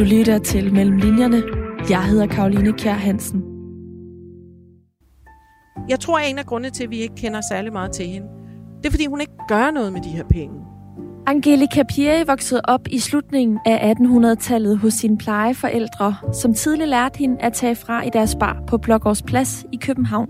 Du 0.00 0.04
lytter 0.04 0.38
til 0.38 0.72
Mellem 0.72 0.96
Linjerne. 0.96 1.42
Jeg 1.90 2.04
hedder 2.04 2.26
Karoline 2.26 2.72
Kjær 2.72 2.92
Hansen. 2.92 3.42
Jeg 5.88 6.00
tror, 6.00 6.18
at 6.18 6.30
en 6.30 6.38
af 6.38 6.46
grundene 6.46 6.70
til, 6.70 6.84
at 6.84 6.90
vi 6.90 6.96
ikke 6.96 7.14
kender 7.14 7.40
særlig 7.50 7.72
meget 7.72 7.92
til 7.92 8.06
hende, 8.06 8.26
det 8.78 8.86
er, 8.86 8.90
fordi 8.90 9.06
hun 9.06 9.20
ikke 9.20 9.32
gør 9.48 9.70
noget 9.70 9.92
med 9.92 10.00
de 10.00 10.08
her 10.08 10.24
penge. 10.24 10.54
Angelica 11.26 11.82
Pieri 11.82 12.24
voksede 12.26 12.60
op 12.64 12.80
i 12.90 12.98
slutningen 12.98 13.58
af 13.66 13.94
1800-tallet 13.94 14.78
hos 14.78 14.94
sine 14.94 15.18
plejeforældre, 15.18 16.16
som 16.32 16.54
tidligt 16.54 16.88
lærte 16.88 17.18
hende 17.18 17.40
at 17.40 17.52
tage 17.52 17.76
fra 17.76 18.02
i 18.02 18.10
deres 18.12 18.36
bar 18.40 18.62
på 18.66 18.78
Blågårds 18.78 19.22
Plads 19.22 19.66
i 19.72 19.76
København. 19.76 20.28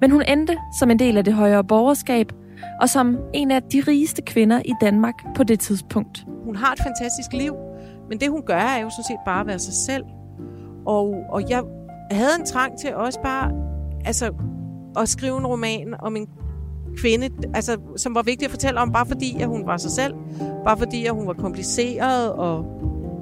Men 0.00 0.10
hun 0.10 0.22
endte 0.28 0.56
som 0.78 0.90
en 0.90 0.98
del 0.98 1.16
af 1.16 1.24
det 1.24 1.34
højere 1.34 1.64
borgerskab, 1.64 2.32
og 2.80 2.88
som 2.88 3.18
en 3.34 3.50
af 3.50 3.62
de 3.62 3.80
rigeste 3.88 4.22
kvinder 4.22 4.62
i 4.64 4.72
Danmark 4.80 5.14
på 5.36 5.44
det 5.44 5.60
tidspunkt. 5.60 6.24
Hun 6.44 6.56
har 6.56 6.72
et 6.72 6.80
fantastisk 6.82 7.32
liv, 7.32 7.54
men 8.08 8.20
det 8.20 8.30
hun 8.30 8.42
gør 8.46 8.54
er 8.54 8.82
jo 8.82 8.90
sådan 8.90 9.04
set 9.04 9.16
bare 9.26 9.40
at 9.40 9.46
være 9.46 9.58
sig 9.58 9.74
selv. 9.74 10.04
Og, 10.86 11.14
og 11.28 11.50
jeg 11.50 11.62
havde 12.10 12.32
en 12.40 12.46
trang 12.46 12.78
til 12.78 12.94
også 12.94 13.20
bare 13.22 13.50
altså, 14.04 14.30
at 14.96 15.08
skrive 15.08 15.38
en 15.38 15.46
roman 15.46 15.94
om 15.98 16.16
en 16.16 16.26
kvinde, 16.96 17.28
altså, 17.54 17.76
som 17.96 18.14
var 18.14 18.22
vigtig 18.22 18.44
at 18.44 18.50
fortælle 18.50 18.80
om, 18.80 18.92
bare 18.92 19.06
fordi 19.06 19.40
at 19.40 19.48
hun 19.48 19.66
var 19.66 19.76
sig 19.76 19.90
selv. 19.90 20.14
Bare 20.64 20.76
fordi 20.76 21.06
at 21.06 21.14
hun 21.14 21.26
var 21.26 21.32
kompliceret 21.32 22.32
og, 22.32 22.56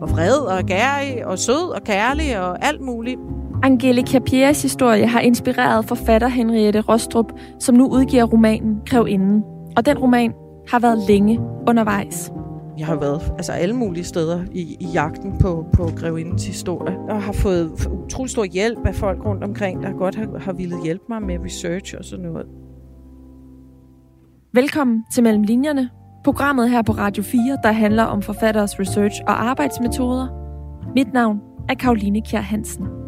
og 0.02 0.10
vred 0.10 0.36
og 0.36 0.64
gærig 0.64 1.26
og 1.26 1.38
sød 1.38 1.74
og 1.74 1.82
kærlig 1.84 2.40
og 2.40 2.64
alt 2.64 2.80
muligt. 2.80 3.20
Angelica 3.62 4.18
Pierres 4.18 4.62
historie 4.62 5.06
har 5.06 5.20
inspireret 5.20 5.84
forfatter 5.84 6.28
Henriette 6.28 6.80
Rostrup, 6.80 7.32
som 7.58 7.74
nu 7.74 7.88
udgiver 7.88 8.24
romanen 8.24 8.76
Grevinden. 8.86 9.42
Og 9.76 9.86
den 9.86 9.98
roman 9.98 10.32
har 10.68 10.78
været 10.78 10.98
længe 11.08 11.40
undervejs. 11.68 12.32
Jeg 12.82 12.88
har 12.88 12.96
været 12.96 13.32
altså 13.38 13.52
alle 13.52 13.76
mulige 13.76 14.04
steder 14.04 14.44
i, 14.52 14.76
i 14.80 14.86
jagten 14.86 15.38
på, 15.38 15.66
på 15.72 15.90
Grevindens 15.96 16.46
historie, 16.46 16.98
og 16.98 17.22
har 17.22 17.32
fået 17.32 17.86
utrolig 17.86 18.30
stor 18.30 18.44
hjælp 18.44 18.86
af 18.86 18.94
folk 18.94 19.24
rundt 19.24 19.44
omkring, 19.44 19.82
der 19.82 19.92
godt 19.92 20.14
har, 20.14 20.38
har 20.38 20.52
ville 20.52 20.82
hjælpe 20.84 21.04
mig 21.08 21.22
med 21.22 21.38
research 21.44 21.94
og 21.98 22.04
sådan 22.04 22.24
noget. 22.24 22.46
Velkommen 24.52 25.04
til 25.14 25.22
Mellem 25.22 25.42
Linjerne, 25.42 25.90
programmet 26.24 26.70
her 26.70 26.82
på 26.82 26.92
Radio 26.92 27.22
4, 27.22 27.58
der 27.62 27.72
handler 27.72 28.02
om 28.02 28.22
forfatteres 28.22 28.80
research 28.80 29.20
og 29.26 29.44
arbejdsmetoder. 29.44 30.26
Mit 30.94 31.12
navn 31.12 31.40
er 31.68 31.74
Karoline 31.74 32.22
Kjær 32.22 32.40
Hansen. 32.40 33.01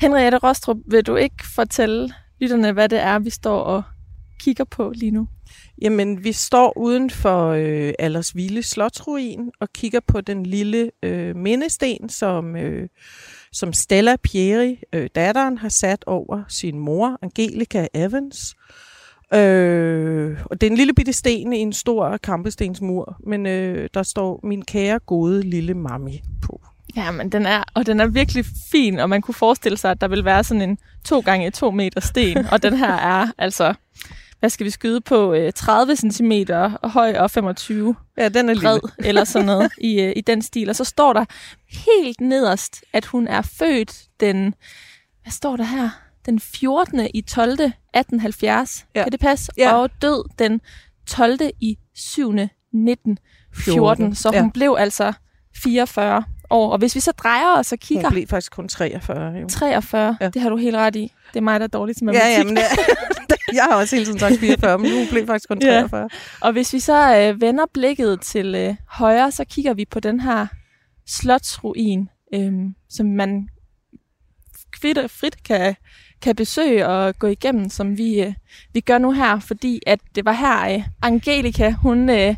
Henriette 0.00 0.38
Rostrup, 0.38 0.76
vil 0.86 1.02
du 1.02 1.16
ikke 1.16 1.46
fortælle 1.54 2.14
lytterne, 2.40 2.72
hvad 2.72 2.88
det 2.88 3.00
er, 3.00 3.18
vi 3.18 3.30
står 3.30 3.60
og 3.60 3.82
kigger 4.40 4.64
på 4.64 4.92
lige 4.94 5.10
nu? 5.10 5.28
Jamen, 5.82 6.24
vi 6.24 6.32
står 6.32 6.78
uden 6.78 7.10
for 7.10 7.48
øh, 7.48 7.92
Aldersville 7.98 8.62
Slotsruin 8.62 9.50
og 9.60 9.72
kigger 9.72 10.00
på 10.06 10.20
den 10.20 10.46
lille 10.46 10.90
øh, 11.02 11.36
mindesten, 11.36 12.08
som, 12.08 12.56
øh, 12.56 12.88
som 13.52 13.72
Stella 13.72 14.16
Pieri, 14.16 14.80
øh, 14.92 15.08
datteren, 15.14 15.58
har 15.58 15.68
sat 15.68 16.04
over 16.06 16.42
sin 16.48 16.78
mor, 16.78 17.18
Angelica 17.22 17.88
Evans. 17.94 18.54
Øh, 19.34 20.38
og 20.44 20.60
det 20.60 20.66
er 20.66 20.70
en 20.70 20.76
lille 20.76 20.94
bitte 20.94 21.12
sten 21.12 21.52
i 21.52 21.58
en 21.58 21.72
stor 21.72 22.16
kampestensmur, 22.16 23.16
men 23.26 23.46
øh, 23.46 23.88
der 23.94 24.02
står 24.02 24.40
min 24.42 24.64
kære, 24.64 24.98
gode 24.98 25.42
lille 25.42 25.74
mami 25.74 26.22
på. 26.42 26.60
Ja, 26.96 27.10
men 27.10 27.32
den 27.32 27.46
er, 27.46 27.62
og 27.74 27.86
den 27.86 28.00
er 28.00 28.06
virkelig 28.06 28.44
fin, 28.72 28.98
og 28.98 29.08
man 29.08 29.22
kunne 29.22 29.34
forestille 29.34 29.78
sig, 29.78 29.90
at 29.90 30.00
der 30.00 30.08
vil 30.08 30.24
være 30.24 30.44
sådan 30.44 30.62
en 30.62 30.78
2 31.04 31.20
gange 31.20 31.50
2 31.50 31.70
meter 31.70 32.00
sten, 32.00 32.46
og 32.52 32.62
den 32.62 32.76
her 32.76 32.92
er 32.92 33.26
altså, 33.38 33.74
hvad 34.40 34.50
skal 34.50 34.66
vi 34.66 34.70
skyde 34.70 35.00
på, 35.00 35.36
30 35.54 35.96
cm 35.96 36.32
høj 36.84 37.16
og 37.18 37.30
25 37.30 37.94
ja, 38.18 38.28
den 38.28 38.48
er 38.48 38.54
bred, 38.60 38.80
lille. 38.98 39.08
eller 39.08 39.24
sådan 39.24 39.46
noget 39.46 39.72
i, 39.90 40.00
øh, 40.00 40.12
i 40.16 40.20
den 40.20 40.42
stil. 40.42 40.68
Og 40.68 40.76
så 40.76 40.84
står 40.84 41.12
der 41.12 41.24
helt 41.86 42.20
nederst, 42.20 42.84
at 42.92 43.04
hun 43.06 43.28
er 43.28 43.42
født 43.42 44.02
den, 44.20 44.54
hvad 45.22 45.32
står 45.32 45.56
der 45.56 45.64
her? 45.64 45.90
Den 46.26 46.40
14. 46.40 47.08
i 47.14 47.20
12. 47.20 47.50
1870. 47.52 48.86
Ja. 48.94 49.02
Kan 49.02 49.12
det 49.12 49.20
passe? 49.20 49.52
Ja. 49.58 49.72
Og 49.74 49.90
død 50.02 50.24
den 50.38 50.60
12. 51.06 51.38
i 51.60 51.78
7. 51.94 52.28
1914. 52.30 53.18
14. 53.74 54.14
Så 54.14 54.28
hun 54.28 54.44
Ja. 54.44 54.50
blev 54.54 54.76
altså 54.78 55.12
44 55.62 56.24
år. 56.50 56.70
Og 56.72 56.78
hvis 56.78 56.94
vi 56.94 57.00
så 57.00 57.12
drejer 57.12 57.58
os 57.58 57.72
og 57.72 57.78
kigger... 57.78 58.04
Hun 58.08 58.12
blev 58.12 58.26
faktisk 58.26 58.52
kun 58.52 58.68
43. 58.68 59.32
Jo. 59.40 59.48
43, 59.48 60.02
ja. 60.02 60.14
Ja. 60.20 60.30
det 60.30 60.42
har 60.42 60.48
du 60.50 60.56
helt 60.56 60.76
ret 60.76 60.96
i. 60.96 61.12
Det 61.32 61.36
er 61.36 61.40
mig, 61.40 61.60
der 61.60 61.64
er 61.64 61.68
dårlig 61.68 61.96
til 61.96 62.04
Ja, 62.04 62.12
matematik. 62.12 62.38
ja, 62.38 62.44
men 62.44 62.56
jeg, 63.28 63.38
jeg 63.54 63.62
har 63.70 63.76
også 63.76 63.96
hele 63.96 64.06
tiden 64.06 64.18
sagt 64.18 64.38
44, 64.40 64.78
men 64.78 64.90
hun 64.92 65.06
blev 65.10 65.26
faktisk 65.26 65.48
kun 65.48 65.62
Ja. 65.62 65.80
43. 65.80 66.08
Og 66.40 66.52
hvis 66.52 66.72
vi 66.72 66.80
så 66.80 67.16
øh, 67.18 67.40
vender 67.40 67.64
blikket 67.74 68.20
til 68.20 68.54
øh, 68.54 68.74
højre, 68.88 69.30
så 69.30 69.44
kigger 69.44 69.74
vi 69.74 69.84
på 69.84 70.00
den 70.00 70.20
her 70.20 70.46
slotsruin, 71.06 72.08
øh, 72.34 72.52
som 72.90 73.06
man 73.06 73.48
frit, 74.80 74.98
frit 75.10 75.42
kan, 75.44 75.74
kan 76.22 76.36
besøge 76.36 76.86
og 76.86 77.18
gå 77.18 77.26
igennem, 77.26 77.68
som 77.70 77.98
vi, 77.98 78.20
øh, 78.22 78.32
vi 78.72 78.80
gør 78.80 78.98
nu 78.98 79.12
her, 79.12 79.38
fordi 79.40 79.80
at 79.86 80.00
det 80.14 80.24
var 80.24 80.32
her, 80.32 80.74
øh, 80.74 80.84
Angelica, 81.02 81.70
hun, 81.70 82.10
øh, 82.10 82.34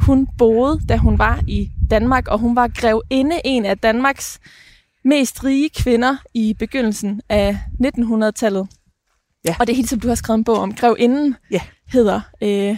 hun 0.00 0.28
boede, 0.38 0.80
da 0.88 0.96
hun 0.96 1.18
var 1.18 1.40
i 1.48 1.70
Danmark, 1.90 2.28
og 2.28 2.38
hun 2.38 2.56
var 2.56 2.68
grevinde, 2.68 3.40
en 3.44 3.64
af 3.64 3.78
Danmarks 3.78 4.38
mest 5.04 5.44
rige 5.44 5.68
kvinder 5.78 6.16
i 6.34 6.54
begyndelsen 6.58 7.20
af 7.28 7.58
1900-tallet. 7.84 8.68
Ja. 9.44 9.56
Og 9.60 9.66
det 9.66 9.72
er 9.72 9.76
helt 9.76 9.88
som 9.88 10.00
du 10.00 10.08
har 10.08 10.14
skrevet 10.14 10.38
en 10.38 10.44
bog 10.44 10.58
om. 10.58 10.74
Grevinden 10.74 11.36
Ja. 11.50 11.60
hedder 11.92 12.20
øh, 12.42 12.76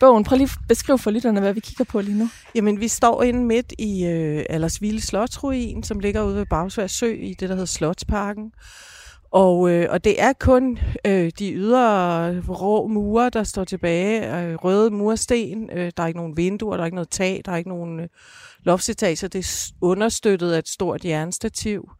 bogen. 0.00 0.24
Prøv 0.24 0.36
lige 0.36 0.44
at 0.62 0.68
beskrive 0.68 0.98
for 0.98 1.10
lytterne, 1.10 1.40
hvad 1.40 1.52
vi 1.54 1.60
kigger 1.60 1.84
på 1.84 2.00
lige 2.00 2.18
nu. 2.18 2.28
Jamen, 2.54 2.80
vi 2.80 2.88
står 2.88 3.22
inde 3.22 3.44
midt 3.44 3.72
i 3.78 4.04
øh, 4.04 4.44
Aldersville 4.50 5.00
Slotsruin, 5.00 5.82
som 5.82 5.98
ligger 5.98 6.22
ude 6.22 6.36
ved 6.36 6.46
Bagsvær 6.50 6.86
Sø 6.86 7.06
i 7.14 7.34
det, 7.40 7.48
der 7.48 7.54
hedder 7.54 7.66
Slotsparken. 7.66 8.52
Og, 9.34 9.70
øh, 9.70 9.86
og 9.90 10.04
det 10.04 10.22
er 10.22 10.32
kun 10.32 10.78
øh, 11.06 11.30
de 11.38 11.52
ydre 11.52 12.40
rå 12.40 12.86
mure, 12.86 13.30
der 13.30 13.44
står 13.44 13.64
tilbage. 13.64 14.40
Øh, 14.40 14.54
røde 14.54 14.90
mursten. 14.90 15.70
Øh, 15.72 15.92
der 15.96 16.02
er 16.02 16.06
ikke 16.06 16.18
nogen 16.18 16.36
vinduer, 16.36 16.76
der 16.76 16.82
er 16.82 16.86
ikke 16.86 16.94
noget 16.94 17.10
tag, 17.10 17.42
der 17.44 17.52
er 17.52 17.56
ikke 17.56 17.68
nogen 17.68 18.00
øh, 18.00 18.08
loftsetager. 18.62 19.28
Det 19.28 19.34
er 19.34 19.72
understøttet 19.80 20.52
af 20.52 20.58
et 20.58 20.68
stort 20.68 21.04
jernstativ. 21.04 21.90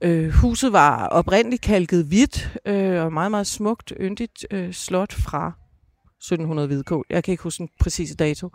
Øh, 0.00 0.30
huset 0.30 0.72
var 0.72 1.06
oprindeligt 1.06 1.62
kalket 1.62 2.04
hvidt 2.04 2.58
øh, 2.66 3.04
og 3.04 3.12
meget, 3.12 3.30
meget 3.30 3.46
smukt, 3.46 3.92
yndigt 4.00 4.46
øh, 4.50 4.72
slot 4.72 5.12
fra 5.12 5.52
1700 6.18 6.66
hvidkål. 6.66 7.04
Jeg 7.10 7.24
kan 7.24 7.32
ikke 7.32 7.42
huske 7.42 7.58
den 7.58 7.68
præcise 7.80 8.16
dato. 8.16 8.50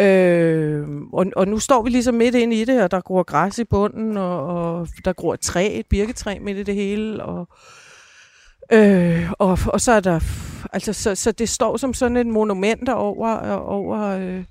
Øh, 0.00 0.88
og, 1.12 1.26
og 1.36 1.48
nu 1.48 1.58
står 1.58 1.82
vi 1.82 1.90
ligesom 1.90 2.14
midt 2.14 2.34
inde 2.34 2.56
i 2.56 2.64
det, 2.64 2.82
og 2.82 2.90
der 2.90 3.00
gror 3.00 3.22
græs 3.22 3.58
i 3.58 3.64
bunden, 3.64 4.16
og, 4.16 4.46
og 4.46 4.88
der 5.04 5.12
gror 5.12 5.34
et 5.34 5.40
træ, 5.40 5.78
et 5.78 5.86
birketræ 5.86 6.38
midt 6.40 6.58
i 6.58 6.62
det 6.62 6.74
hele, 6.74 7.24
og, 7.24 7.48
øh, 8.72 9.30
og, 9.38 9.58
og 9.66 9.80
så 9.80 9.92
er 9.92 10.00
der, 10.00 10.20
altså, 10.72 10.92
så, 10.92 11.14
så 11.14 11.32
det 11.32 11.48
står 11.48 11.76
som 11.76 11.94
sådan 11.94 12.16
et 12.16 12.26
monument 12.26 12.88
over, 12.88 13.56
over, 13.56 14.02
øh, 14.02 14.44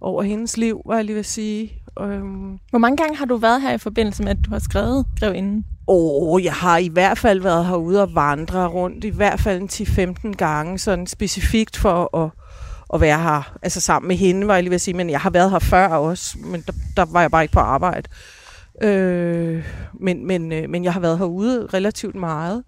over 0.00 0.22
hendes 0.22 0.56
liv, 0.56 0.82
var 0.86 0.96
jeg 0.96 1.04
lige 1.04 1.16
vil 1.16 1.24
sige. 1.24 1.72
Øhm, 2.00 2.58
Hvor 2.70 2.78
mange 2.78 2.96
gange 2.96 3.16
har 3.16 3.24
du 3.24 3.36
været 3.36 3.62
her 3.62 3.72
i 3.72 3.78
forbindelse 3.78 4.22
med, 4.22 4.30
at 4.30 4.44
du 4.44 4.50
har 4.50 4.58
skrevet 4.58 5.06
Grevinden? 5.20 5.64
Åh, 5.88 6.44
jeg 6.44 6.52
har 6.52 6.78
i 6.78 6.88
hvert 6.88 7.18
fald 7.18 7.40
været 7.40 7.66
herude 7.66 8.02
og 8.02 8.14
vandre 8.14 8.66
rundt, 8.66 9.04
i 9.04 9.08
hvert 9.08 9.40
fald 9.40 9.60
en 9.60 9.68
10-15 9.72 10.32
gange, 10.32 10.78
sådan 10.78 11.06
specifikt 11.06 11.76
for 11.76 12.16
at, 12.16 12.30
at 12.94 13.00
være 13.00 13.18
her. 13.18 13.56
Altså 13.62 13.80
sammen 13.80 14.08
med 14.08 14.16
hende, 14.16 14.46
var 14.46 14.54
jeg 14.54 14.62
lige 14.62 14.70
ved 14.70 14.74
at 14.74 14.80
sige, 14.80 14.96
men 14.96 15.10
jeg 15.10 15.20
har 15.20 15.30
været 15.30 15.50
her 15.50 15.58
før 15.58 15.88
også, 15.88 16.38
men 16.38 16.60
der, 16.66 16.72
der 16.96 17.04
var 17.04 17.20
jeg 17.20 17.30
bare 17.30 17.42
ikke 17.42 17.52
på 17.52 17.60
arbejde. 17.60 18.08
Øh, 18.82 19.66
men, 20.00 20.26
men, 20.26 20.52
øh, 20.52 20.70
men 20.70 20.84
jeg 20.84 20.92
har 20.92 21.00
været 21.00 21.18
herude 21.18 21.66
relativt 21.74 22.14
meget. 22.14 22.64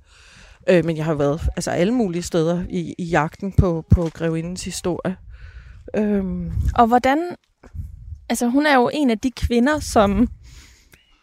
Øh, 0.68 0.84
men 0.84 0.96
jeg 0.96 1.04
har 1.04 1.14
været 1.14 1.40
altså 1.56 1.70
alle 1.70 1.94
mulige 1.94 2.22
steder 2.22 2.64
i, 2.70 2.94
i 2.98 3.04
jagten 3.04 3.52
på, 3.52 3.84
på 3.90 4.10
Grevindens 4.14 4.64
historie. 4.64 5.16
Øh, 5.96 6.24
Og 6.74 6.86
hvordan... 6.86 7.18
Altså, 8.28 8.46
hun 8.46 8.66
er 8.66 8.74
jo 8.74 8.90
en 8.92 9.10
af 9.10 9.18
de 9.18 9.30
kvinder, 9.30 9.80
som 9.80 10.28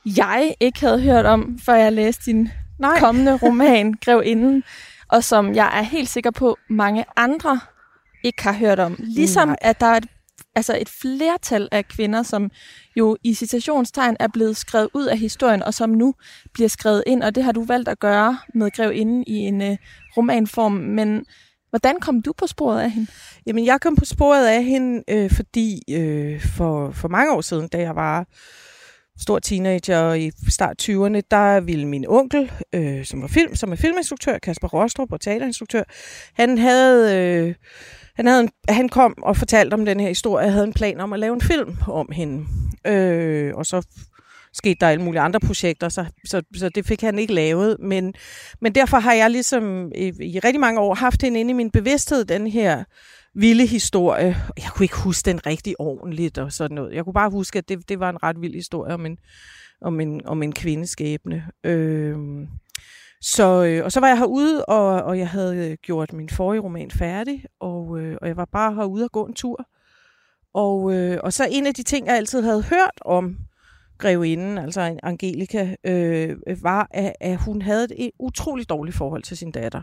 jeg 0.05 0.53
ikke 0.59 0.79
havde 0.79 1.01
hørt 1.01 1.25
om, 1.25 1.59
før 1.65 1.75
jeg 1.75 1.93
læste 1.93 2.31
din 2.31 2.49
nej, 2.79 2.99
kommende 2.99 3.37
roman, 3.37 3.93
Grevinden, 4.05 4.63
og 5.07 5.23
som 5.23 5.55
jeg 5.55 5.79
er 5.79 5.81
helt 5.81 6.09
sikker 6.09 6.31
på, 6.31 6.57
mange 6.69 7.05
andre 7.17 7.59
ikke 8.23 8.43
har 8.43 8.53
hørt 8.53 8.79
om. 8.79 8.95
Ligesom 8.99 9.47
Nej. 9.47 9.57
at 9.61 9.79
der 9.79 9.85
er 9.85 9.97
et, 9.97 10.05
altså 10.55 10.77
et 10.81 10.89
flertal 10.89 11.69
af 11.71 11.87
kvinder, 11.87 12.23
som 12.23 12.51
jo 12.95 13.17
i 13.23 13.33
citationstegn 13.33 14.15
er 14.19 14.27
blevet 14.27 14.57
skrevet 14.57 14.89
ud 14.93 15.05
af 15.05 15.17
historien, 15.17 15.63
og 15.63 15.73
som 15.73 15.89
nu 15.89 16.13
bliver 16.53 16.69
skrevet 16.69 17.03
ind, 17.07 17.23
og 17.23 17.35
det 17.35 17.43
har 17.43 17.51
du 17.51 17.63
valgt 17.63 17.89
at 17.89 17.99
gøre 17.99 18.39
med 18.53 18.71
Grevinden 18.71 19.23
i 19.27 19.35
en 19.35 19.61
øh, 19.61 19.77
romanform. 20.17 20.71
Men 20.71 21.25
hvordan 21.69 21.99
kom 21.99 22.21
du 22.21 22.33
på 22.37 22.47
sporet 22.47 22.81
af 22.81 22.91
hende? 22.91 23.11
Jamen, 23.45 23.65
jeg 23.65 23.81
kom 23.81 23.95
på 23.95 24.05
sporet 24.05 24.47
af 24.47 24.63
hende, 24.63 25.03
øh, 25.09 25.31
fordi 25.31 25.81
øh, 25.91 26.41
for, 26.41 26.91
for 26.91 27.07
mange 27.07 27.33
år 27.33 27.41
siden, 27.41 27.67
da 27.67 27.77
jeg 27.77 27.95
var 27.95 28.25
stor 29.19 29.39
teenager 29.39 30.13
i 30.13 30.31
start 30.49 30.81
20'erne, 30.81 31.21
der 31.31 31.59
ville 31.59 31.87
min 31.87 32.05
onkel, 32.07 32.51
øh, 32.75 33.05
som 33.05 33.21
var 33.21 33.27
film, 33.27 33.55
som 33.55 33.71
er 33.71 33.75
filminstruktør, 33.75 34.37
Kasper 34.37 34.67
Rostrup 34.67 35.11
og 35.11 35.21
teaterinstruktør, 35.21 35.83
han 36.33 36.57
havde, 36.57 37.17
øh, 37.17 37.55
han, 38.19 38.27
havde 38.27 38.41
en, 38.41 38.49
han 38.69 38.89
kom 38.89 39.13
og 39.23 39.37
fortalte 39.37 39.73
om 39.73 39.85
den 39.85 39.99
her 39.99 40.07
historie, 40.07 40.45
og 40.45 40.51
havde 40.51 40.67
en 40.67 40.73
plan 40.73 40.99
om 40.99 41.13
at 41.13 41.19
lave 41.19 41.33
en 41.33 41.41
film 41.41 41.77
om 41.87 42.09
hende. 42.11 42.45
Øh, 42.87 43.51
og 43.55 43.65
så 43.65 43.87
skete 44.53 44.77
der 44.81 44.87
alle 44.87 45.03
mulige 45.03 45.21
andre 45.21 45.39
projekter, 45.39 45.89
så, 45.89 46.05
så, 46.25 46.41
så 46.55 46.69
det 46.69 46.85
fik 46.85 47.01
han 47.01 47.19
ikke 47.19 47.33
lavet. 47.33 47.77
Men, 47.79 48.13
men 48.61 48.75
derfor 48.75 48.99
har 48.99 49.13
jeg 49.13 49.29
ligesom 49.29 49.91
i, 49.95 50.11
i 50.21 50.39
rigtig 50.39 50.59
mange 50.59 50.79
år 50.79 50.95
haft 50.95 51.21
hende 51.21 51.39
inde 51.39 51.51
i 51.51 51.53
min 51.53 51.71
bevidsthed, 51.71 52.25
den 52.25 52.47
her 52.47 52.83
vilde 53.35 53.65
historie. 53.65 54.37
Jeg 54.57 54.69
kunne 54.75 54.85
ikke 54.85 54.97
huske 54.97 55.25
den 55.25 55.45
rigtig 55.45 55.75
ordentligt 55.79 56.37
og 56.37 56.51
sådan 56.51 56.75
noget. 56.75 56.93
Jeg 56.93 57.03
kunne 57.03 57.13
bare 57.13 57.29
huske, 57.29 57.57
at 57.57 57.69
det, 57.69 57.89
det 57.89 57.99
var 57.99 58.09
en 58.09 58.23
ret 58.23 58.41
vild 58.41 58.53
historie 58.53 58.93
om 58.93 59.05
en, 59.05 59.17
om 59.81 59.99
en, 59.99 60.25
om 60.25 60.43
en 60.43 60.51
kvindeskæbne. 60.51 61.43
Øh, 61.63 62.17
så, 63.21 63.63
øh, 63.63 63.85
og 63.85 63.91
så 63.91 63.99
var 63.99 64.07
jeg 64.07 64.17
herude, 64.17 64.65
og, 64.65 65.03
og 65.03 65.19
jeg 65.19 65.29
havde 65.29 65.69
øh, 65.69 65.77
gjort 65.81 66.13
min 66.13 66.29
forrige 66.29 66.61
roman 66.61 66.91
færdig, 66.91 67.45
og, 67.59 67.99
øh, 67.99 68.17
og 68.21 68.27
jeg 68.27 68.37
var 68.37 68.45
bare 68.45 68.75
herude 68.75 69.03
og 69.03 69.11
gå 69.11 69.25
en 69.25 69.33
tur. 69.33 69.65
Og, 70.53 70.93
øh, 70.93 71.19
og 71.23 71.33
så 71.33 71.47
en 71.51 71.67
af 71.67 71.73
de 71.73 71.83
ting, 71.83 72.07
jeg 72.07 72.15
altid 72.15 72.41
havde 72.41 72.63
hørt 72.63 73.01
om 73.01 73.37
grevinden, 73.97 74.57
altså 74.57 74.99
Angelika, 75.03 75.75
øh, 75.83 76.37
var, 76.61 76.87
at, 76.91 77.13
at 77.21 77.37
hun 77.37 77.61
havde 77.61 77.87
et 77.97 78.11
utroligt 78.19 78.69
dårligt 78.69 78.97
forhold 78.97 79.23
til 79.23 79.37
sin 79.37 79.51
datter. 79.51 79.81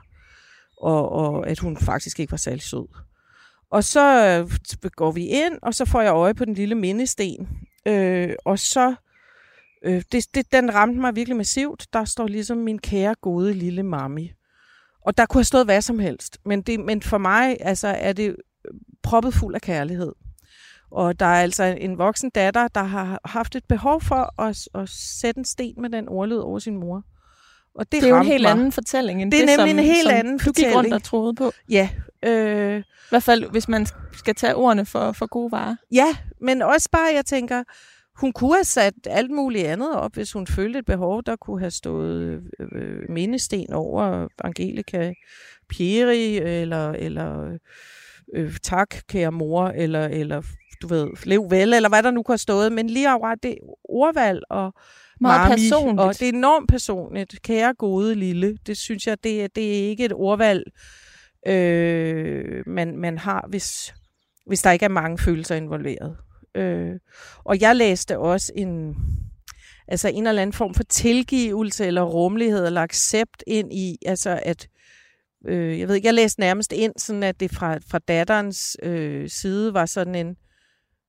Og, 0.81 1.13
og 1.13 1.49
at 1.49 1.59
hun 1.59 1.77
faktisk 1.77 2.21
ikke 2.21 2.31
var 2.31 2.37
særlig 2.37 2.63
sød. 2.63 2.89
Og 3.71 3.85
så 3.85 4.27
øh, 4.27 4.91
går 4.91 5.11
vi 5.11 5.27
ind, 5.27 5.59
og 5.63 5.75
så 5.75 5.85
får 5.85 6.01
jeg 6.01 6.13
øje 6.13 6.35
på 6.35 6.45
den 6.45 6.55
lille 6.55 6.75
mindesten. 6.75 7.49
Øh, 7.87 8.35
og 8.45 8.59
så, 8.59 8.95
øh, 9.87 10.03
det, 10.13 10.35
det, 10.35 10.53
den 10.53 10.75
ramte 10.75 11.01
mig 11.01 11.17
virkelig 11.17 11.37
massivt. 11.37 11.87
Der 11.93 12.05
står 12.05 12.27
ligesom 12.27 12.57
min 12.59 12.79
kære, 12.79 13.15
gode 13.15 13.53
lille 13.53 13.83
mami. 13.83 14.33
Og 15.07 15.17
der 15.17 15.27
kunne 15.27 15.39
have 15.39 15.45
stået 15.45 15.65
hvad 15.65 15.81
som 15.81 15.99
helst. 15.99 16.39
Men, 16.45 16.63
det, 16.63 16.81
men 16.81 17.03
for 17.03 17.19
mig 17.19 17.57
altså, 17.61 17.89
er 17.89 18.13
det 18.13 18.37
proppet 19.03 19.35
fuld 19.35 19.55
af 19.55 19.61
kærlighed. 19.61 20.13
Og 20.91 21.21
der 21.21 21.27
er 21.27 21.43
altså 21.43 21.65
en 21.65 21.99
voksen 21.99 22.31
datter, 22.31 22.69
der 22.69 22.83
har 22.83 23.21
haft 23.25 23.57
et 23.57 23.65
behov 23.65 24.01
for 24.01 24.43
at, 24.43 24.69
at 24.75 24.89
sætte 24.89 25.39
en 25.39 25.45
sten 25.45 25.75
med 25.79 25.91
den 25.91 26.09
ordlyd 26.09 26.37
over 26.37 26.59
sin 26.59 26.77
mor. 26.77 27.03
Og 27.75 27.93
det, 27.93 28.03
det 28.03 28.05
er 28.05 28.09
jo 28.09 28.21
en 28.21 28.27
helt 28.27 28.43
mig. 28.43 28.51
anden 28.51 28.73
fortælling 28.73 29.23
end 29.23 29.33
det, 29.33 29.43
er 29.43 29.47
det 29.47 29.57
nemlig 29.59 29.71
som, 29.71 29.79
en 29.79 29.85
helt 29.85 30.09
som 30.09 30.15
anden 30.17 30.39
du 30.39 30.45
fortælling. 30.45 30.73
gik 30.73 30.77
rundt 30.77 30.95
og 30.95 31.03
troede 31.03 31.35
på. 31.35 31.53
Ja. 31.69 31.89
Øh, 32.23 32.81
I 32.81 32.83
hvert 33.09 33.23
fald, 33.23 33.51
hvis 33.51 33.69
man 33.69 33.87
skal 34.13 34.35
tage 34.35 34.55
ordene 34.55 34.87
for, 34.87 35.13
for 35.13 35.27
gode 35.27 35.53
varer. 35.53 35.77
Ja, 35.93 36.17
men 36.41 36.63
også 36.63 36.89
bare, 36.93 37.15
jeg 37.15 37.25
tænker, 37.25 37.65
hun 38.21 38.33
kunne 38.33 38.55
have 38.55 38.65
sat 38.65 38.95
alt 39.07 39.31
muligt 39.31 39.67
andet 39.67 39.97
op, 39.97 40.15
hvis 40.15 40.33
hun 40.33 40.47
følte 40.47 40.79
et 40.79 40.87
behov, 40.87 41.23
der 41.23 41.37
kunne 41.37 41.61
have 41.61 41.71
stået 41.71 42.43
øh, 42.61 43.03
mindesten 43.09 43.73
over 43.73 44.29
Angelica 44.45 45.15
Pieri, 45.69 46.37
eller, 46.37 46.91
eller 46.91 47.59
øh, 48.35 48.57
tak, 48.63 48.97
kære 49.09 49.33
mor, 49.33 49.69
eller, 49.69 50.05
eller 50.07 50.43
du 50.83 50.87
ved, 50.87 51.09
lev 51.25 51.51
vel, 51.51 51.75
eller 51.75 51.89
hvad 51.89 52.03
der 52.03 52.11
nu 52.11 52.23
kunne 52.23 52.33
have 52.33 52.39
stået, 52.39 52.73
men 52.73 52.91
lige 52.91 53.09
akkurat 53.09 53.39
det 53.43 53.59
ordvalg 53.85 54.43
og 54.51 54.75
Meget 55.21 55.49
mami, 55.49 55.55
personligt. 55.55 56.01
og 56.01 56.15
det 56.15 56.23
er 56.23 56.33
enormt 56.33 56.69
personligt. 56.69 57.43
Kære 57.43 57.75
gode 57.75 58.15
lille, 58.15 58.59
det 58.67 58.77
synes 58.77 59.07
jeg, 59.07 59.25
det, 59.25 59.57
det 59.57 59.67
er 59.69 59.89
ikke 59.89 60.05
et 60.05 60.13
ordvalg, 60.13 60.65
øh, 61.47 62.63
man, 62.67 62.97
man 62.97 63.19
har, 63.19 63.47
hvis, 63.49 63.95
hvis 64.47 64.63
der 64.63 64.71
ikke 64.71 64.85
er 64.85 64.89
mange 64.89 65.19
følelser 65.19 65.55
involveret. 65.55 66.17
Øh, 66.57 66.95
og 67.45 67.61
jeg 67.61 67.77
læste 67.77 68.19
også 68.19 68.53
en, 68.57 68.97
altså 69.89 70.09
en 70.09 70.27
eller 70.27 70.43
anden 70.43 70.53
form 70.53 70.75
for 70.75 70.83
tilgivelse 70.83 71.87
eller 71.87 72.03
rummelighed 72.03 72.67
eller 72.67 72.81
accept 72.81 73.45
ind 73.47 73.73
i, 73.73 73.99
altså 74.07 74.41
at, 74.43 74.69
øh, 75.47 75.79
jeg 75.79 75.89
ved 75.89 75.95
ikke, 75.95 76.07
jeg 76.07 76.15
læste 76.15 76.41
nærmest 76.41 76.73
ind, 76.73 76.93
sådan 76.99 77.23
at 77.23 77.41
det 77.41 77.51
fra, 77.51 77.79
fra 77.91 77.99
datterens 77.99 78.77
øh, 78.83 79.29
side 79.29 79.75
var 79.75 79.87
sådan 79.87 80.15
en, 80.15 80.37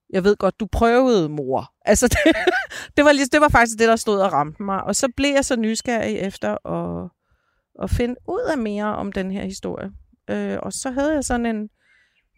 jeg 0.10 0.24
ved 0.24 0.36
godt, 0.36 0.60
du 0.60 0.68
prøvede, 0.72 1.30
mor. 1.30 1.74
Altså, 1.86 2.08
det, 2.08 2.36
det, 2.98 3.06
var, 3.06 3.12
lige, 3.12 3.26
det 3.26 3.42
var 3.42 3.50
faktisk 3.50 3.80
det, 3.80 3.88
der 3.88 3.96
stod 3.96 4.20
og 4.20 4.34
ramte 4.34 4.64
mig. 4.64 4.84
Og 4.84 4.96
så 4.96 5.08
blev 5.18 5.34
jeg 5.34 5.46
så 5.46 5.56
nysgerrig 5.56 6.20
efter 6.20 6.68
at, 6.68 7.10
at 7.84 7.90
finde 7.90 8.16
ud 8.28 8.50
af 8.52 8.58
mere 8.58 8.96
om 8.96 9.12
den 9.12 9.32
her 9.32 9.44
historie. 9.44 9.92
Øh, 10.30 10.58
og 10.62 10.74
så 10.74 10.92
havde 10.92 11.14
jeg 11.14 11.24
sådan 11.24 11.46
en 11.46 11.70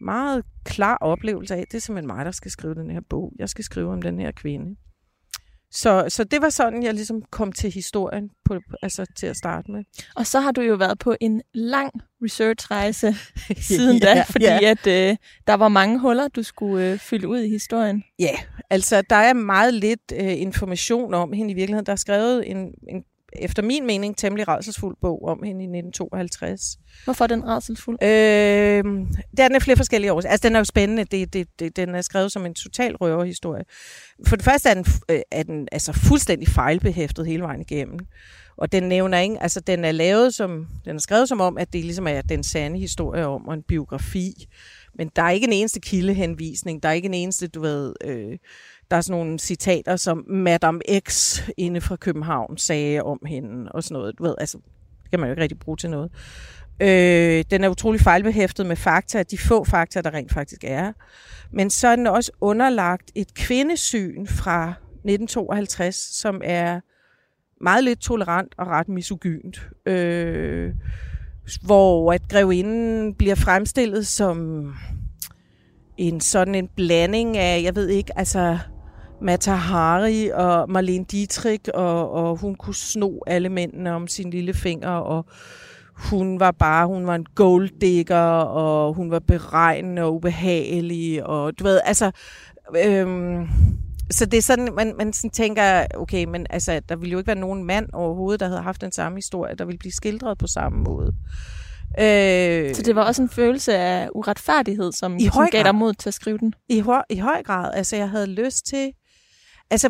meget 0.00 0.44
klar 0.64 0.96
oplevelse 0.96 1.54
af, 1.54 1.64
det 1.70 1.74
er 1.74 1.80
simpelthen 1.80 2.16
mig, 2.16 2.24
der 2.24 2.30
skal 2.30 2.50
skrive 2.50 2.74
den 2.74 2.90
her 2.90 3.00
bog. 3.10 3.32
Jeg 3.38 3.48
skal 3.48 3.64
skrive 3.64 3.92
om 3.92 4.02
den 4.02 4.18
her 4.18 4.30
kvinde. 4.32 4.76
Så, 5.72 6.04
så 6.08 6.24
det 6.24 6.42
var 6.42 6.48
sådan, 6.48 6.82
jeg 6.82 6.94
ligesom 6.94 7.22
kom 7.30 7.52
til 7.52 7.70
historien 7.70 8.30
på, 8.44 8.60
altså 8.82 9.06
til 9.16 9.26
at 9.26 9.36
starte 9.36 9.70
med. 9.70 9.84
Og 10.16 10.26
så 10.26 10.40
har 10.40 10.52
du 10.52 10.60
jo 10.60 10.74
været 10.74 10.98
på 10.98 11.14
en 11.20 11.42
lang 11.54 11.92
researchrejse 12.22 13.14
siden 13.68 13.98
ja, 13.98 14.14
da, 14.14 14.22
fordi 14.22 14.44
ja. 14.44 14.70
at 14.70 14.86
øh, 14.86 15.16
der 15.46 15.54
var 15.54 15.68
mange 15.68 15.98
huller, 15.98 16.28
du 16.28 16.42
skulle 16.42 16.92
øh, 16.92 16.98
fylde 16.98 17.28
ud 17.28 17.38
i 17.38 17.48
historien. 17.48 18.04
Ja, 18.18 18.36
altså 18.70 19.02
der 19.10 19.16
er 19.16 19.32
meget 19.32 19.74
lidt 19.74 20.12
øh, 20.12 20.40
information 20.40 21.14
om 21.14 21.32
hende 21.32 21.50
i 21.50 21.54
virkeligheden. 21.54 21.86
Der 21.86 21.92
er 21.92 21.96
skrevet 21.96 22.50
en, 22.50 22.56
en 22.88 23.04
efter 23.32 23.62
min 23.62 23.86
mening, 23.86 24.16
temmelig 24.16 24.48
rædselsfuld 24.48 24.96
bog 25.00 25.24
om 25.24 25.42
hende 25.42 25.60
i 25.64 25.66
1952. 25.66 26.78
Hvorfor 27.04 27.24
er 27.24 27.28
den 27.28 27.46
rædselsfuld? 27.46 28.02
Øh, 28.02 28.84
den 29.36 29.54
er 29.54 29.58
flere 29.58 29.76
forskellige 29.76 30.12
år. 30.12 30.22
Altså, 30.26 30.48
den 30.48 30.54
er 30.54 30.60
jo 30.60 30.64
spændende. 30.64 31.04
Det, 31.04 31.32
det, 31.32 31.48
det, 31.58 31.76
den 31.76 31.94
er 31.94 32.00
skrevet 32.00 32.32
som 32.32 32.46
en 32.46 32.54
total 32.54 32.96
røverhistorie. 32.96 33.64
For 34.26 34.36
det 34.36 34.44
første 34.44 34.68
er 34.68 34.74
den, 34.74 34.84
øh, 35.08 35.20
er 35.30 35.42
den 35.42 35.68
altså 35.72 35.92
fuldstændig 35.92 36.48
fejlbehæftet 36.48 37.26
hele 37.26 37.42
vejen 37.42 37.60
igennem. 37.60 37.98
Og 38.56 38.72
den 38.72 38.82
nævner 38.82 39.18
ikke, 39.18 39.42
altså 39.42 39.60
den 39.60 39.84
er 39.84 39.92
lavet 39.92 40.34
som, 40.34 40.66
den 40.84 40.96
er 40.96 41.00
skrevet 41.00 41.28
som 41.28 41.40
om, 41.40 41.58
at 41.58 41.72
det 41.72 41.84
ligesom 41.84 42.06
er 42.06 42.22
den 42.22 42.42
sande 42.42 42.78
historie 42.78 43.26
om, 43.26 43.48
og 43.48 43.54
en 43.54 43.62
biografi. 43.62 44.46
Men 44.94 45.10
der 45.16 45.22
er 45.22 45.30
ikke 45.30 45.46
en 45.46 45.52
eneste 45.52 45.80
kildehenvisning, 45.80 46.82
der 46.82 46.88
er 46.88 46.92
ikke 46.92 47.06
en 47.06 47.14
eneste, 47.14 47.48
du 47.48 47.60
ved, 47.60 47.94
øh, 48.04 48.38
der 48.90 48.96
er 48.96 49.00
sådan 49.00 49.20
nogle 49.20 49.38
citater, 49.38 49.96
som 49.96 50.24
Madame 50.28 50.80
X 51.08 51.38
inde 51.56 51.80
fra 51.80 51.96
København 51.96 52.58
sagde 52.58 53.02
om 53.02 53.18
hende, 53.26 53.72
og 53.72 53.84
sådan 53.84 53.94
noget. 53.94 54.18
Du 54.18 54.22
ved, 54.22 54.34
altså, 54.38 54.58
det 55.02 55.10
kan 55.10 55.20
man 55.20 55.28
jo 55.28 55.32
ikke 55.32 55.42
rigtig 55.42 55.58
bruge 55.58 55.76
til 55.76 55.90
noget. 55.90 56.10
Øh, 56.82 57.44
den 57.50 57.64
er 57.64 57.68
utrolig 57.68 58.00
fejlbehæftet 58.00 58.66
med 58.66 58.76
fakta, 58.76 59.22
de 59.22 59.38
få 59.38 59.64
fakta, 59.64 60.00
der 60.00 60.14
rent 60.14 60.32
faktisk 60.32 60.64
er. 60.64 60.92
Men 61.52 61.70
så 61.70 61.88
er 61.88 61.96
den 61.96 62.06
også 62.06 62.32
underlagt 62.40 63.10
et 63.14 63.34
kvindesyn 63.34 64.26
fra 64.26 64.68
1952, 64.68 65.96
som 65.96 66.40
er 66.44 66.80
meget 67.60 67.84
lidt 67.84 68.00
tolerant 68.00 68.54
og 68.58 68.66
ret 68.66 68.88
misogynt. 68.88 69.68
Øh, 69.86 70.74
hvor 71.62 72.12
at 72.12 72.22
grevinden 72.28 73.14
bliver 73.14 73.34
fremstillet 73.34 74.06
som 74.06 74.68
en 75.96 76.20
sådan 76.20 76.54
en 76.54 76.68
blanding 76.76 77.36
af, 77.36 77.62
jeg 77.62 77.74
ved 77.74 77.88
ikke, 77.88 78.18
altså 78.18 78.58
Mata 79.22 79.50
Hari 79.50 80.28
og 80.28 80.70
Marlene 80.70 81.04
Dietrich, 81.04 81.64
og, 81.74 82.12
og 82.12 82.36
hun 82.36 82.54
kunne 82.54 82.74
sno 82.74 83.18
alle 83.26 83.48
mændene 83.48 83.92
om 83.92 84.08
sin 84.08 84.30
lille 84.30 84.54
finger, 84.54 84.90
og 84.90 85.24
hun 85.94 86.40
var 86.40 86.50
bare, 86.50 86.86
hun 86.86 87.06
var 87.06 87.14
en 87.14 87.26
golddigger, 87.34 88.40
og 88.40 88.94
hun 88.94 89.10
var 89.10 89.18
beregnende 89.18 90.02
og 90.02 90.14
ubehagelig, 90.14 91.26
og 91.26 91.58
du 91.58 91.64
ved, 91.64 91.80
altså, 91.84 92.10
øhm, 92.84 93.48
så 94.10 94.26
det 94.26 94.38
er 94.38 94.42
sådan, 94.42 94.68
man, 94.76 94.94
man 94.98 95.12
sådan 95.12 95.30
tænker, 95.30 95.86
okay, 95.94 96.24
men 96.24 96.46
altså, 96.50 96.80
der 96.88 96.96
ville 96.96 97.12
jo 97.12 97.18
ikke 97.18 97.26
være 97.26 97.36
nogen 97.36 97.64
mand 97.64 97.88
overhovedet, 97.92 98.40
der 98.40 98.48
havde 98.48 98.62
haft 98.62 98.80
den 98.80 98.92
samme 98.92 99.18
historie, 99.18 99.54
der 99.54 99.64
ville 99.64 99.78
blive 99.78 99.92
skildret 99.92 100.38
på 100.38 100.46
samme 100.46 100.78
måde. 100.78 101.12
Øh, 101.98 102.74
så 102.74 102.82
det 102.82 102.96
var 102.96 103.02
også 103.02 103.22
en 103.22 103.28
følelse 103.28 103.76
af 103.76 104.08
uretfærdighed, 104.14 104.92
som, 104.92 105.16
i 105.16 105.28
som 105.28 105.48
gav 105.52 105.62
dig 105.62 105.74
mod 105.74 105.94
til 105.94 106.10
at 106.10 106.14
skrive 106.14 106.38
den? 106.38 106.54
I, 106.68 106.80
høj, 106.80 107.02
I 107.10 107.18
høj 107.18 107.42
grad. 107.42 107.70
Altså, 107.74 107.96
jeg 107.96 108.10
havde 108.10 108.26
lyst 108.26 108.66
til 108.66 108.92
altså 109.70 109.88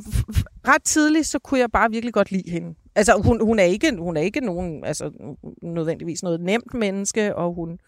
ret 0.68 0.82
tidligt, 0.82 1.26
så 1.26 1.38
kunne 1.38 1.60
jeg 1.60 1.70
bare 1.70 1.90
virkelig 1.90 2.14
godt 2.14 2.30
lide 2.30 2.50
hende. 2.50 2.74
Altså 2.94 3.22
hun, 3.24 3.40
hun, 3.40 3.58
er, 3.58 3.64
ikke, 3.64 3.96
hun 3.96 4.16
er 4.16 4.20
ikke 4.20 4.40
nogen, 4.40 4.84
altså 4.84 5.10
nødvendigvis 5.62 6.22
noget 6.22 6.40
nemt 6.40 6.74
menneske, 6.74 7.36
og 7.36 7.54
hun, 7.54 7.78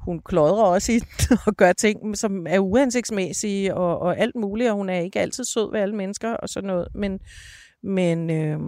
hun 0.00 0.20
klodrer 0.24 0.64
også 0.64 0.92
i 0.92 1.00
og 1.46 1.56
gør 1.56 1.72
ting, 1.72 2.18
som 2.18 2.46
er 2.46 2.58
uhensigtsmæssige 2.58 3.74
og, 3.74 3.98
og 3.98 4.18
alt 4.18 4.36
muligt, 4.36 4.70
og 4.70 4.76
hun 4.76 4.88
er 4.88 4.98
ikke 4.98 5.20
altid 5.20 5.44
sød 5.44 5.72
ved 5.72 5.80
alle 5.80 5.96
mennesker 5.96 6.30
og 6.30 6.48
sådan 6.48 6.66
noget. 6.66 6.88
Men, 6.94 7.20
men, 7.82 8.30
øh, 8.30 8.58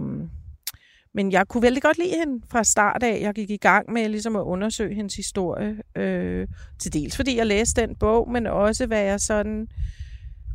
men 1.13 1.31
jeg 1.31 1.47
kunne 1.47 1.63
vældig 1.63 1.83
godt 1.83 1.97
lide 1.97 2.17
hende 2.19 2.45
fra 2.51 2.63
start 2.63 3.03
af. 3.03 3.21
Jeg 3.21 3.33
gik 3.33 3.49
i 3.49 3.57
gang 3.57 3.91
med 3.91 4.09
ligesom 4.09 4.35
at 4.35 4.41
undersøge 4.41 4.95
hendes 4.95 5.15
historie. 5.15 5.75
Øh, 5.95 6.47
til 6.79 6.93
dels 6.93 7.15
fordi 7.15 7.37
jeg 7.37 7.45
læste 7.45 7.81
den 7.81 7.95
bog, 7.95 8.31
men 8.31 8.47
også 8.47 8.85
hvad 8.85 9.01
jeg 9.01 9.19
sådan... 9.19 9.61
Øh, 9.61 9.67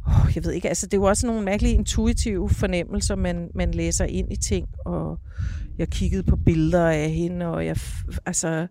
oh, 0.09 0.33
jeg 0.35 0.45
ved 0.45 0.53
ikke, 0.53 0.69
altså 0.69 0.87
det 0.87 0.95
er 0.95 0.99
jo 0.99 1.05
også 1.05 1.27
nogle 1.27 1.43
mærkelige 1.45 1.75
intuitive 1.75 2.49
fornemmelser, 2.51 3.17
man, 3.17 3.51
man 3.55 3.71
læser 3.71 4.05
ind 4.05 4.33
i 4.33 4.37
ting, 4.37 4.69
og 4.87 5.19
jeg 5.79 5.89
kiggede 5.89 6.23
på 6.23 6.37
billeder 6.37 6.89
af 6.89 7.11
hende, 7.11 7.47
og 7.47 7.67
jeg, 7.67 7.77
altså, 8.27 8.67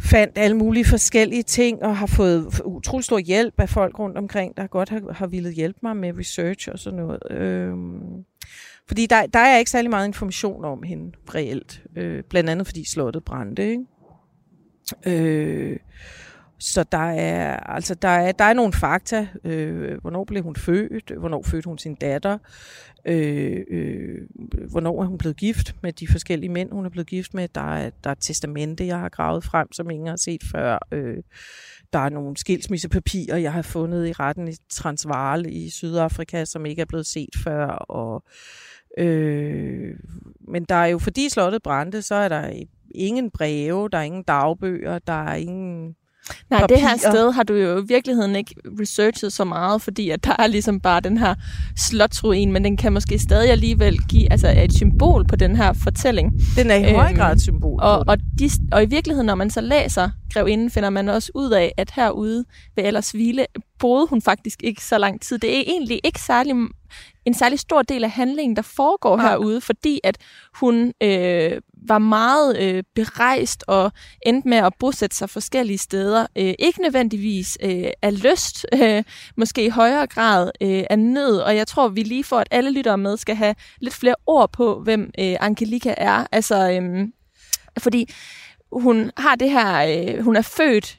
fandt 0.00 0.38
alle 0.38 0.56
mulige 0.56 0.84
forskellige 0.84 1.42
ting, 1.42 1.82
og 1.82 1.96
har 1.96 2.06
fået 2.06 2.60
utrolig 2.64 3.04
stor 3.04 3.18
hjælp 3.18 3.60
af 3.60 3.68
folk 3.68 3.98
rundt 3.98 4.18
omkring, 4.18 4.56
der 4.56 4.66
godt 4.66 4.88
har, 4.88 5.12
har 5.12 5.26
ville 5.26 5.50
hjælpe 5.50 5.78
mig 5.82 5.96
med 5.96 6.18
research 6.18 6.68
og 6.72 6.78
sådan 6.78 6.98
noget. 6.98 7.18
Øhm, 7.30 8.24
fordi 8.88 9.06
der, 9.06 9.26
der 9.26 9.38
er 9.38 9.58
ikke 9.58 9.70
særlig 9.70 9.90
meget 9.90 10.06
information 10.06 10.64
om 10.64 10.82
hende 10.82 11.12
reelt. 11.34 11.82
Øh, 11.96 12.22
blandt 12.30 12.50
andet 12.50 12.66
fordi 12.66 12.84
slottet 12.84 13.24
brændte. 13.24 13.70
Ikke? 13.70 13.84
Øh, 15.06 15.76
så 16.58 16.84
der 16.92 17.10
er, 17.10 17.56
altså 17.56 17.94
der 17.94 18.08
er, 18.08 18.32
der 18.32 18.44
er 18.44 18.52
nogle 18.52 18.72
fakta. 18.72 19.28
Øh, 19.44 20.00
hvornår 20.00 20.24
blev 20.24 20.42
hun 20.42 20.56
født? 20.56 21.12
Hvornår 21.18 21.42
fødte 21.42 21.66
hun 21.66 21.78
sin 21.78 21.94
datter? 21.94 22.38
Øh, 23.06 23.64
øh, 23.70 24.20
hvornår 24.70 25.02
er 25.02 25.06
hun 25.06 25.18
blevet 25.18 25.36
gift 25.36 25.74
med 25.82 25.92
de 25.92 26.08
forskellige 26.08 26.50
mænd, 26.50 26.72
hun 26.72 26.84
er 26.84 26.90
blevet 26.90 27.06
gift 27.06 27.34
med? 27.34 27.48
Der 27.48 27.74
er, 27.74 27.90
der 28.04 28.10
er 28.10 28.12
et 28.12 28.20
testamente, 28.20 28.86
jeg 28.86 28.98
har 28.98 29.08
gravet 29.08 29.44
frem, 29.44 29.72
som 29.72 29.90
ingen 29.90 30.08
har 30.08 30.16
set 30.16 30.42
før. 30.52 30.78
Øh, 30.92 31.16
der 31.92 31.98
er 31.98 32.08
nogle 32.08 32.36
skilsmissepapirer, 32.36 33.36
jeg 33.36 33.52
har 33.52 33.62
fundet 33.62 34.08
i 34.08 34.12
retten 34.12 34.48
i 34.48 34.52
Transvaal 34.70 35.46
i 35.48 35.70
Sydafrika, 35.70 36.44
som 36.44 36.66
ikke 36.66 36.82
er 36.82 36.86
blevet 36.86 37.06
set 37.06 37.36
før. 37.44 37.66
Og, 37.68 38.24
øh, 38.98 39.94
men 40.48 40.64
der 40.64 40.74
er 40.74 40.86
jo, 40.86 40.98
fordi 40.98 41.28
slottet 41.28 41.62
brændte, 41.62 42.02
så 42.02 42.14
er 42.14 42.28
der 42.28 42.62
ingen 42.94 43.30
breve, 43.30 43.88
der 43.88 43.98
er 43.98 44.02
ingen 44.02 44.22
dagbøger, 44.22 44.98
der 44.98 45.24
er 45.24 45.34
ingen 45.34 45.96
Nej, 46.50 46.60
papirer. 46.60 46.78
det 46.78 46.88
her 46.88 46.96
sted 46.96 47.32
har 47.32 47.42
du 47.42 47.54
jo 47.54 47.82
i 47.82 47.84
virkeligheden 47.86 48.36
ikke 48.36 48.54
researchet 48.80 49.32
så 49.32 49.44
meget, 49.44 49.82
fordi 49.82 50.10
at 50.10 50.24
der 50.24 50.36
er 50.38 50.46
ligesom 50.46 50.80
bare 50.80 51.00
den 51.00 51.18
her 51.18 51.34
slotsruin, 51.76 52.52
men 52.52 52.64
den 52.64 52.76
kan 52.76 52.92
måske 52.92 53.18
stadig 53.18 53.50
alligevel 53.50 53.98
give 54.08 54.32
altså 54.32 54.54
et 54.64 54.72
symbol 54.72 55.26
på 55.26 55.36
den 55.36 55.56
her 55.56 55.72
fortælling. 55.72 56.32
Den 56.56 56.70
er 56.70 56.76
i 56.76 56.92
høj 56.92 57.14
grad 57.14 57.36
et 57.36 57.42
symbol 57.42 57.80
og, 57.82 58.04
og, 58.08 58.18
de, 58.38 58.50
og 58.72 58.82
i 58.82 58.86
virkeligheden, 58.86 59.26
når 59.26 59.34
man 59.34 59.50
så 59.50 59.60
læser 59.60 60.10
Grevinden, 60.32 60.70
finder 60.70 60.90
man 60.90 61.08
også 61.08 61.32
ud 61.34 61.50
af, 61.50 61.72
at 61.76 61.90
herude 61.96 62.44
ved 62.76 62.84
Ellers 62.84 63.10
Hvile 63.10 63.46
boede 63.78 64.06
hun 64.06 64.22
faktisk 64.22 64.62
ikke 64.62 64.84
så 64.84 64.98
lang 64.98 65.20
tid. 65.20 65.38
Det 65.38 65.56
er 65.56 65.62
egentlig 65.66 66.00
ikke 66.04 66.20
særlig 66.20 66.54
en 67.24 67.34
særlig 67.34 67.58
stor 67.58 67.82
del 67.82 68.04
af 68.04 68.10
handlingen, 68.10 68.56
der 68.56 68.62
foregår 68.62 69.22
ja. 69.22 69.28
herude, 69.28 69.60
fordi 69.60 70.00
at 70.04 70.18
hun 70.54 70.92
øh, 71.02 71.52
var 71.86 71.98
meget 71.98 72.58
øh, 72.58 72.82
berejst 72.94 73.64
og 73.66 73.92
endte 74.26 74.48
med 74.48 74.58
at 74.58 74.72
bosætte 74.78 75.16
sig 75.16 75.30
forskellige 75.30 75.78
steder. 75.78 76.26
Øh, 76.36 76.54
ikke 76.58 76.82
nødvendigvis 76.82 77.58
øh, 77.62 77.90
af 78.02 78.22
lyst, 78.22 78.66
øh, 78.82 79.04
måske 79.36 79.64
i 79.64 79.68
højere 79.68 80.06
grad 80.06 80.50
øh, 80.60 80.84
af 80.90 80.98
nød, 80.98 81.38
og 81.38 81.56
jeg 81.56 81.66
tror, 81.66 81.88
vi 81.88 82.02
lige 82.02 82.24
for, 82.24 82.38
at 82.38 82.48
alle 82.50 82.70
lyttere 82.70 82.98
med 82.98 83.16
skal 83.16 83.36
have 83.36 83.54
lidt 83.80 83.94
flere 83.94 84.16
ord 84.26 84.52
på, 84.52 84.80
hvem 84.80 85.10
øh, 85.18 85.36
Angelika 85.40 85.94
er. 85.96 86.26
Altså, 86.32 86.70
øh, 86.70 87.08
fordi 87.78 88.08
hun 88.72 89.10
har 89.16 89.34
det 89.34 89.50
her, 89.50 90.14
øh, 90.16 90.24
hun 90.24 90.36
er 90.36 90.42
født 90.42 90.98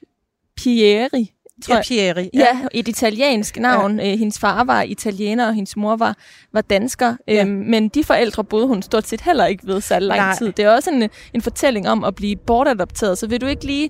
Pieri, 0.57 1.31
tror 1.61 1.75
ja, 1.75 1.81
Pieri. 1.87 2.29
Ja. 2.33 2.39
ja, 2.39 2.57
et 2.71 2.87
italiensk 2.87 3.57
navn. 3.57 3.99
Ja. 3.99 4.11
Øh, 4.11 4.19
hendes 4.19 4.39
far 4.39 4.63
var 4.63 4.81
italiener, 4.81 5.47
og 5.47 5.53
hendes 5.53 5.77
mor 5.77 5.95
var, 5.95 6.17
var 6.53 6.61
dansker. 6.61 7.15
Ja. 7.27 7.41
Øhm, 7.41 7.51
men 7.51 7.89
de 7.89 8.03
forældre 8.03 8.43
boede 8.43 8.67
hun 8.67 8.81
stort 8.81 9.07
set 9.07 9.21
heller 9.21 9.45
ikke 9.45 9.67
ved 9.67 9.81
så 9.81 9.99
lang 9.99 10.19
Nej. 10.19 10.35
tid. 10.37 10.51
Det 10.51 10.65
er 10.65 10.69
også 10.69 10.89
en, 10.89 11.09
en 11.33 11.41
fortælling 11.41 11.89
om 11.89 12.03
at 12.03 12.15
blive 12.15 12.35
bortadopteret. 12.35 13.17
Så 13.17 13.27
vil 13.27 13.41
du 13.41 13.45
ikke 13.45 13.65
lige 13.65 13.89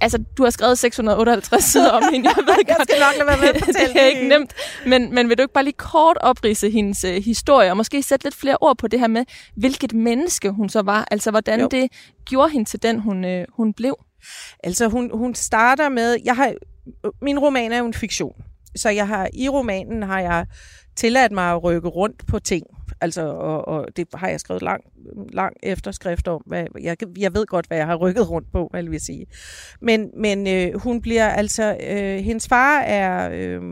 Altså, 0.00 0.18
du 0.38 0.42
har 0.42 0.50
skrevet 0.50 0.78
658 0.78 1.64
sider 1.72 1.90
om 1.90 2.02
hende. 2.12 2.28
Jeg, 2.28 2.44
ved 2.46 2.54
jeg 2.68 2.76
skal 2.82 3.00
nok 3.00 3.14
lade 3.18 3.26
være 3.26 3.40
med 3.40 3.48
at 3.48 3.64
fortælle 3.64 3.94
det. 3.94 4.02
er 4.02 4.06
ikke 4.06 4.28
nemt. 4.28 4.54
Men, 4.86 5.14
men 5.14 5.28
vil 5.28 5.38
du 5.38 5.42
ikke 5.42 5.54
bare 5.54 5.64
lige 5.64 5.74
kort 5.78 6.18
oprise 6.20 6.70
hendes 6.70 7.04
uh, 7.04 7.10
historie, 7.10 7.70
og 7.70 7.76
måske 7.76 8.02
sætte 8.02 8.26
lidt 8.26 8.34
flere 8.34 8.56
ord 8.60 8.78
på 8.78 8.88
det 8.88 9.00
her 9.00 9.06
med, 9.06 9.24
hvilket 9.56 9.92
menneske 9.92 10.50
hun 10.50 10.68
så 10.68 10.82
var? 10.82 11.08
Altså, 11.10 11.30
hvordan 11.30 11.60
jo. 11.60 11.68
det 11.70 11.88
gjorde 12.24 12.50
hende 12.50 12.68
til 12.68 12.82
den, 12.82 13.00
hun, 13.00 13.24
uh, 13.24 13.42
hun 13.56 13.72
blev? 13.72 13.96
Altså, 14.64 14.88
hun, 14.88 15.10
hun 15.14 15.34
starter 15.34 15.88
med... 15.88 16.16
Jeg 16.24 16.36
har, 16.36 16.54
min 17.22 17.38
roman 17.38 17.72
er 17.72 17.78
jo 17.78 17.86
en 17.86 17.94
fiktion. 17.94 18.42
Så 18.76 18.90
jeg 18.90 19.08
har, 19.08 19.28
i 19.32 19.48
romanen 19.48 20.02
har 20.02 20.20
jeg 20.20 20.46
tilladt 20.96 21.32
mig 21.32 21.52
at 21.52 21.62
rykke 21.64 21.88
rundt 21.88 22.26
på 22.26 22.38
ting. 22.38 22.66
Altså, 23.00 23.22
og, 23.22 23.68
og 23.68 23.86
det 23.96 24.06
har 24.14 24.28
jeg 24.28 24.40
skrevet 24.40 24.62
lang, 24.62 24.84
lang 25.32 25.56
efterskrift 25.62 26.28
om. 26.28 26.42
Hvad, 26.46 26.64
jeg, 26.80 26.96
jeg 27.18 27.34
ved 27.34 27.46
godt, 27.46 27.66
hvad 27.66 27.78
jeg 27.78 27.86
har 27.86 27.96
rykket 27.96 28.30
rundt 28.30 28.52
på, 28.52 28.68
hvad 28.70 28.82
jeg 28.82 28.90
vil 28.90 29.00
sige. 29.00 29.26
Men, 29.80 30.10
men 30.16 30.46
øh, 30.46 30.80
hun 30.80 31.00
bliver 31.00 31.28
altså... 31.28 31.76
Øh, 31.90 32.18
hendes 32.18 32.48
far 32.48 32.80
er... 32.80 33.30
Øh, 33.32 33.62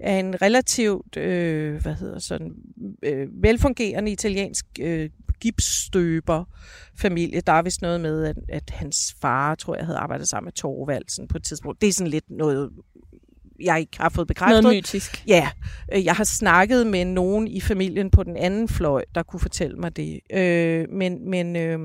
er 0.00 0.18
en 0.18 0.42
relativt 0.42 1.16
øh, 1.16 1.82
hvad 1.82 1.94
hedder 1.94 2.18
sådan, 2.18 2.52
øh, 3.02 3.28
velfungerende 3.42 4.12
italiensk 4.12 4.66
øh, 4.80 5.10
gipsstøber 5.42 6.44
familie. 6.98 7.40
Der 7.40 7.52
er 7.52 7.62
vist 7.62 7.82
noget 7.82 8.00
med, 8.00 8.24
at, 8.24 8.36
at 8.48 8.70
hans 8.70 9.14
far, 9.20 9.54
tror 9.54 9.76
jeg, 9.76 9.84
havde 9.84 9.98
arbejdet 9.98 10.28
sammen 10.28 10.46
med 10.46 10.52
Torvaldsen 10.52 11.28
på 11.28 11.36
et 11.36 11.44
tidspunkt. 11.44 11.80
Det 11.80 11.88
er 11.88 11.92
sådan 11.92 12.10
lidt 12.10 12.30
noget 12.30 12.70
jeg 13.60 13.80
ikke 13.80 14.00
har 14.00 14.08
fået 14.08 14.26
bekræftet. 14.28 14.62
Noget 14.62 14.76
mytisk. 14.76 15.24
Ja, 15.26 15.48
øh, 15.94 16.04
jeg 16.04 16.14
har 16.14 16.24
snakket 16.24 16.86
med 16.86 17.04
nogen 17.04 17.48
i 17.48 17.60
familien 17.60 18.10
på 18.10 18.22
den 18.22 18.36
anden 18.36 18.68
fløj, 18.68 19.04
der 19.14 19.22
kunne 19.22 19.40
fortælle 19.40 19.76
mig 19.76 19.96
det. 19.96 20.20
Øh, 20.32 20.86
men, 20.90 21.30
men, 21.30 21.56
øh, 21.56 21.78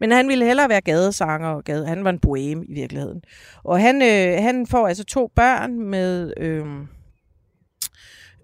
men 0.00 0.10
han 0.10 0.28
ville 0.28 0.44
hellere 0.44 0.68
være 0.68 0.80
gadesanger, 0.80 1.48
og 1.48 1.64
gade. 1.64 1.86
han 1.86 2.04
var 2.04 2.10
en 2.10 2.18
bohem 2.18 2.62
i 2.62 2.72
virkeligheden. 2.72 3.22
Og 3.64 3.80
han, 3.80 4.02
øh, 4.02 4.42
han 4.42 4.66
får 4.66 4.88
altså 4.88 5.04
to 5.04 5.30
børn 5.36 5.80
med, 5.80 6.32
øh, 6.36 6.66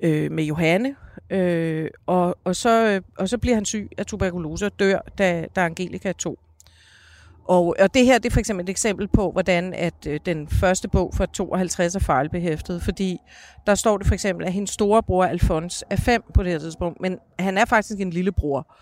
øh, 0.03 0.33
med 0.33 0.45
Johanne, 0.45 0.97
øh, 1.31 1.91
og, 2.07 2.37
og, 2.45 2.57
så, 2.57 2.87
øh, 2.87 3.01
og 3.19 3.29
så 3.29 3.39
bliver 3.39 3.55
han 3.55 3.65
syg 3.65 3.91
af 3.99 4.07
tuberkulose 4.07 4.67
og 4.67 4.79
dør, 4.79 4.99
da, 5.19 5.47
da 5.57 5.61
Angelica 5.61 6.09
er 6.09 6.13
to. 6.13 6.39
Og, 7.49 7.77
og 7.81 7.95
det 7.95 8.05
her 8.05 8.19
det 8.19 8.27
er 8.27 8.33
for 8.33 8.41
eksempel 8.41 8.65
et 8.65 8.69
eksempel 8.69 9.09
på, 9.09 9.31
hvordan 9.31 9.75
at 9.75 10.07
øh, 10.07 10.21
den 10.27 10.49
første 10.49 10.89
bog 10.89 11.15
fra 11.15 11.27
52 11.27 11.95
er 11.95 12.01
fejlbehæftet, 12.01 12.83
fordi 12.83 13.19
der 13.67 13.75
står 13.75 13.99
det 13.99 14.07
for 14.07 14.15
eksempel, 14.15 14.47
at 14.47 14.53
hendes 14.53 14.71
store 14.71 15.03
bror 15.03 15.25
Alfons 15.25 15.85
er 15.91 15.97
fem 15.97 16.23
på 16.35 16.43
det 16.43 16.53
her 16.53 16.59
tidspunkt, 16.59 17.01
men 17.01 17.19
han 17.39 17.59
er 17.59 17.65
faktisk 17.65 18.01
en 18.01 18.11
lillebror. 18.11 18.77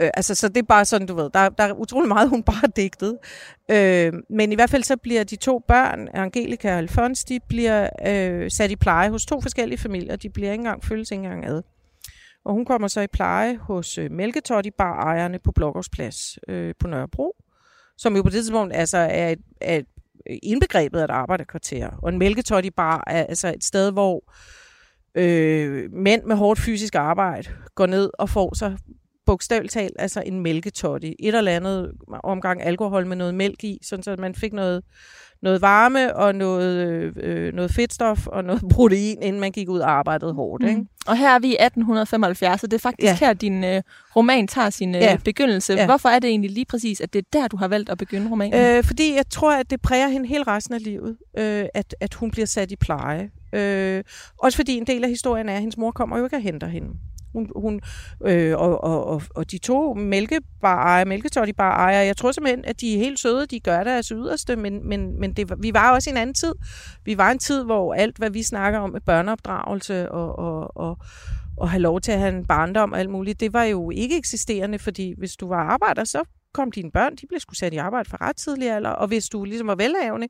Øh, 0.00 0.10
altså, 0.14 0.34
så 0.34 0.48
det 0.48 0.56
er 0.56 0.66
bare 0.68 0.84
sådan, 0.84 1.06
du 1.06 1.14
ved, 1.14 1.30
der, 1.34 1.48
der 1.48 1.64
er 1.64 1.72
utrolig 1.72 2.08
meget, 2.08 2.28
hun 2.28 2.42
bare 2.42 2.68
digtede. 2.76 3.18
Øh, 3.70 4.12
men 4.30 4.52
i 4.52 4.54
hvert 4.54 4.70
fald 4.70 4.82
så 4.82 4.96
bliver 4.96 5.24
de 5.24 5.36
to 5.36 5.58
børn, 5.68 6.08
Angelika 6.14 6.72
og 6.72 6.78
Alfons, 6.78 7.24
de 7.24 7.40
bliver 7.48 7.88
øh, 8.06 8.50
sat 8.50 8.70
i 8.70 8.76
pleje 8.76 9.10
hos 9.10 9.26
to 9.26 9.40
forskellige 9.40 9.78
familier. 9.78 10.16
De 10.16 10.30
bliver 10.30 10.52
ikke 10.52 10.60
engang, 10.60 10.84
følges 10.84 11.10
ikke 11.10 11.24
engang 11.24 11.46
ad. 11.46 11.62
Og 12.44 12.52
hun 12.54 12.64
kommer 12.64 12.88
så 12.88 13.00
i 13.00 13.06
pleje 13.06 13.56
hos 13.56 13.98
øh, 13.98 14.10
Mælketotti, 14.10 14.70
bar 14.70 15.02
ejerne 15.02 15.38
på 15.38 15.52
Blokkersplads 15.52 16.38
øh, 16.48 16.74
på 16.80 16.88
Nørrebro 16.88 17.36
som 17.98 18.16
jo 18.16 18.22
på 18.22 18.28
det 18.28 18.34
tidspunkt 18.34 18.74
altså 18.76 18.98
er, 18.98 19.28
et, 19.28 19.38
er 19.60 19.80
indbegrebet 20.42 20.98
af 20.98 21.04
et 21.04 21.10
arbejderkvarter. 21.10 21.88
Og 22.02 22.08
en 22.08 22.18
mælketotti 22.18 22.70
bar 22.70 23.04
er 23.06 23.26
altså 23.26 23.48
et 23.48 23.64
sted, 23.64 23.92
hvor 23.92 24.32
øh, 25.14 25.92
mænd 25.92 26.24
med 26.24 26.36
hårdt 26.36 26.60
fysisk 26.60 26.94
arbejde 26.94 27.50
går 27.74 27.86
ned 27.86 28.10
og 28.18 28.28
får 28.28 28.54
sig 28.54 28.78
bogstaveligt 29.28 29.72
talt 29.72 29.96
altså 29.98 30.22
en 30.26 30.40
mælketotti. 30.40 31.14
Et 31.18 31.34
eller 31.34 31.52
andet 31.52 31.92
omgang 32.24 32.62
alkohol 32.62 33.06
med 33.06 33.16
noget 33.16 33.34
mælk 33.34 33.64
i, 33.64 33.78
sådan 33.82 34.02
så 34.02 34.16
man 34.18 34.34
fik 34.34 34.52
noget 34.52 34.82
noget 35.42 35.62
varme 35.62 36.16
og 36.16 36.34
noget, 36.34 37.16
øh, 37.16 37.54
noget 37.54 37.70
fedtstof 37.70 38.26
og 38.26 38.44
noget 38.44 38.62
protein, 38.74 39.22
inden 39.22 39.40
man 39.40 39.52
gik 39.52 39.68
ud 39.68 39.78
og 39.78 39.90
arbejdede 39.90 40.32
hårdt. 40.32 40.62
Mm. 40.62 40.68
Ikke? 40.68 40.84
Og 41.06 41.16
her 41.16 41.34
er 41.34 41.38
vi 41.38 41.46
i 41.46 41.56
1875, 41.60 42.64
og 42.64 42.70
det 42.70 42.76
er 42.76 42.80
faktisk 42.80 43.20
ja. 43.20 43.26
her, 43.26 43.32
din 43.32 43.64
øh, 43.64 43.82
roman 44.16 44.46
tager 44.46 44.70
sin 44.70 44.94
øh, 44.94 45.00
ja. 45.00 45.18
begyndelse. 45.24 45.72
Ja. 45.72 45.86
Hvorfor 45.86 46.08
er 46.08 46.18
det 46.18 46.30
egentlig 46.30 46.50
lige 46.50 46.66
præcis, 46.66 47.00
at 47.00 47.12
det 47.12 47.18
er 47.18 47.38
der, 47.38 47.48
du 47.48 47.56
har 47.56 47.68
valgt 47.68 47.90
at 47.90 47.98
begynde 47.98 48.30
romanen? 48.30 48.76
Øh, 48.76 48.84
fordi 48.84 49.14
jeg 49.14 49.28
tror, 49.30 49.52
at 49.52 49.70
det 49.70 49.80
præger 49.80 50.08
hende 50.08 50.28
hele 50.28 50.42
resten 50.42 50.74
af 50.74 50.84
livet, 50.84 51.16
øh, 51.38 51.66
at, 51.74 51.94
at 52.00 52.14
hun 52.14 52.30
bliver 52.30 52.46
sat 52.46 52.70
i 52.70 52.76
pleje. 52.76 53.30
Øh, 53.52 54.04
også 54.38 54.56
fordi 54.56 54.76
en 54.76 54.86
del 54.86 55.04
af 55.04 55.10
historien 55.10 55.48
er, 55.48 55.54
at 55.54 55.60
hendes 55.60 55.76
mor 55.76 55.90
kommer 55.90 56.18
jo 56.18 56.24
ikke 56.24 56.36
og 56.36 56.42
henter 56.42 56.66
hende. 56.66 56.88
Hun, 57.32 57.50
hun, 57.56 57.80
øh, 58.26 58.58
og, 58.58 58.84
og, 58.84 59.06
og, 59.06 59.22
og 59.34 59.50
de 59.50 59.58
to 59.58 59.94
mælkebar 59.94 61.04
mælketotti-bar 61.04 61.76
ejer, 61.76 62.02
jeg 62.02 62.16
tror 62.16 62.32
simpelthen, 62.32 62.64
at 62.64 62.80
de 62.80 62.94
er 62.94 62.98
helt 62.98 63.18
søde, 63.18 63.46
de 63.46 63.60
gør 63.60 63.84
deres 63.84 64.08
yderste, 64.08 64.56
men, 64.56 64.88
men, 64.88 65.20
men 65.20 65.32
det, 65.32 65.52
vi 65.62 65.74
var 65.74 65.92
også 65.92 66.10
i 66.10 66.12
en 66.12 66.16
anden 66.16 66.34
tid. 66.34 66.54
Vi 67.04 67.18
var 67.18 67.30
en 67.30 67.38
tid, 67.38 67.64
hvor 67.64 67.94
alt, 67.94 68.18
hvad 68.18 68.30
vi 68.30 68.42
snakker 68.42 68.78
om 68.78 68.90
med 68.90 69.00
børneopdragelse 69.00 70.12
og, 70.12 70.38
og, 70.38 70.76
og, 70.76 70.98
og 71.56 71.70
have 71.70 71.80
lov 71.80 72.00
til 72.00 72.12
at 72.12 72.18
have 72.18 72.36
en 72.36 72.46
barndom 72.46 72.92
og 72.92 72.98
alt 72.98 73.10
muligt, 73.10 73.40
det 73.40 73.52
var 73.52 73.64
jo 73.64 73.90
ikke 73.90 74.18
eksisterende, 74.18 74.78
fordi 74.78 75.14
hvis 75.18 75.36
du 75.36 75.48
var 75.48 75.62
arbejder, 75.62 76.04
så 76.04 76.24
kom 76.54 76.72
dine 76.72 76.90
børn, 76.90 77.16
de 77.16 77.26
blev 77.28 77.40
skulle 77.40 77.58
sat 77.58 77.72
i 77.72 77.76
arbejde 77.76 78.10
for 78.10 78.22
ret 78.22 78.36
tidlig 78.36 78.70
alder, 78.70 78.90
og 78.90 79.08
hvis 79.08 79.28
du 79.28 79.44
ligesom 79.44 79.66
var 79.66 79.74
velhavende, 79.74 80.28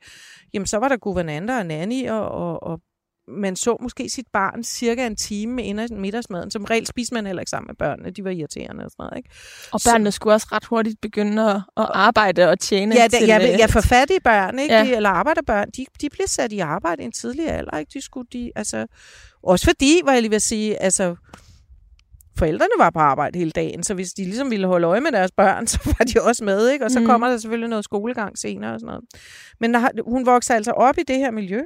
jamen 0.54 0.66
så 0.66 0.78
var 0.78 0.88
der 0.88 0.96
guvernanter 0.96 1.58
og 1.58 1.66
nanny 1.66 2.08
og, 2.08 2.30
og, 2.30 2.62
og 2.62 2.80
man 3.28 3.56
så 3.56 3.76
måske 3.80 4.08
sit 4.08 4.26
barn 4.32 4.64
cirka 4.64 5.06
en 5.06 5.16
time 5.16 5.62
inden 5.62 6.00
middagsmaden. 6.00 6.50
Som 6.50 6.64
regel 6.64 6.86
spiste 6.86 7.14
man 7.14 7.26
heller 7.26 7.40
ikke 7.40 7.50
sammen 7.50 7.66
med 7.66 7.74
børnene. 7.74 8.10
De 8.10 8.24
var 8.24 8.30
irriterende 8.30 8.84
og 8.84 8.90
sådan 8.90 9.02
noget. 9.04 9.16
Ikke? 9.16 9.30
Og 9.72 9.80
børnene 9.84 10.12
så, 10.12 10.16
skulle 10.16 10.34
også 10.34 10.46
ret 10.52 10.64
hurtigt 10.64 11.00
begynde 11.00 11.50
at, 11.50 11.56
at 11.56 11.86
arbejde 11.94 12.48
og 12.48 12.60
tjene 12.60 12.94
ja, 12.94 13.08
til... 13.08 13.26
Ja, 13.26 13.38
ja, 13.38 13.66
for 13.66 13.80
fattige 13.80 14.20
børn, 14.20 14.58
ikke? 14.58 14.74
Ja. 14.74 14.84
De, 14.84 14.96
eller 14.96 15.10
arbejderbørn, 15.10 15.70
de, 15.76 15.86
de 16.00 16.10
blev 16.10 16.26
sat 16.26 16.52
i 16.52 16.58
arbejde 16.58 17.02
i 17.02 17.04
en 17.04 17.12
tidlig 17.12 17.50
alder. 17.50 17.78
Ikke? 17.78 17.90
De 17.94 18.00
skulle, 18.00 18.28
de, 18.32 18.52
altså, 18.56 18.86
også 19.42 19.64
fordi, 19.64 20.00
var 20.04 20.12
jeg 20.12 20.22
lige 20.22 20.30
vil 20.30 20.40
sige, 20.40 20.82
altså, 20.82 21.16
forældrene 22.38 22.78
var 22.78 22.90
på 22.90 22.98
arbejde 22.98 23.38
hele 23.38 23.50
dagen, 23.50 23.82
så 23.82 23.94
hvis 23.94 24.12
de 24.12 24.24
ligesom 24.24 24.50
ville 24.50 24.66
holde 24.66 24.86
øje 24.86 25.00
med 25.00 25.12
deres 25.12 25.30
børn, 25.36 25.66
så 25.72 25.78
var 25.84 26.04
de 26.04 26.22
også 26.22 26.44
med, 26.44 26.68
ikke? 26.70 26.84
Og 26.84 26.90
så 26.90 27.00
mm. 27.00 27.06
kommer 27.06 27.28
der 27.28 27.38
selvfølgelig 27.38 27.68
noget 27.68 27.84
skolegang 27.84 28.38
senere 28.38 28.74
og 28.74 28.80
sådan 28.80 28.86
noget. 28.86 29.04
Men 29.60 29.74
der, 29.74 30.10
hun 30.10 30.26
vokser 30.26 30.54
altså 30.54 30.70
op 30.70 30.98
i 30.98 31.02
det 31.02 31.16
her 31.16 31.30
miljø, 31.30 31.62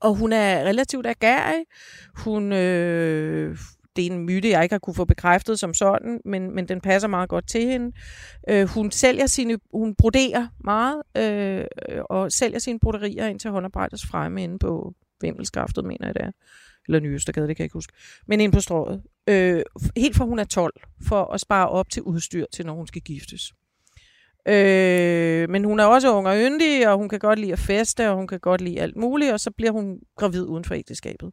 og 0.00 0.14
hun 0.14 0.32
er 0.32 0.64
relativt 0.64 1.06
agerig. 1.06 1.64
Hun, 2.16 2.52
øh, 2.52 3.58
det 3.96 4.06
er 4.06 4.10
en 4.10 4.18
myte, 4.18 4.50
jeg 4.50 4.62
ikke 4.62 4.72
har 4.72 4.78
kunne 4.78 4.94
få 4.94 5.04
bekræftet 5.04 5.58
som 5.58 5.74
sådan, 5.74 6.20
men, 6.24 6.54
men 6.54 6.68
den 6.68 6.80
passer 6.80 7.08
meget 7.08 7.28
godt 7.28 7.48
til 7.48 7.66
hende. 7.66 7.96
Øh, 8.50 8.68
hun 8.68 8.90
sælger 8.90 9.26
sine, 9.26 9.58
hun 9.74 9.94
broderer 9.94 10.46
meget, 10.64 11.02
øh, 11.16 11.64
og 12.10 12.32
sælger 12.32 12.58
sine 12.58 12.78
broderier 12.78 13.26
ind 13.26 13.40
til 13.40 13.50
håndarbejdes 13.50 14.06
fremme 14.06 14.42
inde 14.42 14.58
på 14.58 14.94
Vimmelskaftet, 15.20 15.84
mener 15.84 16.06
jeg 16.06 16.14
det 16.14 16.22
er. 16.22 16.30
Eller 16.88 17.00
Nyøstergade, 17.00 17.48
det 17.48 17.56
kan 17.56 17.62
jeg 17.62 17.66
ikke 17.66 17.74
huske. 17.76 17.92
Men 18.26 18.40
ind 18.40 18.52
på 18.52 18.60
strået. 18.60 19.02
Øh, 19.28 19.62
helt 19.96 20.16
fra 20.16 20.24
hun 20.24 20.38
er 20.38 20.44
12, 20.44 20.74
for 21.08 21.24
at 21.24 21.40
spare 21.40 21.68
op 21.68 21.90
til 21.90 22.02
udstyr 22.02 22.44
til, 22.52 22.66
når 22.66 22.74
hun 22.74 22.86
skal 22.86 23.02
giftes. 23.02 23.52
Øh, 24.48 25.50
men 25.50 25.64
hun 25.64 25.80
er 25.80 25.84
også 25.84 26.14
ung 26.14 26.28
og 26.28 26.36
yndig, 26.36 26.88
og 26.88 26.98
hun 26.98 27.08
kan 27.08 27.18
godt 27.18 27.38
lide 27.38 27.52
at 27.52 27.58
feste, 27.58 28.10
og 28.10 28.16
hun 28.16 28.26
kan 28.26 28.40
godt 28.40 28.60
lide 28.60 28.80
alt 28.80 28.96
muligt, 28.96 29.32
og 29.32 29.40
så 29.40 29.50
bliver 29.50 29.72
hun 29.72 29.98
gravid 30.16 30.46
uden 30.46 30.64
for 30.64 30.74
ægteskabet. 30.74 31.30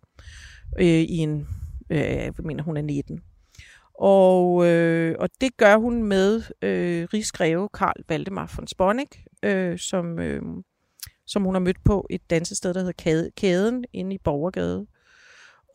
Øh, 0.79 0.86
I 0.86 1.17
en, 1.17 1.48
øh, 1.89 2.00
jeg 2.00 2.34
mener, 2.43 2.63
hun 2.63 2.77
er 2.77 2.82
19. 2.82 3.22
Og, 4.00 4.67
øh, 4.67 5.15
og 5.20 5.29
det 5.41 5.58
gør 5.58 5.77
hun 5.77 6.03
med 6.03 6.41
øh, 6.62 7.08
rigsgreve 7.13 7.70
Karl 7.70 8.03
Valdemar 8.10 8.53
von 8.58 8.67
Sponik, 8.67 9.25
øh, 9.43 9.79
som, 9.79 10.20
øh, 10.20 10.41
som 11.25 11.43
hun 11.43 11.55
har 11.55 11.60
mødt 11.60 11.84
på 11.86 12.08
et 12.10 12.29
dansested, 12.29 12.74
der 12.74 12.79
hedder 12.79 13.29
Kæden, 13.38 13.86
inde 13.93 14.15
i 14.15 14.20
Borgergade. 14.24 14.88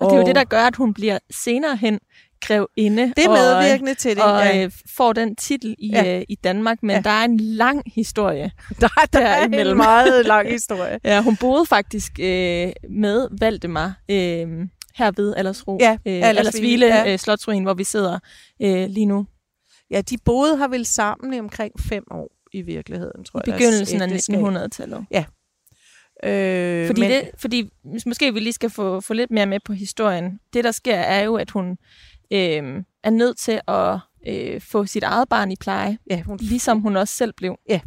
Og, 0.01 0.07
og 0.07 0.11
det 0.11 0.17
er 0.17 0.21
jo 0.21 0.27
det, 0.27 0.35
der 0.35 0.45
gør, 0.45 0.63
at 0.63 0.77
hun 0.77 0.95
bliver 0.95 1.19
senere 1.31 1.77
hen 1.77 2.01
grevinde. 2.41 3.13
Det 3.17 3.25
er 3.25 3.29
medvirkende 3.29 3.91
og, 3.91 3.97
til 3.97 4.17
det. 4.17 4.25
Og 4.25 4.45
ja. 4.45 4.65
Øh, 4.65 4.71
får 4.97 5.13
den 5.13 5.37
titel 5.37 5.75
i, 5.79 5.91
ja. 5.93 6.19
øh, 6.19 6.25
i 6.29 6.35
Danmark, 6.35 6.83
men 6.83 6.97
ja. 6.97 7.01
der 7.01 7.11
er 7.11 7.25
en 7.25 7.41
lang 7.41 7.83
historie. 7.95 8.51
Der, 8.81 8.89
der, 8.89 9.19
der 9.19 9.27
er 9.27 9.45
en 9.45 9.77
meget 9.77 10.27
lang 10.27 10.51
historie. 10.59 10.99
ja, 11.05 11.23
hun 11.23 11.37
boede 11.37 11.67
faktisk 11.67 12.13
øh, 12.21 12.73
med 12.91 13.29
Valdemar 13.41 14.01
øh, 14.11 14.49
her 14.95 15.11
ved 15.17 15.35
Allersro. 15.37 15.79
Ja, 15.81 15.93
øh, 16.07 16.29
Allersvile 16.29 16.87
ja. 16.87 17.13
øh, 17.13 17.19
Slotsruin, 17.19 17.63
hvor 17.63 17.75
vi 17.75 17.85
sidder 17.85 18.19
øh, 18.63 18.89
lige 18.89 19.07
nu. 19.07 19.27
Ja, 19.91 20.01
de 20.01 20.19
boede 20.25 20.59
her 20.59 20.69
vel 20.69 20.87
sammen 20.87 21.35
i 21.35 21.41
omkring 21.41 21.73
fem 21.81 22.05
år 22.11 22.33
i 22.53 22.63
virkeligheden, 22.63 23.25
tror 23.25 23.41
I 23.41 23.43
jeg. 23.47 23.55
I 23.55 23.59
begyndelsen 23.59 24.03
af 24.03 24.07
1900-tallet. 24.07 25.07
Ja. 25.11 25.25
Øh, 26.25 26.87
fordi, 26.87 27.01
men... 27.01 27.11
det, 27.11 27.31
fordi 27.39 27.71
måske 28.07 28.35
vi 28.35 28.41
lige 28.41 28.53
skal 28.53 28.71
få, 28.71 29.01
få 29.01 29.15
lidt 29.15 29.31
mere 29.31 29.47
med 29.47 29.61
på 29.65 29.73
historien. 29.73 30.41
Det, 30.53 30.65
der 30.65 30.73
sker, 30.73 30.95
er 30.95 31.23
jo, 31.23 31.37
at 31.37 31.51
hun 31.51 31.77
øh, 32.33 32.83
er 33.05 33.11
nødt 33.11 33.39
til 33.39 33.61
at 33.69 33.99
øh, 34.29 34.61
få 34.61 34.87
sit 34.87 35.03
eget 35.03 35.29
barn 35.29 35.51
i 35.51 35.57
pleje, 35.61 35.99
ja, 36.11 36.23
hun... 36.23 36.39
ligesom 36.41 36.81
hun 36.81 36.97
også 36.97 37.15
selv 37.15 37.33
blev. 37.33 37.57
Ja, 37.69 37.81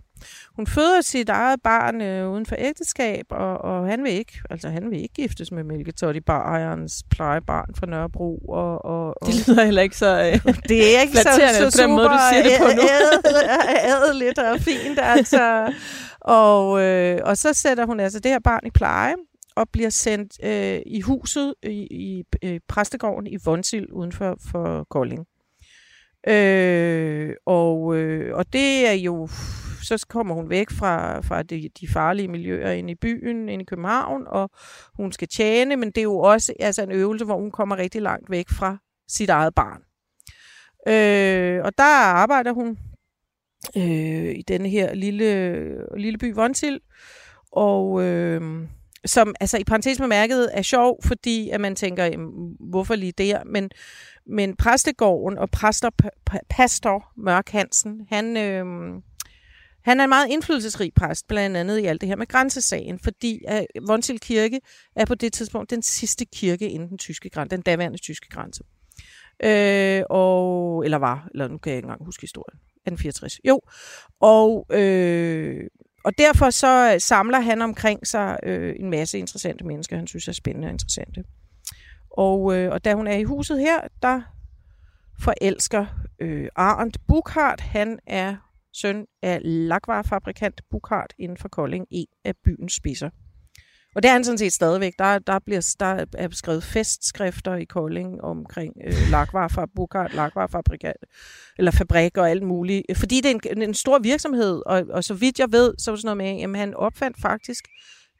hun 0.55 0.67
føder 0.67 1.01
sit 1.01 1.29
eget 1.29 1.62
barn 1.63 2.01
øh, 2.01 2.31
uden 2.31 2.45
for 2.45 2.55
ægteskab, 2.60 3.25
og, 3.29 3.57
og 3.57 3.88
han 3.88 4.03
vil 4.03 4.12
ikke, 4.12 4.41
altså 4.50 4.69
han 4.69 4.91
vil 4.91 5.01
ikke 5.01 5.13
giftes 5.13 5.51
med 5.51 5.63
Mælketotti, 5.63 6.19
barejerens 6.19 7.03
plejebarn 7.10 7.75
fra 7.75 7.86
Nørrebro. 7.86 8.38
Og, 8.38 8.86
og, 8.86 9.07
og, 9.21 9.27
det 9.27 9.48
lyder 9.48 9.63
heller 9.63 9.81
ikke 9.81 9.98
så 9.98 10.31
øh, 10.45 10.53
Det 10.69 10.95
er 10.95 11.01
ikke 11.01 11.17
så, 11.17 11.21
så, 11.21 11.69
så 11.71 11.77
på 11.77 11.81
den 11.83 11.95
måde, 11.95 12.07
du 12.07 12.17
siger 12.31 12.43
det 12.43 12.51
på 12.60 12.67
nu. 12.75 12.88
ædeligt 13.93 14.39
og 14.39 14.60
fint, 14.60 15.00
altså. 15.01 15.74
Og, 16.21 16.81
øh, 16.81 17.19
og 17.24 17.38
så 17.38 17.53
sætter 17.53 17.86
hun 17.86 18.00
altså 18.00 18.19
det 18.19 18.31
her 18.31 18.39
barn 18.39 18.60
i 18.65 18.69
pleje, 18.69 19.13
og 19.55 19.70
bliver 19.70 19.89
sendt 19.89 20.46
øh, 20.46 20.81
i 20.86 21.01
huset 21.01 21.53
i, 21.63 21.88
i 21.91 22.24
i 22.41 22.60
præstegården 22.67 23.27
i 23.27 23.38
Vonsil 23.46 23.91
uden 23.91 24.12
for, 24.12 24.38
for 24.51 24.84
Kolding. 24.89 25.27
Øh, 26.27 27.34
og, 27.46 27.98
øh, 27.98 28.38
og 28.38 28.53
det 28.53 28.88
er 28.88 28.93
jo, 28.93 29.27
så 29.84 30.05
kommer 30.10 30.36
hun 30.36 30.50
væk 30.50 30.70
fra, 30.70 31.22
fra 31.22 31.43
de, 31.43 31.70
de 31.79 31.88
farlige 31.88 32.27
miljøer 32.27 32.72
ind 32.72 32.89
i 32.89 32.96
byen, 32.96 33.50
ind 33.50 33.62
i 33.62 33.65
København, 33.65 34.24
og 34.27 34.50
hun 34.96 35.12
skal 35.12 35.27
tjene, 35.27 35.75
men 35.75 35.88
det 35.88 35.98
er 35.98 36.03
jo 36.03 36.17
også 36.17 36.53
altså 36.60 36.84
en 36.84 36.91
øvelse, 36.91 37.25
hvor 37.25 37.38
hun 37.38 37.51
kommer 37.51 37.77
rigtig 37.77 38.01
langt 38.01 38.29
væk 38.29 38.50
fra 38.50 38.77
sit 39.08 39.29
eget 39.29 39.55
barn. 39.55 39.81
Øh, 40.88 41.66
og 41.66 41.77
der 41.77 41.96
arbejder 42.14 42.53
hun 42.53 42.77
øh, 43.77 44.35
i 44.35 44.44
denne 44.48 44.70
her 44.70 44.94
lille, 44.94 45.98
lille 45.98 46.18
by 46.18 46.33
Vonsil, 46.33 46.79
og 47.51 48.03
øh, 48.03 48.68
som 49.05 49.35
altså 49.40 49.57
i 49.57 49.64
parentes 49.64 49.98
bemærket 49.98 50.50
er 50.53 50.61
sjov, 50.61 51.00
fordi 51.03 51.50
at 51.50 51.61
man 51.61 51.75
tænker, 51.75 52.05
jamen, 52.05 52.55
hvorfor 52.59 52.96
lige 52.96 53.11
der? 53.11 53.44
Men, 53.44 53.70
men 54.27 54.55
præstegården 54.55 55.37
og 55.37 55.50
præster, 55.50 55.90
pastor 56.50 57.11
Mørk 57.18 57.50
Hansen, 57.50 58.07
han, 58.09 58.37
øh, 58.37 58.66
han 59.83 60.00
er 60.00 60.03
en 60.03 60.09
meget 60.09 60.29
indflydelsesrig 60.29 60.92
præst, 60.96 61.27
blandt 61.27 61.57
andet 61.57 61.79
i 61.79 61.85
alt 61.85 62.01
det 62.01 62.09
her 62.09 62.16
med 62.16 62.27
grænsesagen, 62.27 63.00
fordi 63.00 63.33
øh, 63.50 63.55
at 63.55 63.66
Vonsil 63.87 64.20
Kirke 64.20 64.59
er 64.96 65.05
på 65.05 65.16
det 65.16 65.33
tidspunkt 65.33 65.70
den 65.70 65.81
sidste 65.81 66.25
kirke 66.25 66.70
inden 66.70 66.90
den 66.90 66.98
tyske 66.98 67.29
grænse, 67.29 67.55
den 67.55 67.61
daværende 67.61 67.98
tyske 67.98 68.29
grænse. 68.29 68.64
Øh, 69.44 70.03
og, 70.09 70.85
eller 70.85 70.98
var, 70.98 71.27
eller 71.31 71.48
nu 71.48 71.57
kan 71.57 71.70
jeg 71.72 71.77
ikke 71.77 71.85
engang 71.85 72.05
huske 72.05 72.22
historien. 72.22 72.59
1864. 72.85 73.40
Jo, 73.48 73.61
og 74.20 74.66
øh, 74.70 75.68
og 76.03 76.18
derfor 76.18 76.50
så 76.50 76.92
øh, 76.94 77.00
samler 77.00 77.40
han 77.40 77.61
omkring 77.61 78.07
sig 78.07 78.40
øh, 78.44 78.75
en 78.79 78.90
masse 78.90 79.18
interessante 79.18 79.66
mennesker, 79.66 79.98
han 79.98 80.07
synes 80.07 80.27
er 80.27 80.31
spændende 80.31 80.68
og 80.68 80.72
interessante. 80.72 81.24
Og, 82.09 82.57
øh, 82.57 82.72
og 82.72 82.85
da 82.85 82.94
hun 82.94 83.07
er 83.07 83.16
i 83.16 83.24
huset 83.24 83.59
her, 83.59 83.81
der 84.01 84.22
forelsker 85.20 85.85
øh, 86.20 86.48
Arndt 86.55 86.98
Bukhardt. 87.07 87.61
Han 87.61 88.00
er 88.07 88.35
søn 88.74 89.05
af 89.22 89.40
lakvarefabrikant 89.44 90.61
Bukhardt 90.72 91.14
inden 91.20 91.37
for 91.37 91.48
Kolding, 91.48 91.87
en 91.92 92.07
af 92.25 92.33
byens 92.44 92.74
spidser. 92.74 93.09
Og 93.96 94.04
det 94.04 94.10
er 94.10 94.14
han 94.14 94.24
sådan 94.24 94.38
set 94.38 94.54
stadigvæk. 94.54 94.94
Der, 95.00 95.20
der, 95.20 95.40
bliver, 95.40 95.75
der 95.80 96.06
er 96.18 96.27
skrevet 96.32 96.64
festskrifter 96.64 97.56
i 97.56 97.64
Kolding 97.64 98.22
omkring 98.22 98.74
øh, 98.86 98.94
lakvarefabrik, 99.12 100.14
lakvarefabrikant, 100.14 100.98
eller 101.58 101.72
fabrik 101.72 102.18
og 102.18 102.30
alt 102.30 102.44
muligt. 102.44 102.98
Fordi 102.98 103.22
det 103.22 103.32
er 103.32 103.51
en, 103.51 103.62
en 103.62 103.74
stor 103.74 104.00
virksomhed, 104.00 104.62
og, 104.66 104.84
og 104.90 105.04
så 105.04 105.14
vidt 105.14 105.40
jeg 105.40 105.51
ved, 105.51 105.74
så 105.77 105.92
er 105.92 105.96
det 105.96 106.01
sådan 106.01 106.18
noget 106.18 106.40
med, 106.50 106.56
at 106.56 106.60
han 106.60 106.74
opfandt 106.75 107.22
faktisk 107.22 107.68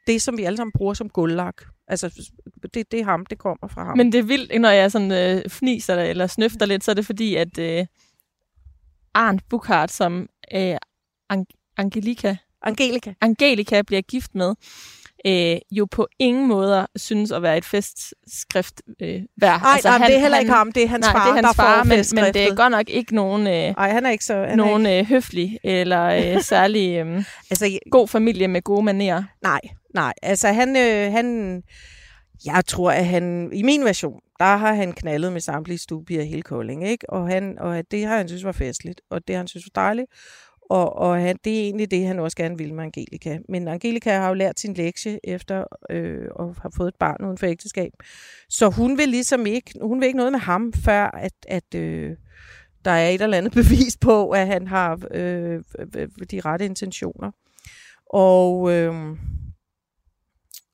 det, 0.06 0.22
som 0.22 0.38
vi 0.38 0.44
alle 0.44 0.56
sammen 0.56 0.72
bruger 0.76 0.94
som 0.94 1.08
guldlak. 1.08 1.54
Altså, 1.88 2.30
det, 2.74 2.92
det 2.92 3.00
er 3.00 3.04
ham, 3.04 3.26
det 3.26 3.38
kommer 3.38 3.68
fra 3.68 3.84
ham. 3.84 3.96
Men 3.96 4.12
det 4.12 4.18
er 4.18 4.22
vildt, 4.22 4.60
når 4.60 4.70
jeg 4.70 4.92
sådan 4.92 5.12
øh, 5.12 5.50
fniser 5.50 5.94
eller 5.94 6.26
snøfter 6.26 6.66
lidt, 6.66 6.84
så 6.84 6.90
er 6.90 6.94
det 6.94 7.06
fordi, 7.06 7.34
at 7.34 7.58
øh, 7.58 7.86
Arndt 9.14 9.48
Bukhardt, 9.48 9.92
som 9.92 10.28
øh, 10.54 10.76
Ang- 11.32 11.74
Angelika, 11.76 12.36
Angelika. 12.62 13.12
Angelika 13.20 13.82
bliver 13.82 14.02
gift 14.02 14.34
med, 14.34 14.54
øh, 15.26 15.56
jo 15.70 15.86
på 15.90 16.08
ingen 16.18 16.48
måder 16.48 16.86
synes 16.96 17.32
at 17.32 17.42
være 17.42 17.58
et 17.58 17.64
festskrift 17.64 18.82
øh, 19.02 19.20
værd. 19.40 19.60
Nej, 19.60 19.72
altså, 19.74 20.04
det 20.06 20.14
er 20.14 20.18
heller 20.18 20.38
ikke 20.38 20.52
ham, 20.52 20.72
det 20.72 20.82
er 20.82 20.88
hans 20.88 21.06
nej, 21.06 21.12
far, 21.12 21.24
det 21.24 21.30
er 21.30 21.34
hans 21.34 21.56
der 21.56 21.62
far, 21.62 21.84
men, 21.84 22.04
men 22.14 22.34
det 22.34 22.48
er 22.48 22.54
godt 22.54 22.70
nok 22.70 22.90
ikke 22.90 23.14
nogen, 23.14 23.46
øh, 23.46 23.52
Ej, 23.52 23.90
han 23.90 24.06
er 24.06 24.10
ikke 24.10 24.24
så, 24.24 24.44
han 24.48 24.56
nogen 24.56 24.86
er 24.86 24.90
ikke... 24.90 25.00
Øh, 25.00 25.08
høflig 25.08 25.58
eller 25.64 26.04
øh, 26.04 26.42
særlig 26.52 26.98
øh, 26.98 27.24
altså, 27.50 27.78
god 27.90 28.08
familie 28.08 28.48
med 28.48 28.62
gode 28.62 28.82
manerer. 28.82 29.22
Nej, 29.42 29.60
nej. 29.94 30.12
Altså 30.22 30.48
han, 30.48 30.76
øh, 30.76 31.12
han, 31.12 31.62
jeg 32.44 32.62
tror, 32.66 32.90
at 32.90 33.06
han, 33.06 33.50
i 33.52 33.62
min 33.62 33.84
version, 33.84 34.20
der 34.38 34.56
har 34.56 34.74
han 34.74 34.92
knaldet 34.92 35.32
med 35.32 35.40
samtlige 35.40 35.78
stupier 35.78 36.22
hele 36.22 36.42
Kolding, 36.42 36.88
ikke? 36.88 37.10
Og, 37.10 37.28
han, 37.28 37.58
og 37.58 37.82
det 37.90 38.06
har 38.06 38.16
han 38.16 38.28
synes 38.28 38.44
var 38.44 38.52
festligt, 38.52 39.00
og 39.10 39.28
det 39.28 39.34
har 39.34 39.40
han 39.40 39.48
synes 39.48 39.66
var 39.74 39.82
dejligt. 39.82 40.06
Og, 40.72 40.96
og 40.96 41.20
han, 41.20 41.36
det 41.44 41.58
er 41.58 41.62
egentlig 41.62 41.90
det, 41.90 42.06
han 42.06 42.18
også 42.18 42.36
gerne 42.36 42.58
vil 42.58 42.74
med 42.74 42.84
Angelika. 42.84 43.38
Men 43.48 43.68
Angelika 43.68 44.10
har 44.18 44.28
jo 44.28 44.34
lært 44.34 44.60
sin 44.60 44.74
lektie 44.74 45.20
efter 45.24 45.64
øh, 45.90 46.28
at 46.38 46.46
have 46.62 46.72
fået 46.76 46.88
et 46.88 46.94
barn 46.94 47.24
uden 47.24 47.38
for 47.38 47.46
ægteskab. 47.46 47.92
Så 48.48 48.68
hun 48.68 48.98
vil 48.98 49.08
ligesom 49.08 49.46
ikke, 49.46 49.74
hun 49.82 50.00
vil 50.00 50.06
ikke 50.06 50.16
noget 50.16 50.32
med 50.32 50.40
ham, 50.40 50.72
før 50.72 51.06
at, 51.06 51.32
at 51.48 51.74
øh, 51.74 52.16
der 52.84 52.90
er 52.90 53.08
et 53.08 53.22
eller 53.22 53.38
andet 53.38 53.52
bevis 53.62 53.96
på, 53.96 54.30
at 54.30 54.46
han 54.46 54.66
har 54.66 55.00
øh, 55.10 55.62
de 56.30 56.40
rette 56.40 56.64
intentioner. 56.64 57.30
Og, 58.06 58.72
øh, 58.72 59.16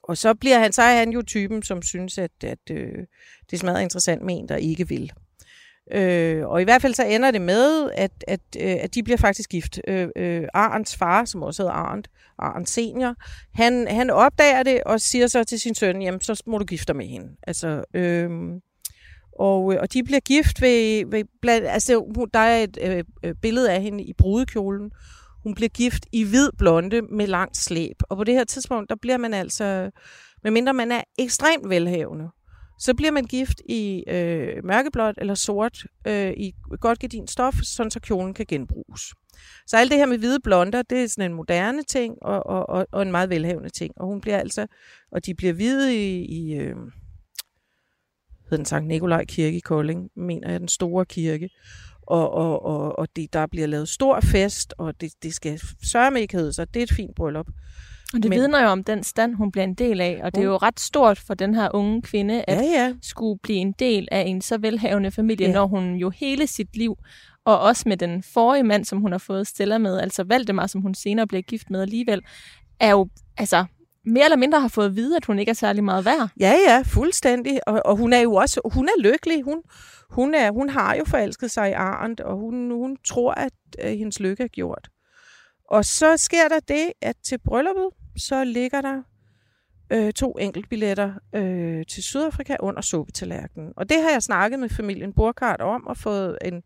og 0.02 0.16
så 0.16 0.34
bliver 0.34 0.58
han, 0.58 0.72
så 0.72 0.82
er 0.82 0.96
han 0.96 1.10
jo 1.10 1.22
typen, 1.22 1.62
som 1.62 1.82
synes, 1.82 2.18
at, 2.18 2.44
at 2.44 2.70
øh, 2.70 3.06
det 3.50 3.62
er 3.62 3.64
meget 3.64 3.82
interessant 3.82 4.22
med 4.22 4.38
en, 4.38 4.48
der 4.48 4.56
ikke 4.56 4.88
vil. 4.88 5.12
Øh, 5.92 6.46
og 6.46 6.60
i 6.60 6.64
hvert 6.64 6.82
fald 6.82 6.94
så 6.94 7.04
ender 7.04 7.30
det 7.30 7.40
med, 7.40 7.90
at, 7.94 8.24
at, 8.28 8.40
øh, 8.60 8.76
at 8.80 8.94
de 8.94 9.02
bliver 9.02 9.16
faktisk 9.16 9.50
gift. 9.50 9.80
Øh, 9.88 10.08
øh, 10.16 10.44
Arns 10.54 10.96
far, 10.96 11.24
som 11.24 11.42
også 11.42 11.62
hedder 11.62 11.74
Arndt, 11.74 12.08
Arndt 12.38 12.68
senior, 12.68 13.14
han, 13.54 13.88
han 13.88 14.10
opdager 14.10 14.62
det 14.62 14.82
og 14.86 15.00
siger 15.00 15.26
så 15.26 15.44
til 15.44 15.60
sin 15.60 15.74
søn, 15.74 16.02
jamen 16.02 16.20
så 16.20 16.42
må 16.46 16.58
du 16.58 16.64
gifte 16.64 16.86
dig 16.86 16.96
med 16.96 17.06
hende. 17.06 17.28
Altså, 17.46 17.84
øh, 17.94 18.30
og, 19.38 19.74
øh, 19.74 19.78
og 19.80 19.92
de 19.92 20.02
bliver 20.02 20.20
gift 20.20 20.60
ved, 20.60 21.04
ved 21.10 21.24
blandt, 21.42 21.66
altså 21.66 22.26
der 22.34 22.40
er 22.40 22.62
et 22.62 22.78
øh, 22.82 23.04
øh, 23.22 23.34
billede 23.42 23.72
af 23.72 23.82
hende 23.82 24.04
i 24.04 24.12
brudekjolen. 24.12 24.90
Hun 25.42 25.54
bliver 25.54 25.68
gift 25.68 26.06
i 26.12 26.24
hvid 26.24 26.50
blonde 26.58 27.02
med 27.02 27.26
langt 27.26 27.56
slæb. 27.56 27.96
Og 28.02 28.16
på 28.16 28.24
det 28.24 28.34
her 28.34 28.44
tidspunkt, 28.44 28.90
der 28.90 28.96
bliver 29.02 29.16
man 29.16 29.34
altså, 29.34 29.90
medmindre 30.44 30.74
man 30.74 30.92
er 30.92 31.00
ekstremt 31.18 31.68
velhavende, 31.68 32.28
så 32.78 32.94
bliver 32.94 33.10
man 33.12 33.24
gift 33.24 33.60
i 33.68 34.04
øh, 34.08 34.64
mørkeblåt 34.64 35.14
eller 35.18 35.34
sort 35.34 35.86
øh, 36.06 36.30
i 36.30 36.54
godt 36.80 36.98
gedin 36.98 37.28
stof, 37.28 37.54
sådan 37.62 37.90
så 37.90 38.00
kjolen 38.00 38.34
kan 38.34 38.46
genbruges. 38.48 39.02
Så 39.66 39.76
alt 39.76 39.90
det 39.90 39.98
her 39.98 40.06
med 40.06 40.18
hvide 40.18 40.40
blonder, 40.40 40.82
det 40.82 41.02
er 41.02 41.08
sådan 41.08 41.30
en 41.30 41.36
moderne 41.36 41.82
ting 41.82 42.14
og, 42.22 42.46
og, 42.46 42.68
og, 42.68 42.86
og 42.92 43.02
en 43.02 43.10
meget 43.10 43.30
velhavende 43.30 43.70
ting. 43.70 43.92
Og 43.96 44.06
hun 44.06 44.20
bliver 44.20 44.38
altså, 44.38 44.66
og 45.12 45.26
de 45.26 45.34
bliver 45.34 45.52
hvide 45.52 45.96
i, 45.96 46.24
i 46.24 46.54
øh, 46.54 46.76
hedder 48.50 48.56
den 48.56 48.64
Sankt 48.64 48.88
Nikolaj 48.88 49.24
Kirke 49.24 49.56
i 49.56 49.60
Kolding, 49.60 50.10
mener 50.16 50.50
jeg, 50.50 50.60
den 50.60 50.68
store 50.68 51.06
kirke. 51.06 51.50
Og, 52.02 52.30
og, 52.30 52.64
og, 52.64 52.98
og 52.98 53.08
det, 53.16 53.32
der 53.32 53.46
bliver 53.46 53.66
lavet 53.66 53.88
stor 53.88 54.20
fest, 54.20 54.74
og 54.78 55.00
det, 55.00 55.12
det 55.22 55.34
skal 55.34 55.60
sørge 55.82 56.20
ikke 56.20 56.36
hedde 56.36 56.52
sig. 56.52 56.74
Det 56.74 56.80
er 56.80 56.84
et 56.84 56.92
fint 56.92 57.14
bryllup. 57.16 57.46
Og 58.14 58.22
det 58.22 58.28
Men- 58.28 58.38
vidner 58.38 58.62
jo 58.62 58.68
om 58.68 58.84
den 58.84 59.02
stand, 59.02 59.34
hun 59.34 59.52
bliver 59.52 59.64
en 59.64 59.74
del 59.74 60.00
af, 60.00 60.20
og 60.24 60.34
det 60.34 60.40
er 60.40 60.44
jo 60.46 60.56
ret 60.56 60.80
stort 60.80 61.18
for 61.18 61.34
den 61.34 61.54
her 61.54 61.68
unge 61.74 62.02
kvinde, 62.02 62.44
at 62.48 62.56
Ja, 62.56 62.62
ja. 62.62 62.94
skulle 63.02 63.38
blive 63.42 63.58
en 63.58 63.72
del 63.78 64.08
af 64.12 64.20
en 64.20 64.40
så 64.40 64.58
velhavende 64.58 65.10
familie, 65.10 65.46
ja. 65.46 65.52
når 65.52 65.66
hun 65.66 65.94
jo 65.94 66.10
hele 66.10 66.46
sit 66.46 66.76
liv, 66.76 66.96
og 67.44 67.60
også 67.60 67.82
med 67.86 67.96
den 67.96 68.22
forrige 68.22 68.62
mand, 68.64 68.84
som 68.84 69.00
hun 69.00 69.12
har 69.12 69.18
fået 69.18 69.46
Stella 69.46 69.78
med, 69.78 69.98
altså 70.00 70.24
Valdemar, 70.24 70.66
som 70.66 70.80
hun 70.80 70.94
senere 70.94 71.26
bliver 71.26 71.42
gift 71.42 71.70
med 71.70 71.80
alligevel, 71.82 72.20
er 72.80 72.90
jo 72.90 73.08
altså 73.38 73.64
mere 74.04 74.24
eller 74.24 74.36
mindre 74.36 74.60
har 74.60 74.68
fået 74.68 74.86
at 74.86 74.96
vide, 74.96 75.16
at 75.16 75.24
hun 75.24 75.38
ikke 75.38 75.50
er 75.50 75.54
særlig 75.54 75.84
meget 75.84 76.04
værd. 76.04 76.28
Ja, 76.40 76.54
ja, 76.68 76.82
fuldstændig. 76.86 77.60
Og, 77.66 77.82
og 77.84 77.96
hun 77.96 78.12
er 78.12 78.20
jo 78.20 78.34
også, 78.34 78.60
hun 78.74 78.88
er 78.88 79.02
lykkelig. 79.02 79.42
Hun, 79.42 79.62
hun, 80.10 80.34
er, 80.34 80.50
hun 80.50 80.68
har 80.68 80.94
jo 80.94 81.04
forelsket 81.06 81.50
sig 81.50 81.70
i 81.70 81.72
Arndt, 81.72 82.20
og 82.20 82.36
hun, 82.36 82.70
hun 82.70 82.96
tror, 83.06 83.32
at 83.32 83.52
øh, 83.84 83.90
hendes 83.90 84.20
lykke 84.20 84.42
er 84.44 84.48
gjort. 84.48 84.88
Og 85.68 85.84
så 85.84 86.16
sker 86.16 86.48
der 86.48 86.60
det, 86.68 86.92
at 87.02 87.16
til 87.22 87.38
brylluppet, 87.38 87.88
så 88.16 88.44
ligger 88.44 88.80
der 88.80 89.02
øh, 89.92 90.12
to 90.12 90.32
enkeltbilletter 90.32 91.12
øh, 91.34 91.86
til 91.86 92.02
Sydafrika 92.02 92.56
under 92.60 92.82
suppetallerkenen. 92.82 93.72
Og 93.76 93.88
det 93.88 94.02
har 94.02 94.10
jeg 94.10 94.22
snakket 94.22 94.58
med 94.58 94.68
familien 94.68 95.12
Burkhardt 95.12 95.60
om, 95.60 95.86
og 95.86 95.96
fået 95.96 96.38
en, 96.44 96.62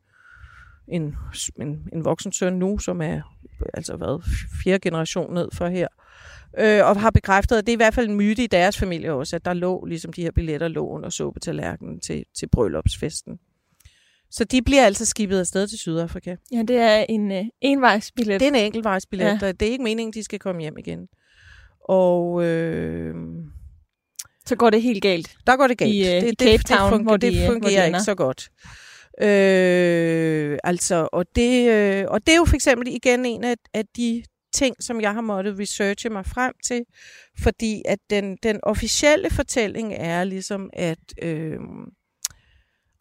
en, 0.88 1.16
en, 1.60 1.88
en 1.92 2.04
voksen 2.04 2.32
søn 2.32 2.52
nu, 2.52 2.78
som 2.78 3.00
er 3.00 3.20
altså 3.74 3.96
hvad, 3.96 4.22
fjerde 4.64 4.78
generation 4.78 5.34
ned 5.34 5.48
for 5.52 5.66
her, 5.66 5.88
øh, 6.58 6.86
og 6.86 7.00
har 7.00 7.10
bekræftet, 7.10 7.56
at 7.56 7.66
det 7.66 7.72
er 7.72 7.76
i 7.76 7.84
hvert 7.84 7.94
fald 7.94 8.08
en 8.08 8.16
myte 8.16 8.44
i 8.44 8.46
deres 8.46 8.78
familie 8.78 9.12
også, 9.12 9.36
at 9.36 9.44
der 9.44 9.52
lå, 9.52 9.84
ligesom 9.84 10.12
de 10.12 10.22
her 10.22 10.30
billetter 10.30 10.68
lå 10.68 10.88
under 10.88 11.10
suppetallerkenen 11.10 12.00
til, 12.00 12.24
til 12.38 12.48
bryllupsfesten. 12.48 13.38
Så 14.34 14.44
de 14.44 14.62
bliver 14.62 14.84
altså 14.86 15.04
skibet 15.06 15.38
afsted 15.40 15.66
til 15.68 15.78
Sydafrika. 15.78 16.36
Ja, 16.52 16.62
det 16.68 16.76
er 16.76 17.06
en 17.08 17.32
øh, 17.32 17.44
envejsbillet. 17.60 18.40
Det 18.40 18.46
er 18.46 18.50
en 18.50 18.56
enkeltvejsbillet, 18.66 19.38
Ja. 19.42 19.52
det 19.52 19.62
er 19.68 19.70
ikke 19.72 19.84
meningen, 19.84 20.12
de 20.12 20.22
skal 20.22 20.38
komme 20.38 20.60
hjem 20.60 20.78
igen. 20.78 21.08
Og 21.88 22.44
øh, 22.44 23.14
Så 24.46 24.56
går 24.56 24.70
det 24.70 24.82
helt 24.82 25.02
galt. 25.02 25.36
der 25.46 25.56
går 25.56 25.66
det 25.66 25.78
galt. 25.78 25.94
I, 25.94 26.00
øh, 26.16 26.20
det, 26.22 26.32
i 26.42 26.44
Cape 26.44 26.62
Town, 26.62 26.90
det, 26.90 26.90
fungerer, 26.90 27.02
hvor 27.02 27.16
de, 27.16 27.26
det 27.26 27.34
øh, 27.36 27.44
hvor 27.46 27.54
de 27.54 27.60
fungerer 27.60 27.86
ikke 27.86 28.00
så 28.00 28.14
godt. 28.14 28.48
Øh, 29.22 30.58
altså, 30.64 31.08
og 31.12 31.24
det, 31.36 31.70
øh, 31.70 32.04
og 32.08 32.26
det 32.26 32.32
er 32.32 32.36
jo 32.36 32.44
for 32.44 32.54
eksempel 32.54 32.88
igen 32.88 33.26
en 33.26 33.44
af, 33.44 33.54
af 33.74 33.84
de 33.96 34.22
ting, 34.54 34.76
som 34.80 35.00
jeg 35.00 35.14
har 35.14 35.20
måttet 35.20 35.58
researche 35.58 36.10
mig 36.10 36.26
frem 36.26 36.52
til, 36.64 36.84
fordi 37.42 37.82
at 37.84 37.98
den, 38.10 38.36
den 38.42 38.60
officielle 38.62 39.30
fortælling 39.30 39.94
er 39.96 40.24
ligesom, 40.24 40.70
at 40.72 40.98
øh, 41.22 41.58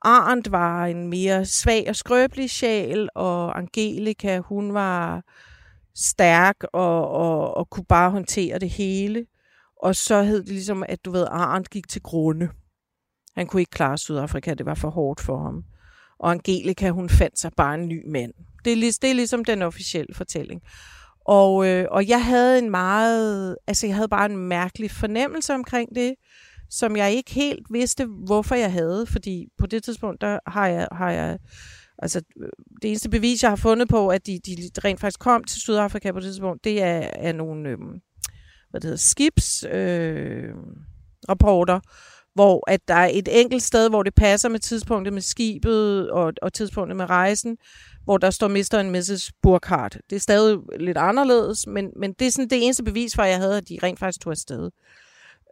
Arndt 0.01 0.51
var 0.51 0.85
en 0.85 1.07
mere 1.07 1.45
svag 1.45 1.85
og 1.89 1.95
skrøbelig 1.95 2.49
sjæl, 2.49 3.09
og 3.15 3.57
Angelica, 3.57 4.39
hun 4.39 4.73
var 4.73 5.23
stærk 5.95 6.55
og, 6.73 7.07
og, 7.07 7.57
og 7.57 7.69
kunne 7.69 7.85
bare 7.89 8.11
håndtere 8.11 8.59
det 8.59 8.69
hele. 8.69 9.25
Og 9.83 9.95
så 9.95 10.23
hed 10.23 10.43
det 10.43 10.49
ligesom, 10.49 10.83
at 10.89 11.05
du 11.05 11.11
ved, 11.11 11.27
Arndt 11.29 11.69
gik 11.69 11.87
til 11.87 12.01
grunde. 12.01 12.49
Han 13.37 13.47
kunne 13.47 13.61
ikke 13.61 13.71
klare 13.71 13.97
Sydafrika, 13.97 14.53
det 14.53 14.65
var 14.65 14.75
for 14.75 14.89
hårdt 14.89 15.21
for 15.21 15.43
ham. 15.43 15.63
Og 16.19 16.31
Angelica, 16.31 16.89
hun 16.89 17.09
fandt 17.09 17.39
sig 17.39 17.51
bare 17.57 17.75
en 17.75 17.87
ny 17.87 18.09
mand. 18.09 18.33
Det 18.65 18.73
er, 18.73 18.77
lig- 18.77 19.01
det 19.01 19.09
er 19.09 19.13
ligesom 19.13 19.45
den 19.45 19.61
officielle 19.61 20.15
fortælling. 20.15 20.61
Og, 21.25 21.67
øh, 21.67 21.85
og 21.91 22.07
jeg 22.07 22.25
havde 22.25 22.59
en 22.59 22.69
meget, 22.69 23.57
altså 23.67 23.87
jeg 23.87 23.95
havde 23.95 24.09
bare 24.09 24.25
en 24.25 24.37
mærkelig 24.37 24.91
fornemmelse 24.91 25.53
omkring 25.53 25.95
det, 25.95 26.15
som 26.71 26.97
jeg 26.97 27.13
ikke 27.13 27.34
helt 27.34 27.67
vidste, 27.69 28.05
hvorfor 28.05 28.55
jeg 28.55 28.71
havde, 28.71 29.05
fordi 29.05 29.47
på 29.57 29.65
det 29.65 29.84
tidspunkt, 29.84 30.21
der 30.21 30.39
har 30.47 30.67
jeg, 30.67 30.88
har 30.91 31.12
jeg 31.12 31.38
altså 31.97 32.21
det 32.81 32.88
eneste 32.89 33.10
bevis, 33.10 33.43
jeg 33.43 33.51
har 33.51 33.55
fundet 33.55 33.89
på, 33.89 34.07
at 34.07 34.27
de, 34.27 34.39
de 34.45 34.69
rent 34.86 34.99
faktisk 34.99 35.19
kom 35.19 35.43
til 35.43 35.62
Sydafrika 35.62 36.12
på 36.12 36.19
det 36.19 36.25
tidspunkt, 36.25 36.63
det 36.63 36.81
er, 36.81 37.10
er 37.13 37.34
nogle, 37.34 37.69
øh, 37.69 37.77
hvad 38.69 38.81
det 38.81 38.84
hedder, 38.84 38.97
skibs, 38.97 39.63
øh, 39.71 40.49
rapporter, 41.29 41.79
hvor 42.34 42.69
at 42.69 42.88
der 42.88 42.93
er 42.93 43.10
et 43.13 43.41
enkelt 43.41 43.63
sted, 43.63 43.89
hvor 43.89 44.03
det 44.03 44.15
passer 44.15 44.49
med 44.49 44.60
tidspunktet 44.60 45.13
med 45.13 45.21
skibet 45.21 46.12
og, 46.12 46.34
og 46.41 46.53
tidspunktet 46.53 46.97
med 46.97 47.10
rejsen, 47.10 47.57
hvor 48.03 48.17
der 48.17 48.29
står 48.29 48.47
Mr. 48.47 48.77
og 48.77 48.86
Mrs. 48.86 49.31
Burkhardt. 49.41 49.97
Det 50.10 50.15
er 50.15 50.19
stadig 50.19 50.57
lidt 50.79 50.97
anderledes, 50.97 51.67
men, 51.67 51.89
men 51.95 52.13
det 52.13 52.27
er 52.27 52.31
sådan 52.31 52.49
det 52.49 52.63
eneste 52.63 52.84
bevis 52.84 53.15
for, 53.15 53.23
at 53.23 53.29
jeg 53.29 53.38
havde, 53.38 53.57
at 53.57 53.69
de 53.69 53.79
rent 53.84 53.99
faktisk 53.99 54.21
tog 54.21 54.31
afsted. 54.31 54.69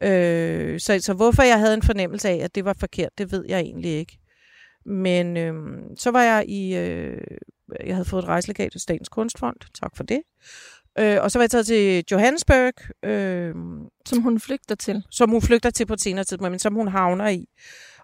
Øh, 0.04 0.80
så, 0.80 1.00
så 1.02 1.14
hvorfor 1.14 1.44
jeg 1.44 1.60
havde 1.60 1.74
en 1.74 1.84
fornemmelse 1.84 2.30
af, 2.30 2.36
at 2.36 2.56
det 2.56 2.66
var 2.66 2.76
forkert, 2.80 3.10
det 3.18 3.32
ved 3.32 3.46
jeg 3.48 3.60
egentlig 3.60 3.92
ikke. 3.92 4.18
Men 4.86 5.38
øh, 5.38 5.54
så 5.98 6.12
var 6.12 6.24
jeg 6.24 6.46
i, 6.50 6.76
øh, 6.76 7.22
jeg 7.86 7.96
havde 7.96 8.06
fået 8.06 8.24
et 8.24 8.28
rejselegat 8.28 8.72
til 8.72 8.82
Statens 8.82 9.10
Kunstfond, 9.10 9.56
tak 9.82 9.92
for 9.98 10.04
det. 10.04 10.22
Øh, 11.00 11.18
og 11.22 11.32
så 11.32 11.40
var 11.40 11.44
jeg 11.44 11.52
taget 11.52 11.66
til 11.66 12.04
Johannesburg, 12.12 13.06
øh, 13.06 13.56
Som 14.06 14.22
hun 14.22 14.40
flygter 14.40 14.76
til. 14.76 15.04
som 15.12 15.30
hun 15.30 15.42
flygter 15.42 15.70
til 15.70 15.86
på 15.86 15.94
et 15.94 16.02
senere 16.02 16.24
tidspunkt, 16.26 16.52
men 16.52 16.60
som 16.60 16.74
hun 16.74 16.88
havner 16.88 17.28
i. 17.28 17.46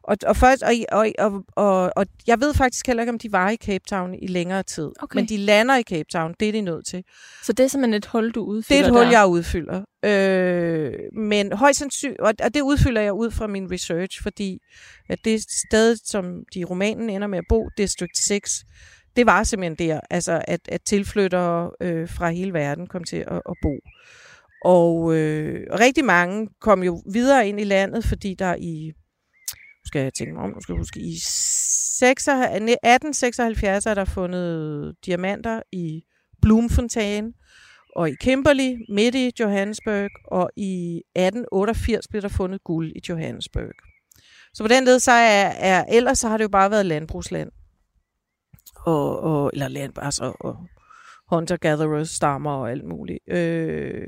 Og, 0.08 0.18
og, 0.26 0.36
først, 0.36 0.64
og, 0.64 0.74
og, 0.92 1.12
og, 1.20 1.44
og, 1.56 1.92
og 1.96 2.06
jeg 2.28 2.42
ved 2.42 2.54
faktisk 2.54 2.88
heller 2.88 3.04
ikke, 3.04 3.12
om 3.12 3.20
de 3.20 3.32
var 3.32 3.50
i 3.50 3.56
Cape 3.56 3.84
Town 3.90 4.14
i 4.22 4.28
længere 4.28 4.64
tid. 4.64 4.92
Okay. 5.00 5.16
Men 5.18 5.26
de 5.30 5.38
lander 5.38 5.76
i 5.76 5.84
Cape 5.84 6.10
Town, 6.12 6.34
det 6.40 6.48
er 6.48 6.52
de 6.52 6.62
nødt 6.62 6.86
til. 6.88 7.04
Så 7.44 7.54
det 7.54 7.64
er 7.64 7.68
simpelthen 7.68 7.94
et 7.94 8.06
hul, 8.06 8.32
du 8.32 8.40
Det 8.40 8.46
udfylder 8.46 8.82
er 8.82 8.86
et 8.86 8.92
hul, 8.92 9.02
der. 9.02 9.12
jeg 9.12 9.28
udfylder. 9.28 9.82
Øh, 10.06 10.94
men 11.14 11.54
højst 11.54 11.80
sandsynligt, 11.80 12.22
og, 12.22 12.34
og 12.44 12.54
det 12.54 12.62
udfylder 12.62 13.02
jeg 13.02 13.14
ud 13.14 13.32
fra 13.32 13.48
min 13.48 13.72
research, 13.72 14.24
fordi 14.24 14.60
at 15.10 15.20
det 15.26 15.42
sted, 15.68 15.96
som 16.06 16.26
de 16.54 16.60
i 16.60 16.66
romanen 16.66 17.10
ender 17.10 17.28
med 17.28 17.38
at 17.38 17.46
bo, 17.50 17.70
District 17.78 18.18
6, 18.18 18.64
det 19.16 19.26
var 19.26 19.44
simpelthen 19.44 19.90
der, 19.90 20.00
altså 20.10 20.42
at, 20.48 20.60
at 20.68 20.82
tilflyttere 20.82 21.72
øh, 21.82 22.10
fra 22.10 22.30
hele 22.30 22.54
verden 22.54 22.88
kom 22.88 23.04
til 23.04 23.18
at, 23.18 23.42
at 23.50 23.56
bo. 23.62 23.76
Og 24.66 25.16
øh, 25.16 25.68
rigtig 25.80 26.06
mange 26.06 26.50
kom 26.62 26.84
jo 26.84 27.02
videre 27.14 27.48
ind 27.48 27.60
i 27.60 27.64
landet, 27.64 28.06
fordi 28.06 28.36
der 28.40 28.56
i, 28.60 28.92
skal 29.96 30.04
jeg 30.04 30.14
tænke 30.14 30.34
mig 30.34 30.44
om, 30.44 30.50
nu 30.50 30.62
skal 30.62 30.74
jeg 30.74 30.80
huske, 30.80 31.00
i 31.00 31.16
76 31.20 32.28
1876 32.28 33.86
er 33.86 33.94
der 33.94 34.06
fundet 34.06 34.96
diamanter 35.06 35.62
i 35.72 36.04
Bloemfontein, 36.42 37.34
og 37.96 38.10
i 38.10 38.16
Kimberley, 38.22 38.86
midt 38.90 39.16
i 39.16 39.32
Johannesburg, 39.40 40.10
og 40.32 40.50
i 40.56 40.98
1888 40.98 42.08
blev 42.08 42.22
der 42.22 42.28
fundet 42.28 42.64
guld 42.64 42.92
i 42.96 43.02
Johannesburg. 43.10 43.74
Så 44.54 44.64
på 44.64 44.68
den 44.68 44.86
led, 44.86 45.00
så 45.00 45.12
er, 45.12 45.48
er 45.48 45.86
ellers 45.90 46.20
så 46.20 46.28
har 46.28 46.38
det 46.38 46.44
jo 46.44 46.50
bare 46.50 46.72
været 46.72 46.86
landbrugsland. 46.86 47.52
Og, 48.76 49.20
og, 49.20 49.50
eller 49.54 49.68
land, 49.68 49.94
altså, 49.98 50.34
og 50.40 50.58
hunter-gatherers, 51.30 52.10
stammer 52.10 52.52
og 52.52 52.72
alt 52.72 52.86
muligt. 52.86 53.20
Øh, 53.28 54.08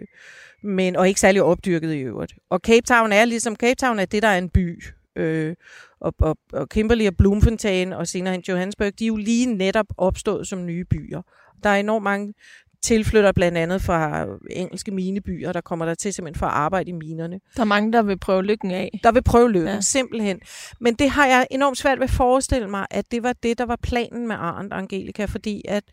men, 0.64 0.96
og 0.96 1.08
ikke 1.08 1.20
særlig 1.20 1.44
opdyrket 1.44 1.94
i 1.94 2.00
øvrigt. 2.00 2.34
Og 2.50 2.60
Cape 2.60 2.86
Town 2.88 3.12
er 3.12 3.26
ligesom, 3.26 3.56
Cape 3.56 3.76
Town 3.76 4.00
er 4.00 4.06
det, 4.06 4.24
der 4.24 4.30
er 4.30 4.38
en 4.38 4.50
by. 4.50 4.84
Øh, 5.18 5.56
og, 6.00 6.14
og, 6.20 6.38
og 6.54 6.70
Kimberley 6.70 7.08
og 7.08 7.18
Bloemfontein 7.18 7.94
og 7.94 8.08
senere 8.08 8.34
hen 8.34 8.44
Johannesburg, 8.48 9.00
de 9.00 9.04
er 9.04 9.08
jo 9.08 9.16
lige 9.16 9.46
netop 9.56 9.86
opstået 9.98 10.48
som 10.48 10.66
nye 10.66 10.86
byer. 10.86 11.22
Der 11.64 11.70
er 11.70 11.76
enormt 11.76 12.04
mange 12.04 12.34
tilflytter 12.82 13.32
blandt 13.32 13.58
andet 13.58 13.82
fra 13.82 14.26
engelske 14.52 14.92
minebyer, 14.92 15.52
der 15.54 15.62
kommer 15.62 15.86
der 15.86 15.94
til 15.96 16.14
simpelthen 16.14 16.40
for 16.40 16.46
at 16.46 16.54
arbejde 16.54 16.90
i 16.90 16.94
minerne. 16.94 17.40
Der 17.56 17.62
er 17.62 17.66
mange, 17.66 17.94
der 17.94 18.02
vil 18.02 18.18
prøve 18.20 18.44
lykken 18.44 18.72
af. 18.72 19.00
Der 19.04 19.12
vil 19.12 19.24
prøve 19.24 19.52
lykken, 19.52 19.74
Ja. 19.74 19.82
simpelthen. 19.82 20.40
Men 20.80 20.94
det 20.94 21.10
har 21.10 21.26
jeg 21.26 21.48
enormt 21.52 21.78
svært 21.78 22.00
ved 22.00 22.04
at 22.04 22.10
forestille 22.10 22.68
mig, 22.70 22.86
at 22.92 23.12
det 23.12 23.24
var 23.24 23.34
det, 23.34 23.58
der 23.58 23.66
var 23.66 23.76
planen 23.84 24.28
med 24.28 24.36
Arndt 24.40 24.74
og 24.74 24.80
Angelica, 24.80 25.26
fordi 25.26 25.62
at, 25.68 25.84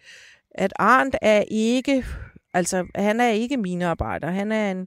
at 0.50 0.72
Arndt 0.78 1.16
er 1.22 1.44
ikke, 1.50 2.04
altså 2.54 2.86
han 2.94 3.20
er 3.20 3.28
ikke 3.28 3.56
minearbejder, 3.56 4.30
han 4.30 4.52
er 4.52 4.70
en, 4.70 4.86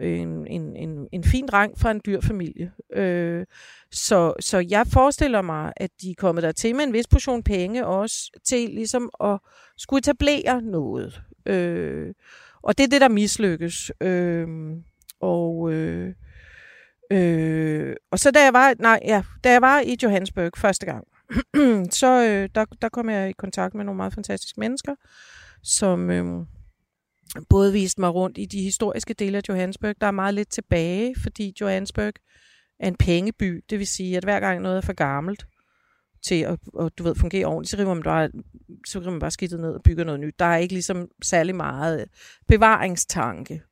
en, 0.00 0.46
en, 0.46 0.76
en, 0.76 1.08
en 1.12 1.24
fin 1.24 1.46
dreng 1.46 1.78
fra 1.78 1.90
en 1.90 2.00
dyr 2.06 2.20
familie. 2.20 2.72
Øh, 2.92 3.46
så, 3.90 4.34
så 4.40 4.58
jeg 4.58 4.86
forestiller 4.86 5.42
mig, 5.42 5.72
at 5.76 5.90
de 6.02 6.10
er 6.10 6.14
kommet 6.18 6.42
der 6.42 6.52
til 6.52 6.74
med 6.74 6.84
en 6.84 6.92
vis 6.92 7.06
portion 7.06 7.42
penge 7.42 7.86
også, 7.86 8.30
til 8.44 8.70
ligesom 8.70 9.10
at 9.24 9.38
skulle 9.76 9.98
etablere 9.98 10.62
noget. 10.62 11.22
Øh, 11.46 12.14
og 12.62 12.78
det 12.78 12.84
er 12.84 12.88
det, 12.88 13.00
der 13.00 13.08
mislykkes. 13.08 13.92
Øh, 14.00 14.48
og, 15.20 15.72
øh, 15.72 16.14
øh, 17.10 17.96
og 18.10 18.18
så 18.18 18.30
da 18.30 18.44
jeg 18.44 18.52
var, 18.52 18.74
nej, 18.78 19.00
ja, 19.04 19.22
da 19.44 19.52
jeg 19.52 19.62
var 19.62 19.80
i 19.80 19.96
Johannesburg 20.02 20.52
første 20.56 20.86
gang, 20.86 21.06
så 22.00 22.26
øh, 22.28 22.48
der, 22.54 22.64
der 22.82 22.88
kom 22.88 23.08
jeg 23.08 23.30
i 23.30 23.32
kontakt 23.32 23.74
med 23.74 23.84
nogle 23.84 23.96
meget 23.96 24.14
fantastiske 24.14 24.60
mennesker, 24.60 24.94
som 25.62 26.10
øh, 26.10 26.46
både 27.48 27.72
viste 27.72 28.00
mig 28.00 28.14
rundt 28.14 28.38
i 28.38 28.44
de 28.44 28.62
historiske 28.62 29.14
dele 29.14 29.38
af 29.38 29.42
Johannesburg. 29.48 29.94
Der 30.00 30.06
er 30.06 30.10
meget 30.10 30.34
lidt 30.34 30.48
tilbage, 30.48 31.14
fordi 31.22 31.54
Johannesburg 31.60 32.12
er 32.80 32.88
en 32.88 32.96
pengeby. 32.96 33.64
Det 33.70 33.78
vil 33.78 33.86
sige, 33.86 34.16
at 34.16 34.24
hver 34.24 34.40
gang 34.40 34.60
noget 34.60 34.76
er 34.76 34.80
for 34.80 34.92
gammelt 34.92 35.46
til 36.22 36.40
at, 36.42 36.58
og, 36.74 36.98
du 36.98 37.02
ved, 37.02 37.14
fungere 37.14 37.46
ordentligt, 37.46 37.70
så 37.70 37.76
river 37.76 37.94
man 37.94 38.02
bare, 38.02 38.30
så 38.86 39.00
river 39.00 39.10
man 39.10 39.20
bare 39.20 39.30
skidtet 39.30 39.60
ned 39.60 39.70
og 39.70 39.82
bygger 39.82 40.04
noget 40.04 40.20
nyt. 40.20 40.38
Der 40.38 40.44
er 40.44 40.56
ikke 40.56 40.74
ligesom 40.74 41.08
særlig 41.22 41.54
meget 41.56 42.08
bevaringstanke 42.48 43.62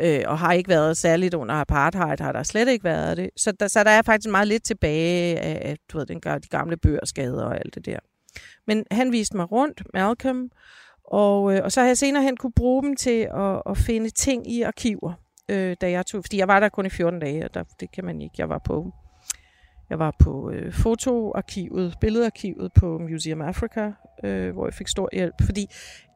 øh, 0.00 0.22
og 0.26 0.38
har 0.38 0.52
ikke 0.52 0.68
været 0.68 0.96
særligt 0.96 1.34
under 1.34 1.54
apartheid, 1.54 2.20
har 2.20 2.32
der 2.32 2.42
slet 2.42 2.68
ikke 2.68 2.84
været 2.84 3.16
det. 3.16 3.30
Så 3.36 3.52
der, 3.52 3.68
så 3.68 3.84
der 3.84 3.90
er 3.90 4.02
faktisk 4.02 4.30
meget 4.30 4.48
lidt 4.48 4.64
tilbage 4.64 5.38
af, 5.38 5.76
du 5.92 5.98
ved, 5.98 6.06
den, 6.06 6.20
de 6.24 6.48
gamle 6.50 6.76
børsgader 6.76 7.44
og 7.44 7.56
alt 7.56 7.74
det 7.74 7.86
der. 7.86 7.98
Men 8.66 8.84
han 8.90 9.12
viste 9.12 9.36
mig 9.36 9.52
rundt, 9.52 9.82
Malcolm, 9.94 10.50
og, 11.06 11.54
øh, 11.54 11.60
og 11.64 11.72
så 11.72 11.80
har 11.80 11.86
jeg 11.86 11.98
senere 11.98 12.22
hen 12.22 12.36
kunne 12.36 12.52
bruge 12.52 12.82
dem 12.82 12.96
til 12.96 13.28
at, 13.34 13.62
at 13.70 13.78
finde 13.78 14.10
ting 14.10 14.50
i 14.52 14.62
arkiver, 14.62 15.12
øh, 15.48 15.76
da 15.80 15.90
jeg 15.90 16.06
tog, 16.06 16.24
fordi 16.24 16.38
jeg 16.38 16.48
var 16.48 16.60
der 16.60 16.68
kun 16.68 16.86
i 16.86 16.90
14 16.90 17.20
dage, 17.20 17.44
og 17.44 17.54
der, 17.54 17.62
det 17.80 17.92
kan 17.92 18.04
man 18.04 18.20
ikke. 18.20 18.34
Jeg 18.38 18.48
var 18.48 18.58
på, 18.58 18.92
jeg 19.90 19.98
var 19.98 20.14
på 20.18 20.50
øh, 20.50 20.72
fotoarkivet, 20.72 21.94
billedarkivet 22.00 22.72
på 22.72 22.98
Museum 22.98 23.40
Africa, 23.40 23.92
øh, 24.24 24.52
hvor 24.52 24.66
jeg 24.66 24.74
fik 24.74 24.88
stor 24.88 25.08
hjælp, 25.12 25.34
fordi 25.44 25.66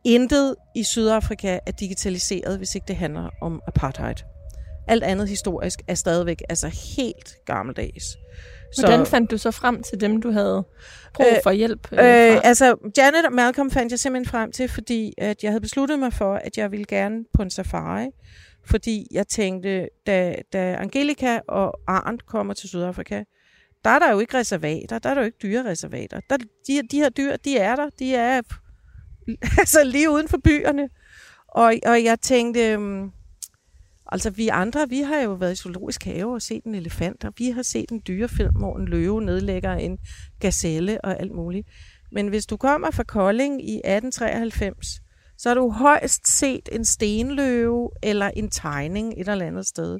intet 0.04 0.56
i 0.76 0.82
Sydafrika 0.84 1.58
er 1.66 1.72
digitaliseret, 1.72 2.58
hvis 2.58 2.74
ikke 2.74 2.88
det 2.88 2.96
handler 2.96 3.30
om 3.40 3.60
apartheid. 3.66 4.14
Alt 4.88 5.02
andet 5.02 5.28
historisk 5.28 5.82
er 5.88 5.94
stadigvæk 5.94 6.42
altså 6.48 6.96
helt 6.96 7.36
gammeldags. 7.46 8.16
Hvordan 8.78 9.06
fandt 9.06 9.30
du 9.30 9.38
så 9.38 9.50
frem 9.50 9.82
til 9.82 10.00
dem, 10.00 10.22
du 10.22 10.30
havde 10.30 10.64
brug 11.14 11.26
øh, 11.26 11.42
for 11.42 11.50
hjælp? 11.50 11.92
Øh, 11.92 11.98
øh, 11.98 12.40
altså, 12.44 12.76
Janet 12.96 13.26
og 13.26 13.32
Malcolm 13.32 13.70
fandt 13.70 13.92
jeg 13.92 13.98
simpelthen 13.98 14.30
frem 14.30 14.52
til, 14.52 14.68
fordi 14.68 15.14
at 15.18 15.42
jeg 15.42 15.50
havde 15.50 15.60
besluttet 15.60 15.98
mig 15.98 16.12
for, 16.12 16.34
at 16.34 16.58
jeg 16.58 16.70
ville 16.70 16.84
gerne 16.84 17.24
på 17.34 17.42
en 17.42 17.50
safari. 17.50 18.06
Fordi 18.66 19.06
jeg 19.10 19.28
tænkte, 19.28 19.88
da, 20.06 20.34
da 20.52 20.76
Angelika 20.80 21.40
og 21.48 21.80
Arndt 21.86 22.26
kommer 22.26 22.54
til 22.54 22.68
Sydafrika, 22.68 23.22
der 23.84 23.90
er 23.90 23.98
der 23.98 24.12
jo 24.12 24.18
ikke 24.18 24.38
reservater, 24.38 24.98
der 24.98 25.10
er 25.10 25.14
der 25.14 25.20
jo 25.20 25.26
ikke 25.26 25.38
dyrereservater. 25.42 26.20
Der, 26.30 26.36
de, 26.36 26.82
de 26.90 26.96
her 26.96 27.08
dyr, 27.08 27.36
de 27.36 27.58
er 27.58 27.76
der, 27.76 27.88
de 27.98 28.14
er 28.14 28.42
altså 29.58 29.84
lige 29.84 30.10
uden 30.10 30.28
for 30.28 30.38
byerne. 30.44 30.88
Og, 31.48 31.74
og 31.86 32.04
jeg 32.04 32.20
tænkte, 32.20 32.76
um, 32.76 33.12
altså 34.12 34.30
vi 34.30 34.48
andre, 34.48 34.88
vi 34.88 35.00
har 35.00 35.20
jo 35.20 35.32
været 35.32 35.52
i 35.52 35.56
zoologisk 35.56 36.04
have 36.04 36.34
og 36.34 36.42
set 36.42 36.64
en 36.64 36.74
elefant, 36.74 37.24
og 37.24 37.32
vi 37.38 37.50
har 37.50 37.62
set 37.62 37.90
en 37.90 38.02
dyrefilm, 38.06 38.54
hvor 38.54 38.76
en 38.76 38.88
løve 38.88 39.22
nedlægger 39.22 39.72
en 39.72 39.98
gazelle 40.40 41.04
og 41.04 41.20
alt 41.20 41.32
muligt. 41.32 41.68
Men 42.12 42.28
hvis 42.28 42.46
du 42.46 42.56
kommer 42.56 42.90
fra 42.90 43.02
Kolding 43.02 43.68
i 43.68 43.74
1893, 43.74 44.86
så 45.38 45.48
har 45.48 45.54
du 45.54 45.70
højst 45.70 46.38
set 46.38 46.68
en 46.72 46.84
stenløve 46.84 47.90
eller 48.02 48.28
en 48.28 48.50
tegning 48.50 49.20
et 49.20 49.28
eller 49.28 49.46
andet 49.46 49.66
sted. 49.66 49.98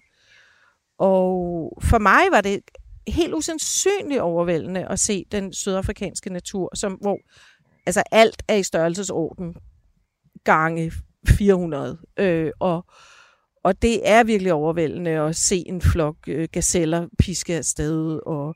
Og 0.99 1.73
for 1.83 1.99
mig 1.99 2.23
var 2.31 2.41
det 2.41 2.61
helt 3.09 3.35
usandsynligt 3.35 4.21
overvældende 4.21 4.89
at 4.89 4.99
se 4.99 5.25
den 5.33 5.53
sydafrikanske 5.53 6.33
natur, 6.33 6.71
som, 6.75 6.93
hvor 6.93 7.19
altså 7.87 8.03
alt 8.11 8.43
er 8.49 8.55
i 8.55 8.63
størrelsesorden 8.63 9.55
gange 10.45 10.93
400. 11.29 11.99
Øh, 12.19 12.51
og, 12.61 12.85
og 13.65 13.83
det 13.83 14.09
er 14.09 14.25
virkelig 14.25 14.53
overvældende 14.53 15.11
at 15.11 15.37
se 15.37 15.63
en 15.67 15.83
flok 15.83 16.17
øh, 16.29 16.49
gazeller 16.53 17.09
piske 17.19 17.57
afsted, 17.57 18.21
og 18.27 18.55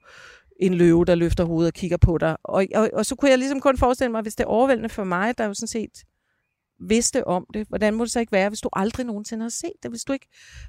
en 0.61 0.75
løve, 0.75 1.05
der 1.05 1.15
løfter 1.15 1.45
hovedet 1.45 1.71
og 1.71 1.75
kigger 1.75 1.97
på 1.97 2.19
dig. 2.19 2.37
Og, 2.45 2.67
og, 2.75 2.91
og 2.93 3.07
så 3.07 3.15
kunne 3.15 3.31
jeg 3.31 3.39
ligesom 3.39 3.61
kun 3.61 3.79
forestille 3.79 4.13
mig, 4.13 4.23
hvis 4.23 4.35
det 4.35 4.45
er 4.45 4.49
overvældende 4.49 4.89
for 4.89 5.05
mig, 5.05 5.39
der 5.39 5.45
jo 5.45 5.55
sådan 5.55 5.69
set 5.69 6.05
vidste 6.89 7.27
om 7.27 7.47
det, 7.55 7.69
hvordan 7.69 7.95
må 7.95 8.05
det 8.05 8.13
så 8.13 8.21
ikke 8.21 8.33
være, 8.33 8.49
hvis 8.49 8.61
du 8.61 8.69
aldrig 8.73 9.07
nogensinde 9.07 9.43
har 9.43 9.51
set 9.51 9.73
det, 9.83 9.91
hvis 9.91 10.05
du 10.05 10.13
ikke 10.13 10.29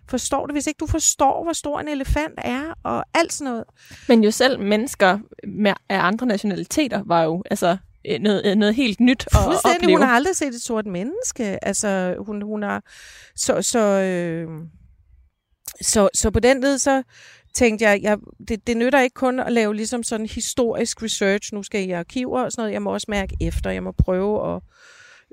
forstår 0.10 0.46
det, 0.46 0.56
hvis 0.56 0.68
ikke 0.68 0.78
du 0.78 0.88
forstår, 0.88 1.44
hvor 1.44 1.54
stor 1.54 1.80
en 1.80 1.88
elefant 1.88 2.34
er, 2.38 2.74
og 2.84 3.06
alt 3.14 3.34
sådan 3.34 3.52
noget. 3.52 3.64
Men 4.08 4.24
jo 4.24 4.32
selv 4.32 4.60
mennesker 4.60 5.20
med, 5.48 5.74
af 5.90 6.00
andre 6.00 6.26
nationaliteter 6.26 7.04
var 7.06 7.24
jo 7.24 7.44
altså 7.52 7.78
noget, 8.20 8.46
øh, 8.46 8.56
noget 8.56 8.76
helt 8.76 9.00
nyt 9.00 9.28
at 9.32 9.40
opleve. 9.76 9.92
Hun 9.92 10.02
har 10.02 10.16
aldrig 10.16 10.36
set 10.36 10.48
et 10.48 10.62
sort 10.62 10.86
menneske. 10.86 11.66
Altså, 11.66 12.16
hun, 12.20 12.42
hun 12.42 12.64
har... 12.64 12.84
Så, 13.36 13.62
så, 13.62 13.80
øh, 13.80 14.48
så, 15.82 16.10
så 16.14 16.32
på 16.32 16.40
den 16.40 16.62
led, 16.62 16.78
så 16.78 17.04
tænkte 17.54 17.86
jeg, 17.86 18.00
jeg 18.02 18.18
det, 18.48 18.68
det 18.68 18.78
nytter 18.78 19.00
ikke 19.00 19.14
kun 19.14 19.40
at 19.40 19.52
lave 19.54 19.76
ligesom 19.76 20.04
sådan 20.04 20.26
historisk 20.26 21.04
research. 21.04 21.54
Nu 21.54 21.64
skal 21.64 21.80
jeg 21.80 21.90
i 21.90 21.92
arkiver 21.92 22.44
og 22.44 22.52
sådan 22.52 22.62
noget. 22.62 22.74
Jeg 22.74 22.82
må 22.82 22.94
også 22.94 23.06
mærke 23.10 23.36
efter. 23.42 23.70
Jeg 23.70 23.84
må 23.84 23.92
prøve 23.92 24.56
at 24.56 24.62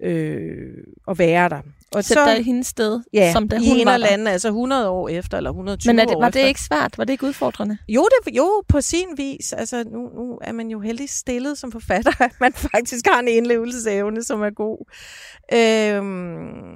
øh, 0.02 0.84
at 1.08 1.18
være 1.18 1.48
der. 1.48 1.60
Og 1.94 2.04
Sæt 2.04 2.14
så, 2.14 2.24
dig 2.24 2.40
i 2.40 2.42
hendes 2.42 2.66
sted, 2.66 3.00
ja, 3.12 3.32
som 3.32 3.48
da 3.48 3.56
hun 3.56 3.64
i 3.64 3.80
en 3.80 3.88
eller 3.88 4.06
anden, 4.06 4.26
altså 4.26 4.48
100 4.48 4.88
år 4.88 5.08
efter, 5.08 5.36
eller 5.36 5.50
120 5.50 5.92
Men 5.92 5.98
er 5.98 6.04
det, 6.04 6.16
år 6.16 6.20
var 6.20 6.28
efter. 6.28 6.40
det 6.40 6.48
ikke 6.48 6.60
svært? 6.60 6.98
Var 6.98 7.04
det 7.04 7.12
ikke 7.12 7.26
udfordrende? 7.26 7.78
Jo, 7.88 8.08
det, 8.24 8.36
jo 8.36 8.62
på 8.68 8.80
sin 8.80 9.06
vis. 9.16 9.52
Altså, 9.52 9.84
nu, 9.84 9.98
nu 9.98 10.38
er 10.42 10.52
man 10.52 10.68
jo 10.68 10.80
heldig 10.80 11.08
stillet 11.08 11.58
som 11.58 11.72
forfatter, 11.72 12.22
at 12.22 12.32
man 12.40 12.52
faktisk 12.72 13.06
har 13.06 13.20
en 13.20 13.28
indlevelsesevne, 13.28 14.22
som 14.22 14.42
er 14.42 14.50
god. 14.50 14.78
Øhm, 15.52 16.74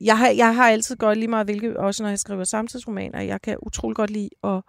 jeg, 0.00 0.18
har, 0.18 0.28
jeg 0.28 0.54
har 0.54 0.70
altid 0.70 0.96
godt 0.96 1.18
lige 1.18 1.28
meget, 1.28 1.46
hvilket, 1.46 1.76
også 1.76 2.02
når 2.02 2.10
jeg 2.10 2.18
skriver 2.18 2.44
samtidsromaner, 2.44 3.20
jeg 3.20 3.42
kan 3.42 3.56
utrolig 3.62 3.96
godt 3.96 4.10
lide, 4.10 4.30
og 4.42 4.64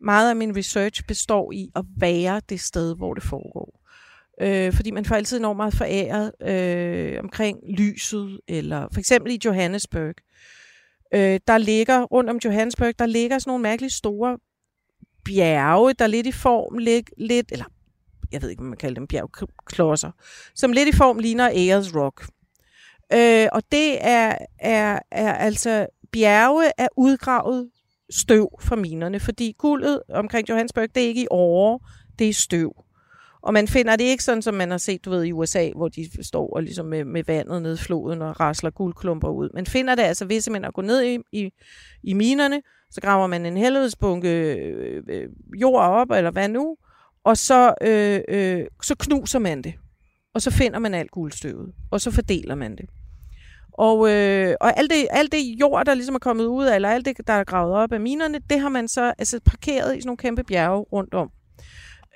meget 0.00 0.30
af 0.30 0.36
min 0.36 0.56
research 0.56 1.06
består 1.08 1.52
i 1.52 1.70
at 1.76 1.84
være 2.00 2.40
det 2.48 2.60
sted, 2.60 2.96
hvor 2.96 3.14
det 3.14 3.22
foregår. 3.22 3.85
Øh, 4.40 4.72
fordi 4.72 4.90
man 4.90 5.04
får 5.04 5.14
altid 5.14 5.38
enormt 5.38 5.56
meget 5.56 5.74
foræret 5.74 6.32
øh, 6.42 7.20
omkring 7.22 7.58
lyset, 7.78 8.40
eller 8.48 8.88
for 8.92 9.00
eksempel 9.00 9.32
i 9.32 9.38
Johannesburg. 9.44 10.14
Øh, 11.14 11.40
der 11.46 11.58
ligger, 11.58 12.02
rundt 12.02 12.30
om 12.30 12.38
Johannesburg, 12.44 12.98
der 12.98 13.06
ligger 13.06 13.38
sådan 13.38 13.50
nogle 13.50 13.62
mærkeligt 13.62 13.92
store 13.92 14.38
bjerge, 15.24 15.92
der 15.92 16.06
lidt 16.06 16.26
i 16.26 16.32
form, 16.32 16.78
lig, 16.78 17.04
lidt 17.18 17.52
eller 17.52 17.64
jeg 18.32 18.42
ved 18.42 18.50
ikke, 18.50 18.60
hvad 18.60 18.68
man 18.68 18.78
kalder 18.78 18.94
dem, 18.94 19.06
bjergklodser, 19.06 20.10
som 20.54 20.72
lidt 20.72 20.88
i 20.88 20.96
form 20.96 21.18
ligner 21.18 21.48
Ayers 21.48 21.94
Rock. 21.94 22.28
Øh, 23.12 23.48
og 23.52 23.62
det 23.72 24.06
er, 24.06 24.38
er, 24.58 24.98
er 25.10 25.34
altså 25.34 25.86
bjerge 26.12 26.70
er 26.78 26.88
udgravet 26.96 27.70
støv 28.10 28.48
fra 28.60 28.76
minerne, 28.76 29.20
fordi 29.20 29.54
guldet 29.58 30.02
omkring 30.08 30.48
Johannesburg, 30.48 30.94
det 30.94 31.02
er 31.02 31.08
ikke 31.08 31.22
i 31.22 31.26
åre, 31.30 31.78
det 32.18 32.28
er 32.28 32.32
støv. 32.32 32.85
Og 33.42 33.52
man 33.52 33.68
finder 33.68 33.96
det 33.96 34.04
ikke 34.04 34.24
sådan, 34.24 34.42
som 34.42 34.54
man 34.54 34.70
har 34.70 34.78
set 34.78 35.04
du 35.04 35.10
ved, 35.10 35.24
i 35.24 35.32
USA, 35.32 35.70
hvor 35.76 35.88
de 35.88 36.24
står 36.24 36.56
og 36.56 36.62
ligesom 36.62 36.86
med, 36.86 37.04
med 37.04 37.24
vandet 37.26 37.62
ned 37.62 37.74
i 37.74 37.82
floden 37.82 38.22
og 38.22 38.40
rasler 38.40 38.70
guldklumper 38.70 39.28
ud. 39.28 39.48
Man 39.54 39.66
finder 39.66 39.94
det 39.94 40.02
altså 40.02 40.24
ved 40.24 40.40
simpelthen 40.40 40.68
at 40.68 40.74
gå 40.74 40.82
ned 40.82 41.02
i, 41.02 41.18
i, 41.32 41.50
i 42.02 42.12
minerne, 42.12 42.62
så 42.90 43.00
graver 43.00 43.26
man 43.26 43.46
en 43.46 43.56
helvedesbunke 43.56 44.54
øh, 44.54 45.02
øh, 45.08 45.28
jord 45.60 45.82
op, 45.82 46.10
eller 46.10 46.30
hvad 46.30 46.48
nu, 46.48 46.76
og 47.24 47.36
så, 47.36 47.74
øh, 47.82 48.20
øh, 48.28 48.66
så 48.82 48.94
knuser 48.98 49.38
man 49.38 49.62
det. 49.62 49.74
Og 50.34 50.42
så 50.42 50.50
finder 50.50 50.78
man 50.78 50.94
alt 50.94 51.10
guldstøvet, 51.10 51.72
og 51.90 52.00
så 52.00 52.10
fordeler 52.10 52.54
man 52.54 52.76
det. 52.76 52.86
Og, 53.72 54.10
øh, 54.10 54.54
og 54.60 54.78
alt, 54.78 54.90
det, 54.90 55.06
alt 55.10 55.32
det 55.32 55.38
jord, 55.60 55.86
der 55.86 55.94
ligesom 55.94 56.14
er 56.14 56.18
kommet 56.18 56.44
ud 56.44 56.64
af, 56.64 56.74
eller 56.74 56.88
alt 56.88 57.06
det, 57.06 57.26
der 57.26 57.32
er 57.32 57.44
gravet 57.44 57.74
op 57.74 57.92
af 57.92 58.00
minerne, 58.00 58.40
det 58.50 58.60
har 58.60 58.68
man 58.68 58.88
så 58.88 59.14
altså, 59.18 59.40
parkeret 59.44 59.96
i 59.96 60.00
sådan 60.00 60.06
nogle 60.06 60.16
kæmpe 60.16 60.44
bjerge 60.44 60.80
rundt 60.80 61.14
om 61.14 61.30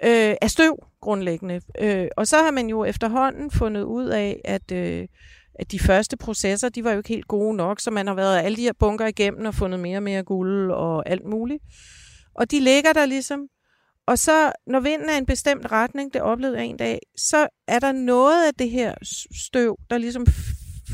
øh, 0.05 0.35
af 0.43 0.51
støv 0.51 0.79
grundlæggende. 1.01 1.61
Øh, 1.81 2.09
og 2.17 2.27
så 2.27 2.37
har 2.37 2.51
man 2.51 2.69
jo 2.69 2.85
efterhånden 2.85 3.51
fundet 3.51 3.83
ud 3.83 4.07
af, 4.07 4.41
at, 4.45 4.73
øh, 4.73 5.09
at 5.55 5.73
de 5.73 5.79
første 5.79 6.17
processer, 6.17 6.69
de 6.69 6.85
var 6.85 6.91
jo 6.93 6.99
ikke 6.99 7.09
helt 7.09 7.29
gode 7.29 7.57
nok, 7.57 7.81
så 7.81 7.91
man 7.91 8.07
har 8.07 8.15
været 8.15 8.39
alle 8.39 8.57
de 8.57 8.63
her 8.63 8.73
bunker 8.79 9.07
igennem 9.07 9.47
og 9.47 9.55
fundet 9.55 9.81
mere 9.81 9.99
og 9.99 10.03
mere 10.03 10.23
guld 10.23 10.71
og 10.71 11.09
alt 11.09 11.25
muligt. 11.25 11.63
Og 12.35 12.51
de 12.51 12.61
ligger 12.61 12.93
der 12.93 13.07
ligesom. 13.07 13.41
Og 14.07 14.19
så, 14.19 14.53
når 14.67 14.81
vinden 14.81 15.09
er 15.09 15.19
en 15.19 15.27
bestemt 15.27 15.73
retning, 15.73 16.15
det 16.15 16.23
oplevede 16.23 16.59
jeg 16.59 16.67
en 16.67 16.77
dag, 16.77 16.99
så 17.17 17.49
er 17.69 17.79
der 17.79 17.93
noget 17.93 18.47
af 18.47 18.55
det 18.55 18.71
her 18.71 18.95
støv, 19.47 19.77
der 19.91 19.99
ligesom 19.99 20.27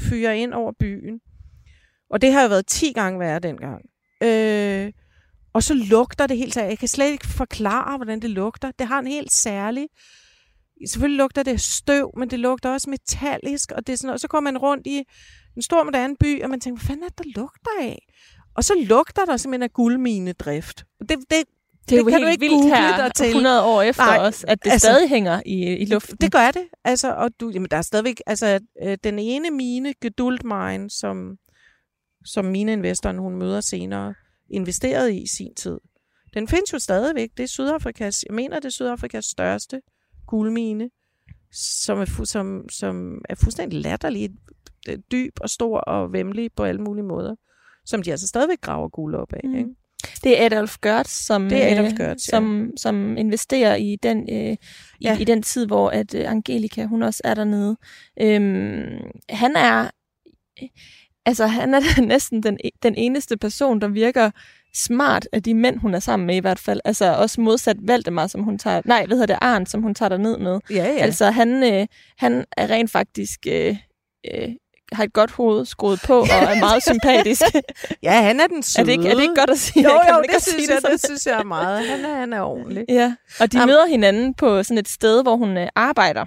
fyrer 0.09 0.33
ind 0.33 0.55
over 0.55 0.73
byen. 0.79 1.21
Og 2.11 2.21
det 2.21 2.33
har 2.33 2.43
jo 2.43 2.49
været 2.49 2.67
10 2.67 2.93
gange 2.93 3.21
værre 3.21 3.39
dengang. 3.39 3.83
Øh, 4.23 4.93
og 5.57 5.63
så 5.63 5.75
lugter 5.75 6.27
det 6.27 6.37
helt 6.37 6.55
særligt. 6.55 6.71
Jeg 6.71 6.79
kan 6.79 6.89
slet 6.89 7.13
ikke 7.13 7.27
forklare, 7.27 7.97
hvordan 7.97 8.21
det 8.21 8.31
lugter. 8.31 8.71
Det 8.79 8.87
har 8.87 8.99
en 8.99 9.07
helt 9.07 9.33
særlig... 9.33 9.89
Selvfølgelig 10.89 11.19
lugter 11.19 11.43
det 11.43 11.61
støv, 11.61 12.11
men 12.17 12.31
det 12.31 12.39
lugter 12.39 12.71
også 12.71 12.91
metallisk, 12.91 13.73
og, 13.73 13.87
det 13.87 13.93
er 13.93 13.97
sådan, 13.97 14.15
og 14.15 14.21
så 14.21 14.29
går 14.29 14.41
man 14.41 14.59
rundt 14.59 14.87
i 14.87 15.05
en 15.57 15.63
stor 15.63 15.85
moderne 15.85 16.17
by, 16.21 16.43
og 16.43 16.51
man 16.51 16.61
tænker, 16.61 16.81
hvad 16.81 16.87
fanden 16.87 17.05
er 17.05 17.09
det, 17.09 17.19
der 17.19 17.41
lugter 17.41 17.71
af? 17.81 18.07
Og 18.57 18.65
så 18.65 18.75
lugter 18.87 19.25
der 19.25 19.37
simpelthen 19.37 19.63
af 19.63 19.73
guldminedrift. 19.73 20.85
Det, 21.01 21.09
det, 21.09 21.19
det 21.31 21.39
er 21.39 21.45
det 21.89 21.99
jo 21.99 22.05
kan 22.05 22.13
helt 22.13 22.25
du 22.25 22.29
ikke 22.29 22.41
vildt 22.41 22.77
her, 22.77 23.09
til. 23.09 23.27
100 23.27 23.65
år 23.65 23.83
efter 23.83 24.05
Nej, 24.05 24.19
os, 24.19 24.45
at 24.45 24.65
det 24.65 24.71
altså, 24.71 24.87
stadig 24.87 25.09
hænger 25.09 25.43
i, 25.47 25.77
i 25.77 25.85
luften. 25.85 26.17
Det 26.21 26.33
gør 26.33 26.51
det. 26.51 26.65
Altså, 26.85 27.15
og 27.15 27.31
du, 27.41 27.51
jamen, 27.51 27.71
der 27.71 27.77
er 27.77 27.83
stadigvæk, 27.83 28.21
altså, 28.27 28.61
øh, 28.83 28.99
den 29.05 29.19
ene 29.19 29.51
mine, 29.51 29.95
Geduld 30.01 30.41
Mine, 30.45 30.91
som, 30.91 31.37
som 32.25 32.45
mineinvestoren, 32.45 33.19
hun 33.19 33.37
møder 33.37 33.61
senere, 33.61 34.15
investeret 34.51 35.11
i 35.11 35.23
i 35.23 35.27
sin 35.27 35.55
tid. 35.55 35.79
Den 36.35 36.49
findes 36.49 36.73
jo 36.73 36.79
stadigvæk. 36.79 37.31
Det 37.37 37.43
er 37.43 37.47
Sydafrikas, 37.47 38.25
jeg 38.29 38.35
mener, 38.35 38.57
det 38.57 38.65
er 38.65 38.71
Sydafrikas 38.71 39.25
største 39.25 39.81
guldmine, 40.27 40.91
som 41.53 41.99
er, 41.99 42.25
som, 42.25 42.69
som 42.69 43.21
er 43.29 43.35
fuldstændig 43.35 43.81
latterlig, 43.81 44.31
dyb 45.13 45.33
og 45.41 45.51
stor 45.51 45.79
og 45.79 46.13
vemmelig 46.13 46.51
på 46.57 46.65
alle 46.65 46.81
mulige 46.81 47.05
måder, 47.05 47.35
som 47.85 48.03
de 48.03 48.11
altså 48.11 48.27
stadigvæk 48.27 48.61
graver 48.61 48.89
guld 48.89 49.15
op 49.15 49.33
af. 49.33 49.41
Mm. 49.45 49.55
Ikke? 49.55 49.71
Det 50.25 50.43
er 50.43 50.47
Adolf 50.47 50.77
Gertz, 50.83 51.11
som, 51.11 51.49
Det 51.49 51.63
er 51.63 51.75
Adolf 51.79 51.93
øh, 51.93 51.99
Gertz, 51.99 52.29
ja. 52.29 52.31
som, 52.31 52.71
som 52.77 53.17
investerer 53.17 53.75
i 53.75 53.97
den, 54.03 54.19
øh, 54.33 54.53
i, 54.53 54.57
Ja. 55.01 55.19
i 55.19 55.25
den 55.25 55.43
tid, 55.43 55.67
hvor 55.67 55.91
at 55.91 56.15
øh, 56.15 56.31
Angelica 56.31 56.85
hun 56.85 57.03
også 57.03 57.21
er 57.25 57.35
dernede. 57.35 57.77
Øhm, 58.21 59.11
han 59.29 59.57
er 59.57 59.91
altså 61.27 61.47
han 61.47 61.75
er 61.75 62.01
næsten 62.15 62.43
den, 62.43 62.59
den 62.83 62.95
eneste 62.95 63.37
person, 63.37 63.81
der 63.81 63.89
virker 63.89 64.31
smart 64.75 65.29
af 65.33 65.43
de 65.43 65.55
mænd, 65.55 65.79
hun 65.79 65.95
er 65.95 65.99
sammen 66.01 66.27
med 66.27 66.37
i 66.37 66.39
hvert 66.41 66.59
fald. 66.59 66.81
Altså 66.85 67.15
også 67.15 67.41
modsat 67.41 67.77
Valdemar, 67.83 68.27
som 68.27 68.43
hun 68.43 68.59
tager... 68.59 68.83
Nej, 68.85 69.07
hvad 69.07 69.17
hedder 69.17 69.35
det? 69.35 69.39
Arn, 69.41 69.67
som 69.67 69.83
hun 69.83 69.95
tager 69.95 70.09
derned 70.09 70.39
med. 70.39 70.61
Ja, 70.71 70.75
ja. 70.77 70.83
Altså 70.99 71.31
han, 71.31 71.63
øh, 71.75 71.87
han 72.19 72.45
er 72.57 72.71
rent 72.71 72.91
faktisk... 72.91 73.41
Øh, 73.49 73.77
øh, 74.35 74.49
har 74.93 75.05
et 75.05 75.13
godt 75.13 75.31
hoved 75.31 75.65
skruet 75.67 76.01
på 76.07 76.19
og 76.21 76.27
er 76.29 76.61
meget 76.61 76.83
sympatisk. 76.93 77.43
ja, 78.03 78.23
han 78.23 78.41
er 78.41 78.47
den 78.47 78.63
søde. 78.63 78.83
er, 78.83 78.85
det 78.85 78.93
ikke, 78.93 79.09
er 79.09 79.15
det 79.15 79.23
ikke 79.23 79.35
godt 79.35 79.51
at 79.51 79.59
sige? 79.59 79.83
Jo, 79.85 79.91
jo, 79.91 80.23
det 80.23 80.43
synes 80.43 80.45
sige 80.45 80.73
jeg, 80.75 80.79
sådan? 80.81 80.93
det 80.97 81.05
synes 81.07 81.27
jeg 81.27 81.39
er 81.41 81.45
meget. 81.45 81.87
Han 81.87 82.05
er, 82.05 82.15
han 82.15 82.33
er 82.33 82.41
ordentlig. 82.41 82.85
Ja, 82.89 83.15
og 83.41 83.53
de 83.53 83.59
Jamen- 83.59 83.67
møder 83.73 83.87
hinanden 83.87 84.35
på 84.35 84.63
sådan 84.63 84.79
et 84.79 84.89
sted, 84.89 85.23
hvor 85.23 85.37
hun 85.37 85.57
øh, 85.59 85.69
arbejder. 85.77 86.25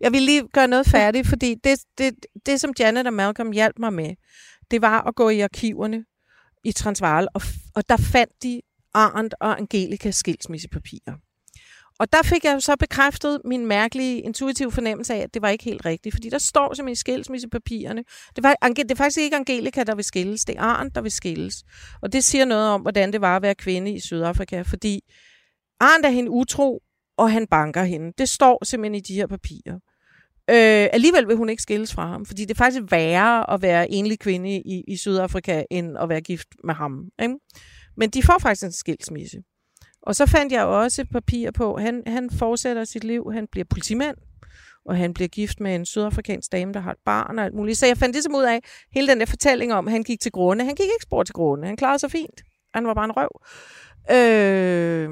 Jeg 0.00 0.12
vil 0.12 0.22
lige 0.22 0.48
gøre 0.48 0.68
noget 0.68 0.86
færdigt, 0.86 1.28
fordi 1.28 1.54
det, 1.64 1.78
det, 1.98 2.14
det, 2.46 2.60
som 2.60 2.72
Janet 2.78 3.06
og 3.06 3.12
Malcolm 3.12 3.52
hjalp 3.52 3.78
mig 3.78 3.92
med, 3.92 4.14
det 4.70 4.82
var 4.82 5.02
at 5.02 5.14
gå 5.14 5.28
i 5.28 5.40
arkiverne 5.40 6.04
i 6.64 6.72
Transvaal, 6.72 7.28
og, 7.34 7.42
og 7.74 7.88
der 7.88 7.96
fandt 7.96 8.32
de 8.42 8.60
Arndt 8.94 9.34
og 9.40 9.58
Angelikas 9.58 10.16
skilsmissepapirer. 10.16 11.14
Og 12.00 12.12
der 12.12 12.22
fik 12.22 12.44
jeg 12.44 12.62
så 12.62 12.76
bekræftet 12.76 13.40
min 13.44 13.66
mærkelige 13.66 14.20
intuitive 14.20 14.72
fornemmelse 14.72 15.14
af, 15.14 15.18
at 15.18 15.34
det 15.34 15.42
var 15.42 15.48
ikke 15.48 15.64
helt 15.64 15.84
rigtigt, 15.84 16.14
fordi 16.14 16.28
der 16.28 16.38
står 16.38 16.74
simpelthen 16.74 16.92
i 16.92 16.96
skilsmissepapirerne. 16.96 18.04
Det, 18.36 18.44
var, 18.44 18.54
det 18.76 18.90
er 18.90 18.94
faktisk 18.94 19.18
ikke 19.18 19.36
Angelika, 19.36 19.82
der 19.82 19.94
vil 19.94 20.04
skilles, 20.04 20.44
det 20.44 20.56
er 20.56 20.62
Arndt, 20.62 20.94
der 20.94 21.00
vil 21.00 21.10
skilles. 21.10 21.64
Og 22.02 22.12
det 22.12 22.24
siger 22.24 22.44
noget 22.44 22.68
om, 22.68 22.80
hvordan 22.80 23.12
det 23.12 23.20
var 23.20 23.36
at 23.36 23.42
være 23.42 23.54
kvinde 23.54 23.92
i 23.94 24.00
Sydafrika, 24.00 24.62
fordi 24.62 25.00
Arndt 25.80 26.06
er 26.06 26.10
hende 26.10 26.30
utro, 26.30 26.82
og 27.20 27.32
han 27.32 27.46
banker 27.46 27.82
hende. 27.82 28.12
Det 28.18 28.28
står 28.28 28.64
simpelthen 28.64 28.94
i 28.94 29.00
de 29.00 29.14
her 29.14 29.26
papirer. 29.26 29.74
Øh, 30.50 30.88
alligevel 30.92 31.28
vil 31.28 31.36
hun 31.36 31.48
ikke 31.48 31.62
skilles 31.62 31.94
fra 31.94 32.06
ham, 32.06 32.26
fordi 32.26 32.42
det 32.42 32.50
er 32.50 32.58
faktisk 32.64 32.82
værre 32.90 33.50
at 33.50 33.62
være 33.62 33.90
enlig 33.90 34.18
kvinde 34.18 34.50
i, 34.56 34.84
i 34.88 34.96
Sydafrika, 34.96 35.64
end 35.70 35.98
at 35.98 36.08
være 36.08 36.20
gift 36.20 36.48
med 36.64 36.74
ham. 36.74 37.04
Ikke? 37.22 37.34
Men 37.96 38.10
de 38.10 38.22
får 38.22 38.38
faktisk 38.38 38.64
en 38.64 38.72
skilsmisse. 38.72 39.38
Og 40.02 40.16
så 40.16 40.26
fandt 40.26 40.52
jeg 40.52 40.64
også 40.64 41.04
papir 41.12 41.50
på, 41.50 41.76
han, 41.76 42.02
han 42.06 42.30
fortsætter 42.30 42.84
sit 42.84 43.04
liv, 43.04 43.32
han 43.32 43.46
bliver 43.52 43.64
politimand, 43.70 44.16
og 44.84 44.96
han 44.96 45.14
bliver 45.14 45.28
gift 45.28 45.60
med 45.60 45.74
en 45.74 45.86
sydafrikansk 45.86 46.52
dame, 46.52 46.72
der 46.72 46.80
har 46.80 46.90
et 46.90 47.02
barn 47.04 47.38
og 47.38 47.44
alt 47.44 47.54
muligt. 47.54 47.78
Så 47.78 47.86
jeg 47.86 47.96
fandt 47.96 48.14
ligesom 48.14 48.34
ud 48.34 48.42
af, 48.42 48.60
hele 48.92 49.08
den 49.08 49.20
der 49.20 49.26
fortælling 49.26 49.72
om, 49.72 49.88
at 49.88 49.92
han 49.92 50.02
gik 50.02 50.20
til 50.20 50.32
grunde. 50.32 50.64
Han 50.64 50.74
gik 50.74 50.86
ikke 50.86 51.02
spor 51.02 51.22
til 51.22 51.32
grunde, 51.32 51.66
han 51.66 51.76
klarede 51.76 51.98
sig 51.98 52.10
fint. 52.10 52.42
Han 52.74 52.86
var 52.86 52.94
bare 52.94 53.04
en 53.04 53.16
røv. 53.16 53.30
Øh, 54.10 55.08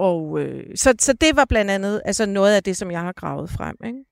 og, 0.00 0.40
øh, 0.40 0.76
så, 0.76 0.94
så 1.00 1.12
det 1.12 1.36
var 1.36 1.44
blandt 1.44 1.70
andet 1.70 2.02
altså 2.04 2.26
noget 2.26 2.56
af 2.56 2.62
det, 2.62 2.76
som 2.76 2.90
jeg 2.90 3.00
har 3.00 3.12
gravet 3.12 3.50
frem. 3.50 3.76
Ikke? 3.84 4.04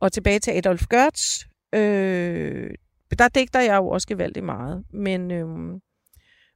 Og 0.00 0.12
tilbage 0.12 0.38
til 0.38 0.50
Adolf 0.50 0.86
Gertz. 0.90 1.44
Øh, 1.74 2.70
der 3.18 3.28
digter 3.28 3.60
jeg 3.60 3.76
jo 3.76 3.88
også 3.88 4.08
gevaldigt 4.08 4.44
meget. 4.44 4.84
Men, 4.92 5.30
øh, 5.30 5.46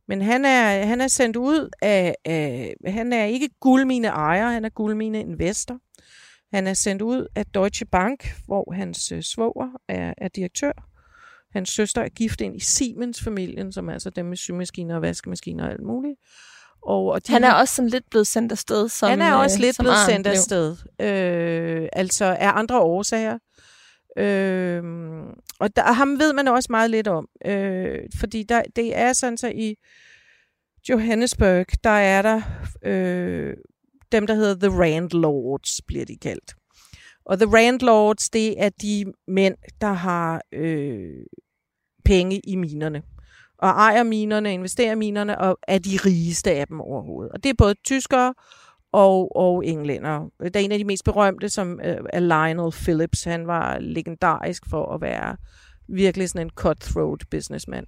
men 0.09 0.23
han, 0.23 0.45
er, 0.45 0.85
han 0.87 1.01
er 1.01 1.09
sendt 1.09 1.37
ud 1.37 1.71
af, 1.83 2.15
af... 2.25 2.75
Han 2.87 3.13
er 3.13 3.25
ikke 3.25 3.49
guldmine 3.61 4.09
ejer, 4.09 4.51
han 4.51 4.65
er 4.65 4.69
guldmine 4.69 5.21
investor. 5.21 5.79
Han 6.53 6.67
er 6.67 6.75
sendt 6.75 7.03
ud 7.03 7.27
af 7.35 7.47
Deutsche 7.47 7.87
Bank, 7.87 8.35
hvor 8.47 8.73
hans 8.73 9.13
øh, 9.13 9.23
svoger 9.23 9.71
er, 9.89 10.15
er 10.19 10.29
direktør. 10.29 10.73
Hans 11.53 11.69
søster 11.69 12.03
er 12.03 12.09
gift 12.09 12.41
ind 12.41 12.57
i 12.57 12.61
Siemens-familien, 12.61 13.73
som 13.73 13.89
er 13.89 13.93
altså 13.93 14.11
dem 14.11 14.27
med 14.27 14.37
symaskiner 14.37 14.97
og 14.97 15.03
vaskemaskiner 15.03 15.65
og 15.65 15.71
alt 15.71 15.83
muligt. 15.83 16.17
Og, 16.83 17.05
og 17.07 17.27
de 17.27 17.33
Han 17.33 17.45
er 17.45 17.49
har- 17.49 17.61
også 17.61 17.75
sådan 17.75 17.89
lidt 17.89 18.05
blevet 18.11 18.27
sendt 18.27 18.53
afsted 18.53 18.89
som 18.89 19.09
han 19.11 19.21
er 19.23 19.35
også 19.35 19.57
øh, 19.59 19.61
lidt 19.61 19.77
blevet 19.79 19.97
sendt 20.07 20.25
blev. 20.25 20.33
afsted. 20.33 20.77
Øh, 21.01 21.89
altså 21.93 22.25
af 22.25 22.51
andre 22.55 22.81
årsager. 22.81 23.39
Øh, 24.19 24.83
og 25.61 25.77
der, 25.77 25.93
ham 25.93 26.19
ved 26.19 26.33
man 26.33 26.49
også 26.49 26.67
meget 26.71 26.91
lidt 26.91 27.09
om. 27.09 27.29
Øh, 27.47 27.99
fordi 28.21 28.43
der, 28.43 28.63
det 28.77 28.97
er 28.99 29.13
sådan 29.13 29.37
så 29.39 29.49
i 29.55 29.75
Johannesburg, 30.89 31.67
der 31.85 31.91
er 31.91 32.23
der 32.23 32.41
øh, 32.85 33.57
dem, 34.13 34.27
der 34.27 34.35
hedder 34.35 34.69
The 34.69 34.81
Randlords, 34.83 35.81
bliver 35.87 36.05
de 36.05 36.17
kaldt. 36.17 36.55
Og 37.27 37.39
The 37.39 37.47
Randlords, 37.57 38.31
det 38.31 38.63
er 38.63 38.69
de 38.83 39.05
mænd, 39.29 39.55
der 39.81 39.93
har 39.93 40.43
øh, 40.53 41.25
penge 42.05 42.41
i 42.45 42.57
minerne. 42.57 43.03
Og 43.59 43.69
ejer 43.69 44.03
minerne, 44.03 44.55
investerer 44.55 44.95
minerne, 44.95 45.39
og 45.39 45.59
er 45.69 45.79
de 45.79 45.99
rigeste 46.05 46.51
af 46.51 46.67
dem 46.67 46.81
overhovedet. 46.81 47.33
Og 47.33 47.45
det 47.45 47.51
er 47.51 47.55
både 47.59 47.75
tyskere 47.85 48.35
og, 48.93 49.37
og 49.37 49.67
englænder. 49.67 50.31
Der 50.41 50.61
er 50.61 50.65
en 50.65 50.73
af 50.73 50.79
de 50.79 50.85
mest 50.85 51.05
berømte, 51.05 51.49
som 51.49 51.81
øh, 51.85 51.97
er 52.13 52.21
Lionel 52.21 52.73
Phillips. 52.73 53.25
Han 53.25 53.47
var 53.47 53.79
legendarisk 53.79 54.63
for 54.71 54.95
at 54.95 55.01
være 55.01 55.37
virkelig 55.89 56.29
sådan 56.29 56.47
en 56.47 56.51
cutthroat 56.51 57.25
businessman. 57.31 57.85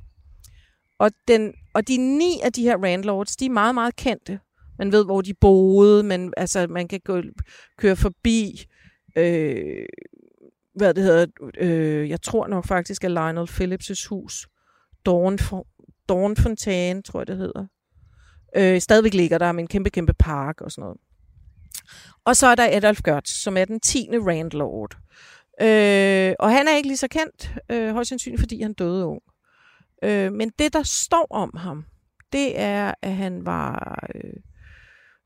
Og, 0.98 1.10
den, 1.28 1.52
og 1.74 1.88
de 1.88 1.96
ni 1.96 2.40
af 2.44 2.52
de 2.52 2.62
her 2.62 2.78
landlords, 2.78 3.36
de 3.36 3.46
er 3.46 3.50
meget, 3.50 3.74
meget 3.74 3.96
kendte. 3.96 4.40
Man 4.78 4.92
ved, 4.92 5.04
hvor 5.04 5.20
de 5.20 5.34
boede, 5.40 6.02
men 6.02 6.32
altså, 6.36 6.66
man 6.66 6.88
kan 6.88 7.00
gå, 7.04 7.22
køre 7.78 7.96
forbi, 7.96 8.64
øh, 9.16 9.86
hvad 10.74 10.94
det 10.94 11.04
hedder, 11.04 11.26
øh, 11.58 12.08
jeg 12.08 12.22
tror 12.22 12.46
nok 12.46 12.66
faktisk, 12.66 13.04
at 13.04 13.10
Lionel 13.10 13.48
Phillips' 13.50 14.08
hus, 14.08 14.46
Dawnfo- 15.08 16.04
Dawnfontaine, 16.08 17.02
tror 17.02 17.20
jeg 17.20 17.26
det 17.26 17.36
hedder, 17.36 17.66
øh, 18.56 18.80
stadigvæk 18.80 19.14
ligger 19.14 19.38
der 19.38 19.52
med 19.52 19.62
en 19.62 19.68
kæmpe, 19.68 19.90
kæmpe 19.90 20.12
park 20.12 20.60
og 20.60 20.70
sådan 20.72 20.82
noget. 20.82 20.98
Og 22.24 22.36
så 22.36 22.46
er 22.46 22.54
der 22.54 22.76
Adolf 22.76 23.02
Gertz, 23.02 23.30
som 23.30 23.56
er 23.56 23.64
den 23.64 23.80
10. 23.80 24.08
Randlord. 24.12 24.96
Øh, 25.60 26.34
og 26.38 26.50
han 26.50 26.68
er 26.68 26.76
ikke 26.76 26.88
lige 26.88 26.96
så 26.96 27.08
kendt, 27.08 27.54
øh, 27.70 27.92
højst 27.92 28.08
sandsynligt, 28.08 28.40
fordi 28.40 28.62
han 28.62 28.72
døde 28.72 29.06
ung. 29.06 29.22
Øh, 30.04 30.32
men 30.32 30.50
det, 30.58 30.72
der 30.72 30.82
står 30.82 31.26
om 31.30 31.56
ham, 31.56 31.84
det 32.32 32.60
er, 32.60 32.94
at 33.02 33.14
han 33.14 33.46
var 33.46 34.00
øh, 34.14 34.32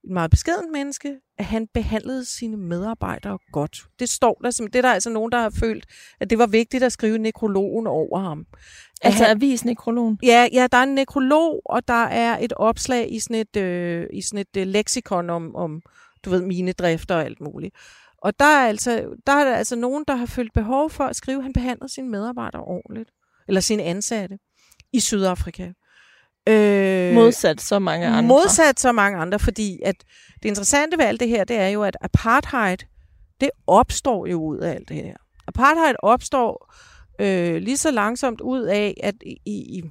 en 0.04 0.14
meget 0.14 0.30
beskeden 0.30 0.72
menneske, 0.72 1.20
at 1.38 1.44
han 1.44 1.66
behandlede 1.74 2.24
sine 2.24 2.56
medarbejdere 2.56 3.38
godt. 3.52 3.78
Det 3.98 4.10
står 4.10 4.40
der 4.44 4.50
simpelthen. 4.50 4.72
Det 4.72 4.78
er 4.78 4.88
der 4.88 4.94
altså 4.94 5.10
nogen, 5.10 5.32
der 5.32 5.38
har 5.38 5.50
følt, 5.60 5.86
at 6.20 6.30
det 6.30 6.38
var 6.38 6.46
vigtigt 6.46 6.82
at 6.82 6.92
skrive 6.92 7.18
nekrologen 7.18 7.86
over 7.86 8.18
ham. 8.18 8.40
At 8.40 8.56
Altså 9.02 9.24
han- 9.24 9.36
avisnekrologen. 9.36 10.18
Ja, 10.22 10.48
ja, 10.52 10.66
der 10.72 10.78
er 10.78 10.82
en 10.82 10.94
nekrolog, 10.94 11.62
og 11.64 11.88
der 11.88 12.04
er 12.04 12.38
et 12.38 12.52
opslag 12.52 13.12
i 13.12 13.18
sådan 13.18 13.36
et, 13.36 13.56
øh, 13.56 14.06
i 14.12 14.22
sådan 14.22 14.38
et 14.38 14.56
øh, 14.60 14.66
leksikon 14.66 15.30
om, 15.30 15.56
om, 15.56 15.82
du 16.24 16.30
ved, 16.30 16.42
mine 16.42 16.72
drifter 16.72 17.14
og 17.14 17.24
alt 17.24 17.40
muligt. 17.40 17.74
Og 18.18 18.38
der 18.38 18.44
er, 18.44 18.68
altså, 18.68 19.04
der 19.26 19.32
er 19.32 19.44
der 19.44 19.54
altså 19.56 19.76
nogen, 19.76 20.04
der 20.08 20.14
har 20.16 20.26
følt 20.26 20.52
behov 20.52 20.90
for 20.90 21.04
at 21.04 21.16
skrive, 21.16 21.38
at 21.38 21.42
han 21.42 21.52
behandlede 21.52 21.92
sine 21.92 22.08
medarbejdere 22.08 22.62
ordentligt. 22.64 23.10
Eller 23.48 23.60
sine 23.60 23.82
ansatte 23.82 24.38
i 24.92 25.00
Sydafrika. 25.00 25.70
Øh, 26.48 27.14
Modsat 27.14 27.60
så 27.60 27.78
mange 27.78 28.06
andre. 28.06 28.22
Modsat 28.22 28.80
så 28.80 28.92
mange 28.92 29.18
andre, 29.18 29.38
fordi 29.38 29.80
at 29.84 29.94
det 30.42 30.48
interessante 30.48 30.98
ved 30.98 31.04
alt 31.04 31.20
det 31.20 31.28
her, 31.28 31.44
det 31.44 31.56
er 31.56 31.68
jo, 31.68 31.82
at 31.82 31.96
apartheid, 32.00 32.76
det 33.40 33.50
opstår 33.66 34.26
jo 34.26 34.42
ud 34.42 34.58
af 34.58 34.70
alt 34.70 34.88
det 34.88 34.96
her. 34.96 35.14
Apartheid 35.46 35.94
opstår 35.98 36.74
øh, 37.20 37.56
lige 37.56 37.76
så 37.76 37.90
langsomt 37.90 38.40
ud 38.40 38.62
af, 38.62 38.94
at 39.02 39.14
i, 39.26 39.36
i 39.46 39.82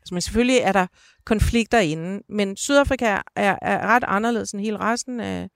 altså, 0.00 0.14
men 0.14 0.20
selvfølgelig 0.20 0.58
er 0.58 0.72
der 0.72 0.86
konflikter 1.24 1.78
inden, 1.78 2.22
men 2.28 2.56
Sydafrika 2.56 3.18
er, 3.36 3.58
er 3.62 3.86
ret 3.86 4.04
anderledes 4.06 4.52
end 4.52 4.60
hele 4.60 4.76
resten 4.76 5.20
af, 5.20 5.48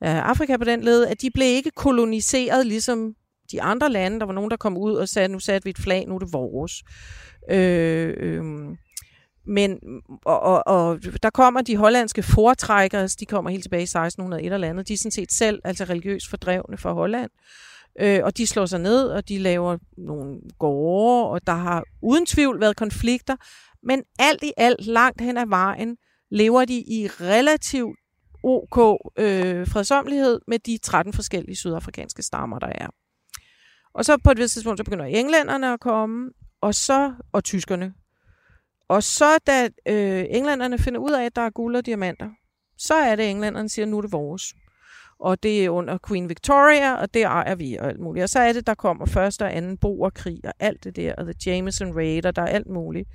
af 0.00 0.16
Afrika 0.16 0.56
på 0.56 0.64
den 0.64 0.80
led, 0.80 1.06
at 1.06 1.22
de 1.22 1.30
blev 1.34 1.46
ikke 1.46 1.70
koloniseret 1.70 2.66
ligesom 2.66 3.14
de 3.52 3.62
andre 3.62 3.90
lande. 3.90 4.20
Der 4.20 4.26
var 4.26 4.32
nogen, 4.32 4.50
der 4.50 4.56
kom 4.56 4.76
ud 4.76 4.94
og 4.94 5.08
sagde, 5.08 5.28
nu 5.28 5.38
satte 5.38 5.64
vi 5.64 5.70
et 5.70 5.78
flag, 5.78 6.06
nu 6.08 6.14
er 6.14 6.18
det 6.18 6.32
vores. 6.32 6.72
Øh, 7.50 8.14
øh, 8.16 8.76
men, 9.46 9.78
og, 10.24 10.40
og, 10.40 10.62
og 10.66 11.00
der 11.22 11.30
kommer 11.30 11.62
de 11.62 11.76
hollandske 11.76 12.22
foretrækkere, 12.22 13.06
de 13.06 13.26
kommer 13.26 13.50
helt 13.50 13.64
tilbage 13.64 13.80
i 13.80 13.82
1601 13.82 14.52
eller 14.52 14.68
andet, 14.68 14.88
de 14.88 14.92
er 14.92 14.98
sådan 14.98 15.10
set 15.10 15.32
selv 15.32 15.60
altså 15.64 15.84
religiøst 15.84 16.30
fordrevne 16.30 16.76
fra 16.78 16.92
Holland. 16.92 17.30
Øh, 18.00 18.20
og 18.22 18.36
de 18.36 18.46
slår 18.46 18.66
sig 18.66 18.80
ned, 18.80 19.08
og 19.08 19.28
de 19.28 19.38
laver 19.38 19.78
nogle 19.98 20.40
gårde, 20.58 21.30
og 21.30 21.46
der 21.46 21.52
har 21.52 21.84
uden 22.02 22.26
tvivl 22.26 22.60
været 22.60 22.76
konflikter, 22.76 23.36
men 23.82 24.02
alt 24.18 24.42
i 24.42 24.52
alt 24.56 24.86
langt 24.86 25.20
hen 25.20 25.36
ad 25.36 25.46
vejen 25.46 25.96
lever 26.30 26.64
de 26.64 26.74
i 26.74 27.08
relativt 27.20 27.98
ok 28.44 28.98
øh, 29.18 29.66
fredsomlighed 29.66 30.40
med 30.48 30.58
de 30.58 30.78
13 30.78 31.12
forskellige 31.12 31.56
sydafrikanske 31.56 32.22
stammer, 32.22 32.58
der 32.58 32.72
er. 32.74 32.88
Og 33.94 34.04
så 34.04 34.18
på 34.24 34.30
et 34.30 34.38
vist 34.38 34.52
tidspunkt, 34.52 34.78
så 34.78 34.84
begynder 34.84 35.04
englænderne 35.04 35.72
at 35.72 35.80
komme, 35.80 36.30
og 36.60 36.74
så 36.74 37.12
og 37.32 37.44
tyskerne. 37.44 37.94
Og 38.88 39.02
så 39.02 39.38
da 39.46 39.68
øh, 39.88 40.24
englænderne 40.30 40.78
finder 40.78 41.00
ud 41.00 41.10
af, 41.10 41.24
at 41.24 41.36
der 41.36 41.42
er 41.42 41.50
guld 41.50 41.76
og 41.76 41.86
diamanter, 41.86 42.30
så 42.78 42.94
er 42.94 43.16
det 43.16 43.30
englænderne 43.30 43.68
siger, 43.68 43.86
nu 43.86 43.96
er 43.96 44.02
det 44.02 44.12
vores. 44.12 44.54
Og 45.18 45.42
det 45.42 45.64
er 45.64 45.70
under 45.70 45.98
Queen 46.08 46.28
Victoria, 46.28 46.94
og 46.94 47.14
det 47.14 47.22
ejer 47.22 47.54
vi 47.54 47.76
og 47.76 47.88
alt 47.88 48.00
muligt. 48.00 48.22
Og 48.22 48.28
så 48.28 48.38
er 48.38 48.52
det, 48.52 48.66
der 48.66 48.74
kommer 48.74 49.06
første 49.06 49.42
og 49.42 49.56
anden 49.56 49.76
boerkrig 49.76 50.40
og 50.44 50.52
alt 50.60 50.84
det 50.84 50.96
der, 50.96 51.14
og 51.14 51.24
The 51.24 51.34
Jameson 51.46 51.96
Raid, 51.96 52.26
og 52.26 52.36
der 52.36 52.42
er 52.42 52.46
alt 52.46 52.66
muligt. 52.66 53.08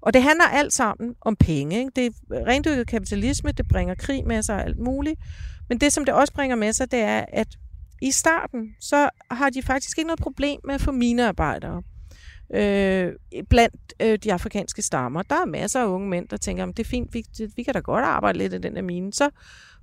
Og 0.00 0.14
det 0.14 0.22
handler 0.22 0.44
alt 0.44 0.72
sammen 0.72 1.14
om 1.20 1.36
penge. 1.36 1.78
Ikke? 1.78 1.90
Det 1.96 2.06
er 2.06 2.46
rendyrket 2.46 2.86
kapitalisme, 2.86 3.52
det 3.52 3.68
bringer 3.68 3.94
krig 3.94 4.26
med 4.26 4.42
sig 4.42 4.54
og 4.54 4.62
alt 4.62 4.78
muligt. 4.78 5.20
Men 5.68 5.78
det, 5.78 5.92
som 5.92 6.04
det 6.04 6.14
også 6.14 6.32
bringer 6.32 6.56
med 6.56 6.72
sig, 6.72 6.90
det 6.90 7.00
er, 7.00 7.24
at 7.28 7.48
i 8.02 8.10
starten, 8.10 8.74
så 8.80 9.08
har 9.30 9.50
de 9.50 9.62
faktisk 9.62 9.98
ikke 9.98 10.06
noget 10.06 10.20
problem 10.20 10.60
med 10.64 10.74
at 10.74 10.80
få 10.80 10.92
minearbejdere 10.92 11.82
øh, 12.54 13.12
blandt 13.50 13.94
øh, 14.02 14.18
de 14.18 14.32
afrikanske 14.32 14.82
stammer. 14.82 15.22
Der 15.22 15.34
er 15.34 15.44
masser 15.44 15.80
af 15.80 15.86
unge 15.86 16.08
mænd, 16.08 16.28
der 16.28 16.36
tænker, 16.36 16.66
det 16.66 16.78
er 16.78 16.84
fint, 16.84 17.14
vi, 17.14 17.24
vi 17.56 17.62
kan 17.62 17.74
da 17.74 17.80
godt 17.80 18.04
arbejde 18.04 18.38
lidt 18.38 18.52
i 18.52 18.58
den 18.58 18.76
der 18.76 18.82
mine. 18.82 19.12
Så 19.12 19.30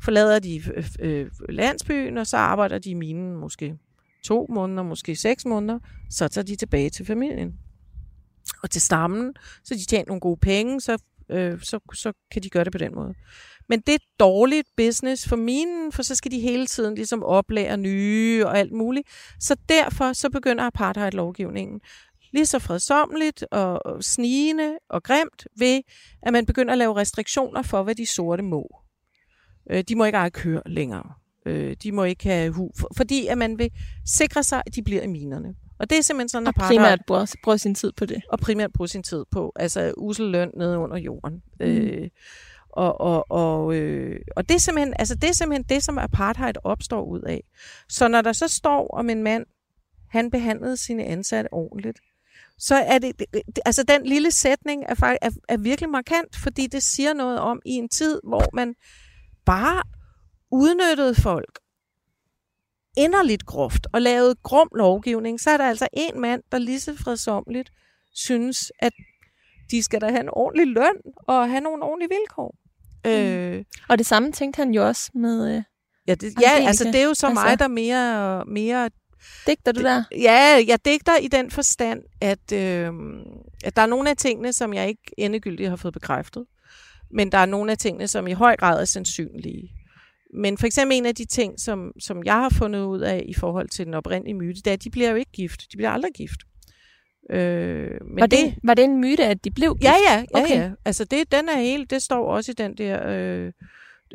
forlader 0.03 0.39
de 0.39 0.61
øh, 0.75 0.85
øh, 0.99 1.27
landsbyen, 1.49 2.17
og 2.17 2.27
så 2.27 2.37
arbejder 2.37 2.79
de 2.79 2.89
i 2.89 2.93
minen 2.93 3.35
måske 3.35 3.77
to 4.23 4.47
måneder, 4.49 4.83
måske 4.83 5.15
seks 5.15 5.45
måneder. 5.45 5.79
Så 6.09 6.27
tager 6.27 6.45
de 6.45 6.55
tilbage 6.55 6.89
til 6.89 7.05
familien 7.05 7.53
og 8.63 8.69
til 8.69 8.81
stammen, 8.81 9.33
så 9.63 9.73
de 9.73 9.85
tjener 9.85 10.07
nogle 10.07 10.21
gode 10.21 10.39
penge, 10.41 10.81
så, 10.81 10.97
øh, 11.29 11.61
så, 11.61 11.79
så 11.93 12.13
kan 12.31 12.43
de 12.43 12.49
gøre 12.49 12.63
det 12.63 12.71
på 12.71 12.77
den 12.77 12.95
måde. 12.95 13.13
Men 13.69 13.79
det 13.79 13.95
er 13.95 13.99
dårligt 14.19 14.67
business 14.77 15.27
for 15.27 15.35
minen, 15.35 15.91
for 15.91 16.03
så 16.03 16.15
skal 16.15 16.31
de 16.31 16.39
hele 16.39 16.67
tiden 16.67 16.95
ligesom 16.95 17.23
oplære 17.23 17.77
nye 17.77 18.45
og 18.45 18.57
alt 18.57 18.71
muligt. 18.71 19.07
Så 19.39 19.55
derfor 19.69 20.13
så 20.13 20.29
begynder 20.29 20.63
apartheid-lovgivningen 20.63 21.81
lige 22.31 22.45
så 22.45 22.59
fredsomligt 22.59 23.43
og 23.51 24.03
snigende 24.03 24.77
og 24.89 25.03
grimt 25.03 25.47
ved, 25.57 25.81
at 26.21 26.33
man 26.33 26.45
begynder 26.45 26.71
at 26.71 26.77
lave 26.77 26.95
restriktioner 26.95 27.61
for, 27.61 27.83
hvad 27.83 27.95
de 27.95 28.05
sorte 28.05 28.43
må. 28.43 28.75
Øh, 29.69 29.83
de 29.89 29.95
må 29.95 30.05
ikke 30.05 30.17
eje 30.17 30.29
køre 30.29 30.61
længere. 30.65 31.13
Øh, 31.45 31.75
de 31.83 31.91
må 31.91 32.03
ikke 32.03 32.23
have 32.23 32.51
hu, 32.51 32.71
fordi 32.97 33.27
at 33.27 33.37
man 33.37 33.59
vil 33.59 33.71
sikre 34.05 34.43
sig, 34.43 34.63
at 34.65 34.75
de 34.75 34.83
bliver 34.83 35.01
i 35.01 35.07
minerne. 35.07 35.55
Og 35.79 35.89
det 35.89 35.97
er 35.97 36.01
simpelthen 36.01 36.29
sådan, 36.29 36.47
at 36.47 36.53
Og 36.57 36.67
primært 36.67 36.99
bruger, 37.07 37.35
bruger 37.43 37.57
sin 37.57 37.75
tid 37.75 37.91
på 37.91 38.05
det. 38.05 38.21
Og 38.29 38.39
primært 38.39 38.73
bruger 38.73 38.87
sin 38.87 39.03
tid 39.03 39.25
på, 39.31 39.53
altså 39.55 39.93
usel 39.97 40.25
løn 40.25 40.51
nede 40.57 40.77
under 40.77 40.97
jorden. 40.97 41.43
Mm. 41.59 41.65
Øh, 41.65 42.09
og, 42.69 43.01
og, 43.01 43.31
og, 43.31 43.75
øh, 43.75 44.19
og 44.35 44.49
det, 44.49 44.55
er 44.55 44.59
simpelthen, 44.59 44.93
altså 44.99 45.15
det 45.15 45.29
er 45.29 45.33
simpelthen 45.33 45.65
det, 45.69 45.83
som 45.83 45.97
apartheid 45.97 46.53
opstår 46.63 47.03
ud 47.03 47.21
af. 47.21 47.43
Så 47.89 48.07
når 48.07 48.21
der 48.21 48.33
så 48.33 48.47
står 48.47 48.87
om 48.87 49.09
en 49.09 49.23
mand, 49.23 49.45
han 50.09 50.31
behandlede 50.31 50.77
sine 50.77 51.03
ansatte 51.03 51.53
ordentligt, 51.53 51.99
så 52.59 52.75
er 52.75 52.99
det, 52.99 53.13
altså 53.65 53.83
den 53.83 54.05
lille 54.05 54.31
sætning 54.31 54.83
er, 54.89 55.17
er, 55.21 55.29
er 55.49 55.57
virkelig 55.57 55.89
markant, 55.89 56.35
fordi 56.35 56.67
det 56.67 56.83
siger 56.83 57.13
noget 57.13 57.39
om 57.39 57.61
i 57.65 57.71
en 57.71 57.89
tid, 57.89 58.19
hvor 58.23 58.55
man 58.55 58.75
bare 59.45 59.83
udnyttede 60.51 61.15
folk 61.15 61.59
inderligt 62.97 63.45
groft 63.45 63.87
og 63.93 64.01
lavede 64.01 64.35
grum 64.43 64.69
lovgivning, 64.75 65.39
så 65.39 65.49
er 65.49 65.57
der 65.57 65.69
altså 65.69 65.87
en 65.93 66.21
mand, 66.21 66.41
der 66.51 66.57
lige 66.57 66.79
så 66.79 66.95
fredsomligt 66.95 67.69
synes, 68.13 68.71
at 68.79 68.93
de 69.71 69.83
skal 69.83 70.01
da 70.01 70.09
have 70.09 70.21
en 70.21 70.29
ordentlig 70.33 70.67
løn 70.67 70.95
og 71.27 71.49
have 71.49 71.61
nogle 71.61 71.83
ordentlige 71.83 72.09
vilkår. 72.09 72.55
Mm. 73.05 73.11
Øh, 73.11 73.65
og 73.89 73.97
det 73.97 74.05
samme 74.05 74.31
tænkte 74.31 74.57
han 74.57 74.73
jo 74.73 74.87
også 74.87 75.11
med... 75.13 75.55
Øh, 75.55 75.63
ja, 76.07 76.15
det, 76.15 76.33
ja 76.41 76.67
altså 76.67 76.83
det 76.83 76.95
er 76.95 77.05
jo 77.05 77.13
så 77.13 77.27
altså, 77.27 77.43
mig, 77.43 77.59
der 77.59 77.67
mere, 77.67 78.45
mere 78.45 78.89
Digter 79.47 79.71
du 79.71 79.81
der? 79.81 80.03
Ja, 80.11 80.63
jeg 80.67 80.79
digter 80.85 81.17
i 81.17 81.27
den 81.27 81.51
forstand, 81.51 82.03
at, 82.21 82.51
øh, 82.53 82.91
at 83.63 83.75
der 83.75 83.81
er 83.81 83.85
nogle 83.85 84.09
af 84.09 84.17
tingene, 84.17 84.53
som 84.53 84.73
jeg 84.73 84.87
ikke 84.87 85.13
endegyldigt 85.17 85.69
har 85.69 85.75
fået 85.75 85.93
bekræftet. 85.93 86.45
Men 87.11 87.31
der 87.31 87.37
er 87.37 87.45
nogle 87.45 87.71
af 87.71 87.77
tingene, 87.77 88.07
som 88.07 88.27
i 88.27 88.31
høj 88.31 88.55
grad 88.55 88.81
er 88.81 88.85
sandsynlige. 88.85 89.71
Men 90.33 90.57
for 90.57 90.65
eksempel 90.65 90.97
en 90.97 91.05
af 91.05 91.15
de 91.15 91.25
ting, 91.25 91.59
som, 91.59 91.91
som 91.99 92.23
jeg 92.23 92.33
har 92.33 92.49
fundet 92.49 92.83
ud 92.83 92.99
af 92.99 93.25
i 93.25 93.33
forhold 93.33 93.69
til 93.69 93.85
den 93.85 93.93
oprindelige 93.93 94.35
myte, 94.35 94.61
det 94.61 94.67
er, 94.67 94.73
at 94.73 94.83
de 94.83 94.89
bliver 94.89 95.09
jo 95.09 95.15
ikke 95.15 95.31
gift. 95.31 95.61
De 95.71 95.77
bliver 95.77 95.89
aldrig 95.91 96.11
gift. 96.13 96.39
Øh, 97.31 97.91
men 98.05 98.19
var, 98.19 98.27
det, 98.27 98.39
det, 98.39 98.55
var 98.63 98.73
det 98.73 98.83
en 98.83 99.01
myte, 99.01 99.25
at 99.25 99.43
de 99.43 99.51
blev 99.51 99.75
gift? 99.75 99.83
Ja, 99.83 99.93
ja. 100.09 100.25
ja, 100.35 100.43
okay. 100.43 100.55
ja. 100.55 100.71
Altså 100.85 101.05
det, 101.05 101.31
den 101.31 101.49
er 101.49 101.61
helt, 101.61 101.89
det 101.89 102.01
står 102.01 102.31
også 102.31 102.51
i 102.51 102.55
den 102.55 102.77
der... 102.77 103.07
Øh, 103.07 103.51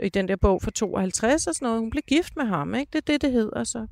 i 0.02 0.08
den 0.08 0.28
der 0.28 0.36
bog 0.36 0.62
fra 0.62 0.70
52 0.70 1.46
og 1.46 1.54
sådan 1.54 1.66
noget. 1.66 1.80
Hun 1.80 1.90
blev 1.90 2.02
gift 2.06 2.36
med 2.36 2.44
ham, 2.44 2.74
ikke? 2.74 2.90
Det 2.92 2.98
er 2.98 3.12
det, 3.12 3.22
det 3.22 3.32
hedder 3.32 3.64
så. 3.64 3.86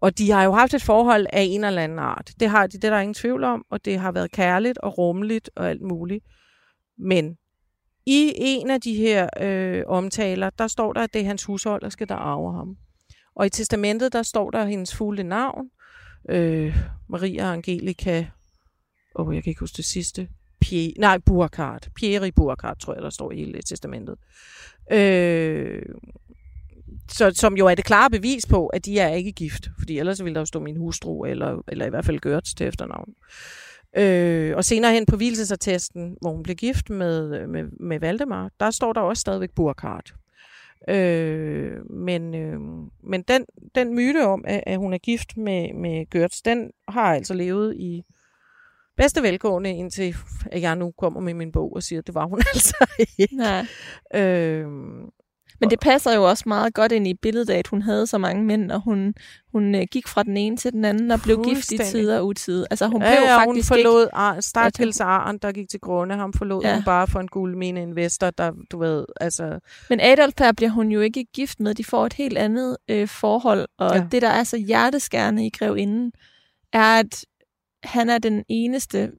Og 0.00 0.18
de 0.18 0.30
har 0.30 0.42
jo 0.42 0.52
haft 0.52 0.74
et 0.74 0.82
forhold 0.82 1.26
af 1.32 1.42
en 1.42 1.64
eller 1.64 1.82
anden 1.82 1.98
art. 1.98 2.30
Det 2.40 2.50
har 2.50 2.66
de, 2.66 2.72
det 2.76 2.84
er 2.84 2.90
der 2.90 3.00
ingen 3.00 3.14
tvivl 3.14 3.44
om, 3.44 3.64
og 3.70 3.84
det 3.84 3.98
har 3.98 4.12
været 4.12 4.30
kærligt 4.30 4.78
og 4.78 4.98
rummeligt 4.98 5.50
og 5.56 5.70
alt 5.70 5.82
muligt. 5.82 6.24
Men 6.98 7.36
i 8.06 8.32
en 8.36 8.70
af 8.70 8.80
de 8.80 8.94
her 8.94 9.28
øh, 9.40 9.82
omtaler, 9.86 10.50
der 10.50 10.66
står 10.66 10.92
der, 10.92 11.00
at 11.00 11.14
det 11.14 11.20
er 11.20 11.26
hans 11.26 11.44
husholderske, 11.44 12.04
der 12.04 12.14
arver 12.14 12.48
arve 12.48 12.56
ham. 12.56 12.76
Og 13.34 13.46
i 13.46 13.48
testamentet, 13.48 14.12
der 14.12 14.22
står 14.22 14.50
der 14.50 14.64
hendes 14.64 14.94
fulde 14.94 15.22
navn. 15.22 15.70
Øh, 16.28 16.76
Maria 17.08 17.52
Angelica, 17.52 18.26
åh, 19.14 19.28
oh, 19.28 19.34
jeg 19.34 19.44
kan 19.44 19.50
ikke 19.50 19.60
huske 19.60 19.76
det 19.76 19.84
sidste. 19.84 20.28
Pie, 20.60 20.92
nej, 20.98 21.18
Burkhardt. 21.18 21.88
Pierre 21.94 22.32
Burkhardt, 22.32 22.80
tror 22.80 22.94
jeg, 22.94 23.02
der 23.02 23.10
står 23.10 23.32
i 23.32 23.36
hele 23.36 23.62
testamentet. 23.62 24.16
Øh, 24.92 25.82
så, 27.10 27.32
som 27.34 27.56
jo 27.56 27.66
er 27.66 27.74
det 27.74 27.84
klare 27.84 28.10
bevis 28.10 28.46
på, 28.46 28.66
at 28.66 28.84
de 28.84 28.98
er 28.98 29.08
ikke 29.08 29.32
gift. 29.32 29.68
Fordi 29.78 29.98
ellers 29.98 30.24
ville 30.24 30.34
der 30.34 30.40
jo 30.40 30.46
stå 30.46 30.60
min 30.60 30.76
hustru, 30.76 31.24
eller, 31.24 31.62
eller 31.68 31.86
i 31.86 31.90
hvert 31.90 32.04
fald 32.04 32.18
Gørts 32.18 32.54
til 32.54 32.66
efternavn. 32.66 33.14
Øh, 33.96 34.56
og 34.56 34.64
senere 34.64 34.92
hen 34.92 35.06
på 35.06 35.16
hvilesesattesten, 35.16 36.16
hvor 36.20 36.30
hun 36.30 36.42
blev 36.42 36.56
gift 36.56 36.90
med, 36.90 37.46
med, 37.46 37.64
med 37.80 38.00
Valdemar, 38.00 38.50
der 38.60 38.70
står 38.70 38.92
der 38.92 39.00
også 39.00 39.20
stadigvæk 39.20 39.50
Burkhardt. 39.50 40.14
Øh, 40.88 41.90
men 41.90 42.34
øh, 42.34 42.60
men 43.02 43.22
den, 43.22 43.44
den 43.74 43.94
myte 43.94 44.26
om, 44.26 44.44
at, 44.48 44.62
at 44.66 44.78
hun 44.78 44.92
er 44.92 44.98
gift 44.98 45.36
med, 45.36 45.74
med 45.74 46.10
Gørts, 46.10 46.42
den 46.42 46.70
har 46.88 47.14
altså 47.14 47.34
levet 47.34 47.74
i 47.76 48.04
bedste 48.96 49.22
velgående, 49.22 49.70
indtil 49.70 50.16
at 50.52 50.62
jeg 50.62 50.76
nu 50.76 50.92
kommer 50.98 51.20
med 51.20 51.34
min 51.34 51.52
bog 51.52 51.72
og 51.72 51.82
siger, 51.82 51.98
at 51.98 52.06
det 52.06 52.14
var 52.14 52.26
hun 52.26 52.38
altså 52.54 52.86
ikke. 52.98 53.36
Nej. 53.36 53.66
Øh, 54.14 54.66
men 55.60 55.70
det 55.70 55.80
passer 55.80 56.14
jo 56.14 56.28
også 56.28 56.44
meget 56.46 56.74
godt 56.74 56.92
ind 56.92 57.06
i 57.08 57.14
billedet 57.14 57.50
af, 57.50 57.58
at 57.58 57.66
hun 57.66 57.82
havde 57.82 58.06
så 58.06 58.18
mange 58.18 58.44
mænd, 58.44 58.70
og 58.70 58.80
hun, 58.80 59.14
hun 59.52 59.74
øh, 59.74 59.82
gik 59.90 60.08
fra 60.08 60.22
den 60.22 60.36
ene 60.36 60.56
til 60.56 60.72
den 60.72 60.84
anden 60.84 61.10
og 61.10 61.20
blev 61.22 61.44
gift 61.44 61.72
i 61.72 61.78
tid 61.78 62.10
og 62.10 62.26
utid. 62.26 62.66
Altså 62.70 62.86
hun 62.86 63.02
ja, 63.02 63.10
blev 63.10 63.28
ja, 63.28 63.38
faktisk 63.38 63.70
hun 63.70 63.76
forlod 63.76 64.02
ikke... 64.34 64.42
Stakkels 64.42 65.00
Arn, 65.00 65.38
der 65.38 65.52
gik 65.52 65.68
til 65.68 65.80
grunde. 65.80 66.14
Ham 66.14 66.32
forlod 66.32 66.62
ja. 66.62 66.74
hun 66.74 66.84
bare 66.84 67.06
for 67.06 67.20
en 67.20 67.28
guldmine 67.28 67.82
investor, 67.82 68.30
der, 68.30 68.52
du 68.70 68.78
ved, 68.78 69.04
altså... 69.20 69.58
Men 69.90 70.00
Adolf 70.00 70.34
her 70.38 70.52
bliver 70.52 70.70
hun 70.70 70.88
jo 70.88 71.00
ikke 71.00 71.24
gift 71.34 71.60
med. 71.60 71.74
De 71.74 71.84
får 71.84 72.06
et 72.06 72.12
helt 72.12 72.38
andet 72.38 72.76
øh, 72.88 73.08
forhold, 73.08 73.66
og 73.78 73.96
ja. 73.96 74.06
det, 74.12 74.22
der 74.22 74.28
er 74.28 74.44
så 74.44 74.56
hjerteskærende 74.56 75.46
i 75.46 75.50
Grevinden, 75.50 76.12
er, 76.72 76.98
at 76.98 77.24
han 77.82 78.10
er 78.10 78.18
den 78.18 78.44
eneste 78.48 79.10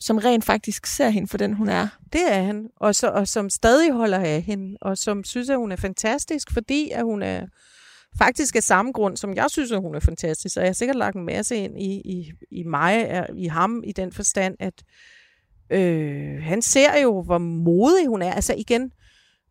som 0.00 0.18
rent 0.18 0.44
faktisk 0.44 0.86
ser 0.86 1.08
hende 1.08 1.28
for 1.28 1.38
den, 1.38 1.54
hun 1.54 1.68
er. 1.68 1.88
Det 2.12 2.32
er 2.32 2.42
han, 2.42 2.68
og, 2.76 2.94
så, 2.94 3.08
og 3.08 3.28
som 3.28 3.50
stadig 3.50 3.92
holder 3.92 4.18
af 4.18 4.42
hende, 4.42 4.78
og 4.80 4.98
som 4.98 5.24
synes, 5.24 5.50
at 5.50 5.56
hun 5.56 5.72
er 5.72 5.76
fantastisk, 5.76 6.52
fordi 6.52 6.90
at 6.90 7.04
hun 7.04 7.22
er 7.22 7.46
faktisk 8.18 8.56
af 8.56 8.62
samme 8.62 8.92
grund, 8.92 9.16
som 9.16 9.34
jeg 9.34 9.46
synes, 9.50 9.72
at 9.72 9.80
hun 9.80 9.94
er 9.94 10.00
fantastisk. 10.00 10.56
Og 10.56 10.62
jeg 10.62 10.68
har 10.68 10.74
sikkert 10.74 10.96
lagt 10.96 11.16
en 11.16 11.24
masse 11.24 11.56
ind 11.56 11.80
i, 11.80 12.02
i, 12.04 12.32
i 12.50 12.62
mig, 12.62 13.26
i 13.36 13.46
ham, 13.46 13.82
i 13.86 13.92
den 13.92 14.12
forstand, 14.12 14.56
at 14.60 14.82
øh, 15.70 16.42
han 16.42 16.62
ser 16.62 16.98
jo, 16.98 17.22
hvor 17.22 17.38
modig 17.38 18.06
hun 18.06 18.22
er. 18.22 18.32
Altså 18.32 18.54
igen, 18.58 18.92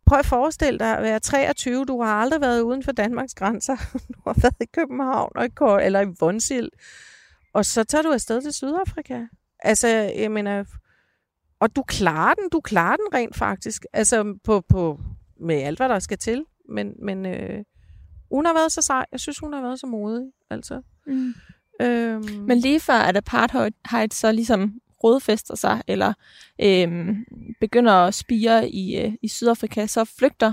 prøv 0.06 0.18
at 0.18 0.26
forestille 0.26 0.78
dig 0.78 0.96
at 0.96 1.02
være 1.02 1.20
23, 1.20 1.84
du 1.84 2.02
har 2.02 2.12
aldrig 2.12 2.40
været 2.40 2.60
uden 2.60 2.82
for 2.82 2.92
Danmarks 2.92 3.34
grænser. 3.34 3.76
Du 4.14 4.20
har 4.26 4.34
været 4.42 4.56
i 4.60 4.66
København 4.72 5.32
og 5.34 5.44
i, 5.46 5.84
eller 5.84 6.00
i 6.00 6.14
Vonsild. 6.20 6.70
Og 7.54 7.64
så 7.64 7.84
tager 7.84 8.02
du 8.02 8.12
afsted 8.12 8.42
til 8.42 8.52
Sydafrika. 8.52 9.20
Altså, 9.60 9.88
jeg 9.88 10.30
mener, 10.30 10.64
og 11.60 11.76
du 11.76 11.82
klarer 11.82 12.34
den, 12.34 12.48
du 12.52 12.60
klarer 12.60 12.96
den 12.96 13.14
rent 13.14 13.36
faktisk, 13.36 13.84
altså 13.92 14.38
på, 14.44 14.60
på, 14.68 15.00
med 15.40 15.56
alt, 15.56 15.78
hvad 15.78 15.88
der 15.88 15.98
skal 15.98 16.18
til, 16.18 16.44
men, 16.68 16.92
men 17.02 17.26
øh, 17.26 17.64
hun 18.30 18.46
har 18.46 18.52
været 18.52 18.72
så 18.72 18.82
sej, 18.82 19.06
jeg 19.12 19.20
synes, 19.20 19.38
hun 19.38 19.52
har 19.52 19.62
været 19.62 19.80
så 19.80 19.86
modig, 19.86 20.26
altså. 20.50 20.82
Mm. 21.06 21.34
Øhm. 21.80 22.24
Men 22.46 22.58
lige 22.58 22.80
før, 22.80 22.94
at 22.94 23.16
apartheid 23.16 24.10
så 24.10 24.32
ligesom 24.32 24.80
rodfester 25.04 25.56
sig, 25.56 25.82
eller 25.86 26.12
øhm, 26.62 27.24
begynder 27.60 27.92
at 27.92 28.14
spire 28.14 28.70
i, 28.70 28.96
øh, 28.96 29.12
i 29.22 29.28
Sydafrika, 29.28 29.86
så 29.86 30.04
flygter 30.04 30.52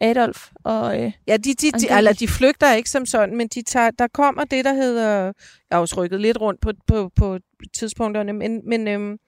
Adolf 0.00 0.50
og 0.64 1.02
øh, 1.02 1.12
Ja, 1.26 1.36
de, 1.36 1.54
de, 1.54 1.70
de, 1.70 1.96
eller 1.96 2.12
de 2.12 2.28
flygter 2.28 2.72
ikke 2.72 2.90
som 2.90 3.06
sådan, 3.06 3.36
men 3.36 3.48
de 3.48 3.62
tager, 3.62 3.90
der 3.90 4.06
kommer 4.14 4.44
det, 4.44 4.64
der 4.64 4.72
hedder... 4.72 5.24
Jeg 5.70 5.76
har 5.76 5.80
også 5.80 5.94
rykket 6.02 6.20
lidt 6.20 6.40
rundt 6.40 6.60
på, 6.60 6.72
på, 6.86 7.10
på 7.16 7.38
tidspunkterne, 7.74 8.32
men, 8.32 8.68
men 8.68 8.88
øhm, 8.88 9.18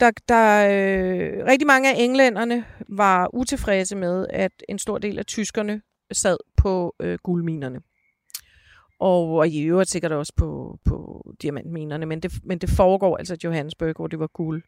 der, 0.00 0.10
der 0.28 0.68
øh, 0.70 1.46
rigtig 1.46 1.66
mange 1.66 1.90
af 1.90 1.94
englænderne 1.98 2.64
var 2.88 3.34
utilfredse 3.34 3.96
med, 3.96 4.26
at 4.30 4.52
en 4.68 4.78
stor 4.78 4.98
del 4.98 5.18
af 5.18 5.26
tyskerne 5.26 5.82
sad 6.12 6.36
på 6.56 6.94
øh, 7.00 7.18
guldminerne. 7.22 7.80
Og, 9.00 9.28
og 9.28 9.48
i 9.48 9.62
øvrigt 9.62 9.90
sikkert 9.90 10.12
også 10.12 10.32
på, 10.36 10.78
på 10.84 11.24
diamantminerne, 11.42 12.06
men 12.06 12.20
det, 12.20 12.32
men 12.44 12.58
det 12.58 12.70
foregår 12.70 13.16
altså 13.16 13.36
Johannesburg, 13.44 13.96
hvor 13.96 14.06
det 14.06 14.18
var 14.18 14.26
guld. 14.26 14.62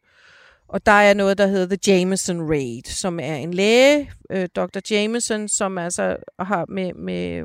Og 0.73 0.87
der 0.87 0.93
er 0.93 1.15
noget, 1.15 1.39
der 1.39 1.47
hedder 1.47 1.77
The 1.77 1.93
Jameson 1.93 2.51
Raid, 2.51 2.83
som 2.85 3.21
er 3.21 3.35
en 3.35 3.55
læge, 3.55 4.11
øh, 4.31 4.49
Dr. 4.57 4.81
Jameson, 4.91 5.49
som 5.49 5.79
altså 5.79 6.17
har 6.39 6.65
med, 6.69 6.95
med, 6.95 7.43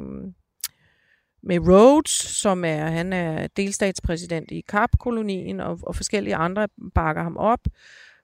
med 1.43 1.59
Rhodes, 1.59 2.11
som 2.11 2.65
er, 2.65 2.86
han 2.86 3.13
er 3.13 3.47
delstatspræsident 3.47 4.51
i 4.51 4.61
Kapkolonien, 4.69 5.59
og, 5.59 5.80
og 5.84 5.95
forskellige 5.95 6.36
andre 6.36 6.67
bakker 6.95 7.23
ham 7.23 7.38
op. 7.38 7.59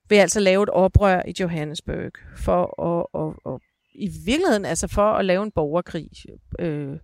vil 0.09 0.15
altså 0.15 0.39
lave 0.39 0.63
et 0.63 0.69
oprør 0.69 1.21
i 1.27 1.33
Johannesburg 1.39 2.11
for 2.37 2.81
at, 2.81 3.05
at, 3.21 3.53
at 3.53 3.59
i 3.95 4.09
virkeligheden 4.25 4.65
altså 4.65 4.87
for 4.87 5.11
at 5.11 5.25
lave 5.25 5.43
en 5.43 5.51
borgerkrig. 5.51 6.09
Øh, 6.59 6.97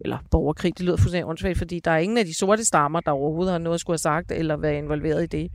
eller 0.00 0.18
borgerkrig, 0.30 0.78
det 0.78 0.86
lyder 0.86 0.96
fuldstændig 0.96 1.28
åndssvagt, 1.28 1.58
fordi 1.58 1.80
der 1.80 1.90
er 1.90 1.98
ingen 1.98 2.18
af 2.18 2.24
de 2.24 2.34
sorte 2.34 2.64
stammer, 2.64 3.00
der 3.00 3.10
overhovedet 3.10 3.52
har 3.52 3.58
noget 3.58 3.74
at 3.74 3.80
skulle 3.80 3.94
have 3.94 3.98
sagt, 3.98 4.32
eller 4.32 4.56
været 4.56 4.78
involveret 4.78 5.22
i 5.22 5.26
det. 5.26 5.50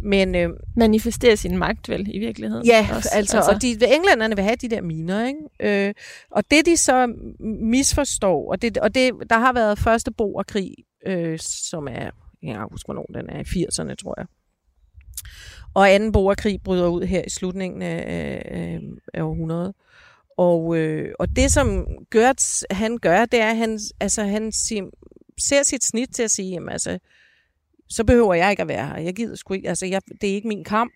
Men, 0.00 0.34
øh, 0.34 0.50
Manifestere 0.76 1.36
sin 1.36 1.58
magt 1.58 1.88
vel 1.88 2.06
i 2.14 2.18
virkeligheden. 2.18 2.66
Ja, 2.66 2.80
også. 2.80 3.10
altså, 3.12 3.36
altså, 3.36 3.52
og 3.52 3.62
de, 3.62 3.94
englænderne 3.96 4.36
vil 4.36 4.44
have 4.44 4.56
de 4.56 4.68
der 4.68 4.82
miner, 4.82 5.26
ikke? 5.26 5.86
Øh, 5.88 5.94
og 6.30 6.44
det 6.50 6.66
de 6.66 6.76
så 6.76 7.14
misforstår, 7.60 8.50
og, 8.50 8.62
det, 8.62 8.78
og 8.78 8.94
det, 8.94 9.12
der 9.30 9.38
har 9.38 9.52
været 9.52 9.78
første 9.78 10.10
borgerkrig, 10.10 10.74
øh, 11.06 11.38
som 11.38 11.88
er, 11.88 12.10
jeg 12.42 12.54
kan 12.54 12.66
huske, 12.70 12.86
hvornår 12.86 13.06
den 13.14 13.30
er, 13.30 13.40
i 13.40 13.64
80'erne, 13.64 13.94
tror 13.94 14.14
jeg. 14.18 14.26
Og 15.74 15.90
anden 15.90 16.12
borgerkrig 16.12 16.60
bryder 16.64 16.88
ud 16.88 17.02
her 17.02 17.22
i 17.26 17.30
slutningen 17.30 17.82
af, 17.82 18.04
af, 18.46 18.80
af 19.14 19.22
århundredet. 19.22 19.74
Og, 20.36 20.76
øh, 20.76 21.14
og 21.18 21.36
det, 21.36 21.52
som 21.52 21.86
Gertz, 22.10 22.62
han 22.70 22.98
gør, 22.98 23.24
det 23.24 23.40
er, 23.40 23.50
at 23.50 23.56
han, 23.56 23.80
altså, 24.00 24.24
han 24.24 24.52
siger, 24.52 24.84
ser 25.38 25.62
sit 25.62 25.84
snit 25.84 26.08
til 26.12 26.22
at 26.22 26.30
sige, 26.30 26.50
jamen, 26.50 26.68
altså, 26.68 26.98
så 27.88 28.04
behøver 28.04 28.34
jeg 28.34 28.50
ikke 28.50 28.62
at 28.62 28.68
være 28.68 28.86
her. 28.86 28.96
Jeg 28.96 29.14
gider 29.14 29.36
sgu 29.36 29.54
ikke, 29.54 29.68
altså, 29.68 29.86
jeg, 29.86 30.00
det 30.20 30.30
er 30.30 30.34
ikke 30.34 30.48
min 30.48 30.64
kamp. 30.64 30.92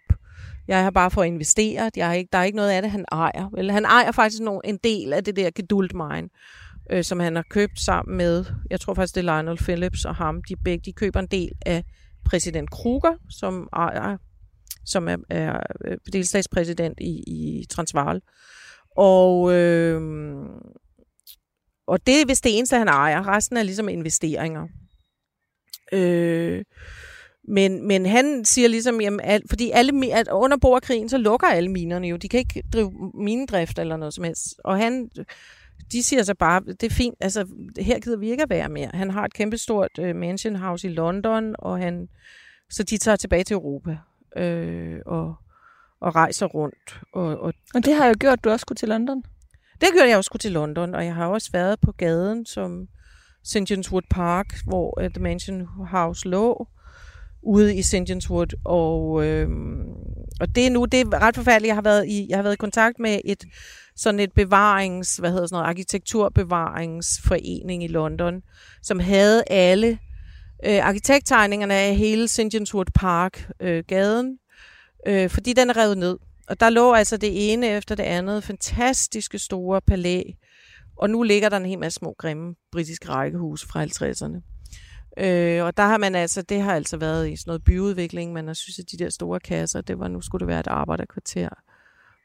Jeg 0.68 0.82
har 0.82 0.90
bare 0.90 1.10
for 1.10 1.22
at 1.22 1.26
investere. 1.26 1.90
Jeg 1.96 2.06
har 2.06 2.14
ikke, 2.14 2.28
der 2.32 2.38
er 2.38 2.44
ikke 2.44 2.56
noget 2.56 2.70
af 2.70 2.82
det, 2.82 2.90
han 2.90 3.04
ejer. 3.12 3.50
Vel, 3.54 3.70
han 3.70 3.84
ejer 3.84 4.12
faktisk 4.12 4.42
nogle, 4.42 4.60
en 4.64 4.78
del 4.84 5.12
af 5.12 5.24
det 5.24 5.36
der 5.36 5.50
geduld 5.50 5.90
mine, 5.94 6.28
øh, 6.90 7.04
som 7.04 7.20
han 7.20 7.36
har 7.36 7.44
købt 7.50 7.80
sammen 7.80 8.16
med, 8.16 8.44
jeg 8.70 8.80
tror 8.80 8.94
faktisk, 8.94 9.14
det 9.14 9.28
er 9.28 9.42
Lionel 9.42 9.56
Phillips 9.56 10.04
og 10.04 10.14
ham. 10.14 10.42
De 10.48 10.56
begge, 10.56 10.82
de 10.84 10.92
køber 10.92 11.20
en 11.20 11.26
del 11.26 11.52
af 11.66 11.84
præsident 12.24 12.70
Kruger, 12.70 13.14
som 13.30 13.68
ejer 13.72 14.16
som 14.88 15.08
er, 15.08 15.16
er 15.30 15.60
øh, 15.84 15.98
delstatspræsident 16.12 17.00
i, 17.00 17.22
i 17.26 17.64
Transvaal. 17.70 18.20
Og, 18.96 19.52
øh, 19.52 20.02
og 21.86 22.06
det 22.06 22.20
er 22.20 22.26
vist 22.26 22.44
det 22.44 22.58
eneste, 22.58 22.76
han 22.76 22.88
ejer. 22.88 23.28
Resten 23.28 23.56
er 23.56 23.62
ligesom 23.62 23.88
investeringer. 23.88 24.66
Øh, 25.92 26.64
men, 27.48 27.86
men 27.86 28.06
han 28.06 28.44
siger 28.44 28.68
ligesom, 28.68 29.00
jamen, 29.00 29.20
al, 29.20 29.42
fordi 29.48 29.70
alle, 29.70 30.14
at 30.14 30.28
under 30.28 30.56
borgerkrigen, 30.56 31.08
så 31.08 31.18
lukker 31.18 31.46
alle 31.46 31.70
minerne 31.70 32.08
jo. 32.08 32.16
De 32.16 32.28
kan 32.28 32.38
ikke 32.38 32.62
drive 32.72 33.12
minedrift 33.14 33.78
eller 33.78 33.96
noget 33.96 34.14
som 34.14 34.24
helst. 34.24 34.60
Og 34.64 34.76
han, 34.76 35.10
de 35.92 36.02
siger 36.02 36.22
så 36.22 36.34
bare, 36.34 36.60
det 36.60 36.82
er 36.82 36.90
fint, 36.90 37.14
altså 37.20 37.46
her 37.78 37.98
gider 37.98 38.16
vi 38.16 38.30
ikke 38.30 38.42
at 38.42 38.50
være 38.50 38.68
mere. 38.68 38.90
Han 38.94 39.10
har 39.10 39.24
et 39.24 39.34
kæmpestort 39.34 39.98
uh, 39.98 40.16
mansion 40.16 40.56
house 40.56 40.88
i 40.88 40.92
London, 40.92 41.54
og 41.58 41.78
han, 41.78 42.08
så 42.70 42.82
de 42.82 42.98
tager 42.98 43.16
tilbage 43.16 43.44
til 43.44 43.54
Europa 43.54 43.98
øh, 44.36 44.98
og, 45.06 45.34
og 46.00 46.14
rejser 46.14 46.46
rundt. 46.46 47.00
Og, 47.12 47.38
og, 47.38 47.54
og 47.74 47.84
det 47.84 47.94
har 47.94 48.06
jo 48.06 48.14
gjort, 48.20 48.38
at 48.38 48.44
du 48.44 48.50
også 48.50 48.62
skulle 48.62 48.76
til 48.76 48.88
London. 48.88 49.22
Det 49.80 49.88
gjorde 49.92 50.08
jeg 50.08 50.16
også 50.16 50.28
skulle 50.28 50.40
til 50.40 50.52
London, 50.52 50.94
og 50.94 51.04
jeg 51.04 51.14
har 51.14 51.26
også 51.26 51.50
været 51.52 51.80
på 51.80 51.92
gaden 51.92 52.46
som 52.46 52.88
St. 53.44 53.70
John's 53.70 53.92
Wood 53.92 54.02
Park, 54.10 54.54
hvor 54.66 55.00
uh, 55.00 55.10
The 55.10 55.22
Mansion 55.22 55.66
House 55.90 56.28
lå 56.28 56.66
ude 57.42 57.76
i 57.76 57.82
St. 57.82 57.94
John's 57.94 58.30
Wood, 58.30 58.54
og, 58.64 59.26
øh, 59.26 59.48
og 60.40 60.54
det 60.54 60.66
er 60.66 60.70
nu, 60.70 60.84
det 60.84 61.00
er 61.00 61.22
ret 61.22 61.36
forfærdeligt, 61.36 61.68
jeg 61.68 61.76
har 61.76 61.82
været 61.82 62.08
i, 62.08 62.26
jeg 62.28 62.38
har 62.38 62.42
været 62.42 62.54
i 62.54 62.56
kontakt 62.56 62.98
med 62.98 63.20
et 63.24 63.44
sådan 63.96 64.20
et 64.20 64.32
bevarings, 64.32 65.16
hvad 65.16 65.30
hedder 65.30 65.46
sådan 65.46 65.56
noget, 65.56 65.68
arkitekturbevaringsforening 65.68 67.84
i 67.84 67.88
London, 67.88 68.42
som 68.82 69.00
havde 69.00 69.44
alle 69.50 69.98
øh, 70.64 70.86
arkitekttegningerne 70.86 71.74
af 71.74 71.96
hele 71.96 72.28
St. 72.28 72.54
John's 72.54 72.74
Wood 72.74 72.90
Park, 72.94 73.50
øh, 73.60 73.84
gaden, 73.88 74.38
øh, 75.06 75.30
fordi 75.30 75.52
den 75.52 75.70
er 75.70 75.76
revet 75.76 75.98
ned. 75.98 76.18
Og 76.48 76.60
der 76.60 76.70
lå 76.70 76.92
altså 76.92 77.16
det 77.16 77.52
ene 77.52 77.68
efter 77.68 77.94
det 77.94 78.02
andet 78.02 78.44
fantastiske 78.44 79.38
store 79.38 79.80
palæ, 79.80 80.22
og 80.98 81.10
nu 81.10 81.22
ligger 81.22 81.48
der 81.48 81.56
en 81.56 81.66
hel 81.66 81.78
masse 81.78 81.96
små 81.96 82.14
grimme 82.18 82.54
britiske 82.72 83.08
rækkehuse 83.08 83.66
fra 83.66 83.84
50'erne. 83.84 84.58
Øh, 85.18 85.64
og 85.64 85.76
der 85.76 85.82
har 85.82 85.98
man 85.98 86.14
altså, 86.14 86.42
det 86.42 86.60
har 86.60 86.74
altså 86.74 86.96
været 86.96 87.30
i 87.30 87.36
sådan 87.36 87.50
noget 87.50 87.64
byudvikling, 87.64 88.32
man 88.32 88.46
har 88.46 88.54
synes, 88.54 88.78
at 88.78 88.84
de 88.90 88.96
der 88.96 89.10
store 89.10 89.40
kasser, 89.40 89.80
det 89.80 89.98
var, 89.98 90.08
nu 90.08 90.20
skulle 90.20 90.40
det 90.40 90.48
være 90.48 90.60
et 90.60 90.66
arbejderkvarter. 90.66 91.48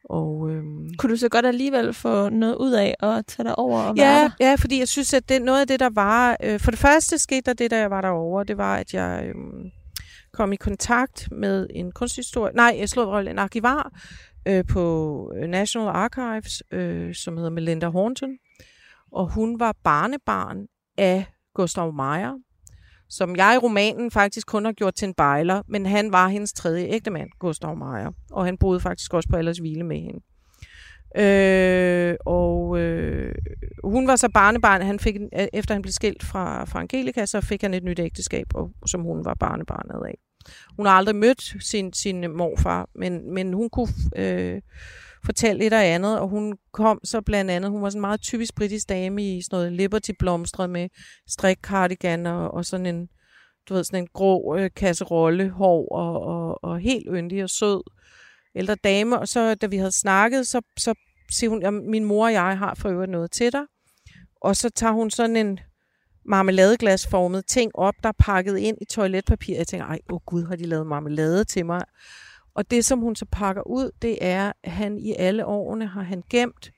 Og, 0.10 0.50
øhm, 0.50 0.90
Kunne 0.98 1.12
du 1.12 1.18
så 1.18 1.30
godt 1.30 1.46
alligevel 1.46 1.94
få 1.94 2.30
noget 2.30 2.56
ud 2.56 2.72
af 2.72 2.96
at 3.00 3.26
tage 3.26 3.44
dig 3.44 3.60
over 3.60 3.82
og 3.82 3.96
ja, 3.98 4.04
være 4.04 4.24
der? 4.40 4.50
Ja, 4.50 4.56
fordi 4.56 4.80
jeg 4.80 4.88
synes, 4.88 5.14
at 5.14 5.30
det, 5.30 5.42
noget 5.42 5.62
af 5.62 5.68
det, 5.68 5.80
der 5.80 5.90
var... 5.90 6.38
Øh, 6.44 6.60
for 6.60 6.72
det 6.72 6.80
første 6.80 7.18
skete 7.18 7.42
der 7.42 7.54
det, 7.54 7.72
da 7.72 7.80
jeg 7.80 7.92
var 7.92 8.02
derovre, 8.02 8.44
det 8.44 8.58
var, 8.58 8.78
at 8.78 8.94
jeg 8.94 9.24
øh, 9.26 9.36
kom 10.34 10.54
i 10.54 10.56
kontakt 10.56 11.28
med 11.32 11.68
en 11.70 11.92
kunsthistorie... 11.92 12.54
Nej, 12.56 12.76
jeg 12.80 12.90
slog 12.90 13.20
en 13.20 13.40
arkivar 13.40 13.92
øh, 14.48 14.66
på 14.66 15.34
National 15.48 15.88
Archives, 15.88 16.64
øh, 16.72 17.16
som 17.16 17.38
hedder 17.38 17.50
Melinda 17.52 17.88
Hornton. 17.88 18.38
Og 19.14 19.34
hun 19.34 19.60
var 19.60 19.76
barnebarn 19.84 20.68
af 20.98 21.26
Gustav 21.56 21.94
Meyer, 21.94 22.34
som 23.10 23.36
jeg 23.36 23.56
i 23.56 23.58
romanen 23.58 24.12
faktisk 24.12 24.48
kun 24.48 24.66
har 24.66 24.72
gjort 24.72 24.96
til 24.96 25.08
en 25.08 25.14
bejler, 25.14 25.62
men 25.68 25.86
han 25.86 26.12
var 26.12 26.28
hendes 26.28 26.54
tredje 26.54 26.86
ægtemand, 26.86 27.30
Gustav 27.40 27.78
Meyer, 27.78 28.12
og 28.32 28.46
han 28.46 28.58
boede 28.58 28.80
faktisk 28.80 29.14
også 29.14 29.30
på 29.30 29.36
Allers 29.38 29.58
Hvile 29.58 29.84
med 29.84 29.98
hende. 29.98 30.20
Øh, 31.18 32.16
og 32.26 32.80
øh, 32.80 33.36
hun 33.84 34.08
var 34.08 34.16
så 34.16 34.30
barnebarn, 34.34 34.82
han 34.82 35.00
fik, 35.00 35.16
øh, 35.16 35.48
efter 35.54 35.76
han 35.76 35.82
blev 35.82 35.92
skilt 35.92 36.24
fra, 36.24 36.66
fra 36.66 36.80
Angelica, 36.80 37.26
så 37.26 37.42
fik 37.42 37.62
han 37.62 37.74
et 37.74 37.84
nyt 37.84 38.00
ægteskab, 38.00 38.46
og, 38.56 38.72
som 38.86 39.02
hun 39.02 39.26
var 39.26 39.34
barnebarnet 39.34 40.06
af. 40.08 40.18
Hun 40.78 40.86
har 40.86 40.94
aldrig 40.94 41.16
mødt 41.16 41.64
sin, 41.64 41.94
sin 41.94 42.32
morfar, 42.38 42.90
men, 42.96 43.34
men 43.34 43.54
hun 43.54 43.70
kunne 43.70 43.94
øh, 44.16 44.62
fortælle 45.26 45.66
et 45.66 45.74
og 45.74 45.86
andet, 45.86 46.20
og 46.20 46.28
hun 46.28 46.58
kom 46.72 47.00
så 47.04 47.22
blandt 47.22 47.52
andet, 47.52 47.72
hun 47.72 47.82
var 47.82 47.90
sådan 47.90 47.98
en 47.98 48.02
meget 48.02 48.22
typisk 48.22 48.56
britisk 48.56 48.90
dame 48.90 49.38
i 49.38 49.42
sådan 49.42 49.58
noget 49.58 49.72
Liberty 49.72 50.12
blomstret 50.20 50.70
med 50.70 50.90
strik 51.28 51.58
cardigan 51.62 52.26
og, 52.26 52.52
og 52.52 52.66
sådan 52.66 52.86
en, 52.86 53.08
du 53.70 53.74
ved, 53.74 53.84
sådan 53.84 54.04
en 54.04 54.08
grå 54.14 54.56
øh, 54.58 54.70
kasserolle, 54.76 55.50
hår 55.50 55.88
og, 55.88 56.22
og, 56.22 56.64
og 56.64 56.80
helt 56.80 57.08
yndig 57.10 57.44
og 57.44 57.50
sød 57.50 57.82
ældre 58.56 58.76
dame. 58.76 59.20
Og 59.20 59.28
så 59.28 59.56
da 59.56 59.68
vi 59.68 59.78
havde 59.78 59.92
snakket, 59.92 60.48
så, 60.48 60.62
så 60.78 60.94
siger 61.32 61.50
hun, 61.50 61.66
at 61.66 61.74
min 61.74 62.06
mor 62.06 62.26
og 62.26 62.34
jeg 62.34 62.58
har 62.58 62.76
for 62.76 62.90
øvrigt 62.90 63.12
noget 63.12 63.32
til 63.32 63.52
dig. 63.52 63.64
Og 64.42 64.56
så 64.56 64.70
tager 64.70 64.94
hun 64.94 65.12
sådan 65.12 65.36
en 65.36 65.60
marmeladeglasformet 66.26 67.46
ting 67.48 67.72
op, 67.76 67.94
der 68.04 68.10
er 68.10 68.14
pakket 68.20 68.58
ind 68.58 68.78
i 68.82 68.86
toiletpapir. 68.86 69.56
Jeg 69.58 69.68
tænker, 69.68 69.86
ej, 69.88 70.00
åh 70.10 70.16
oh 70.16 70.22
gud, 70.26 70.44
har 70.44 70.56
de 70.56 70.66
lavet 70.66 70.88
marmelade 70.88 71.44
til 71.44 71.66
mig? 71.66 71.82
Og 72.56 72.72
det, 72.72 72.86
som 72.86 73.00
hun 73.00 73.16
så 73.16 73.26
pakker 73.32 73.62
ud, 73.68 73.92
det 74.02 74.18
er, 74.22 74.52
at 74.64 74.72
han 74.72 74.98
i 74.98 75.14
alle 75.14 75.46
årene 75.46 75.88
har 75.88 76.02
han 76.02 76.24
gemt 76.30 76.72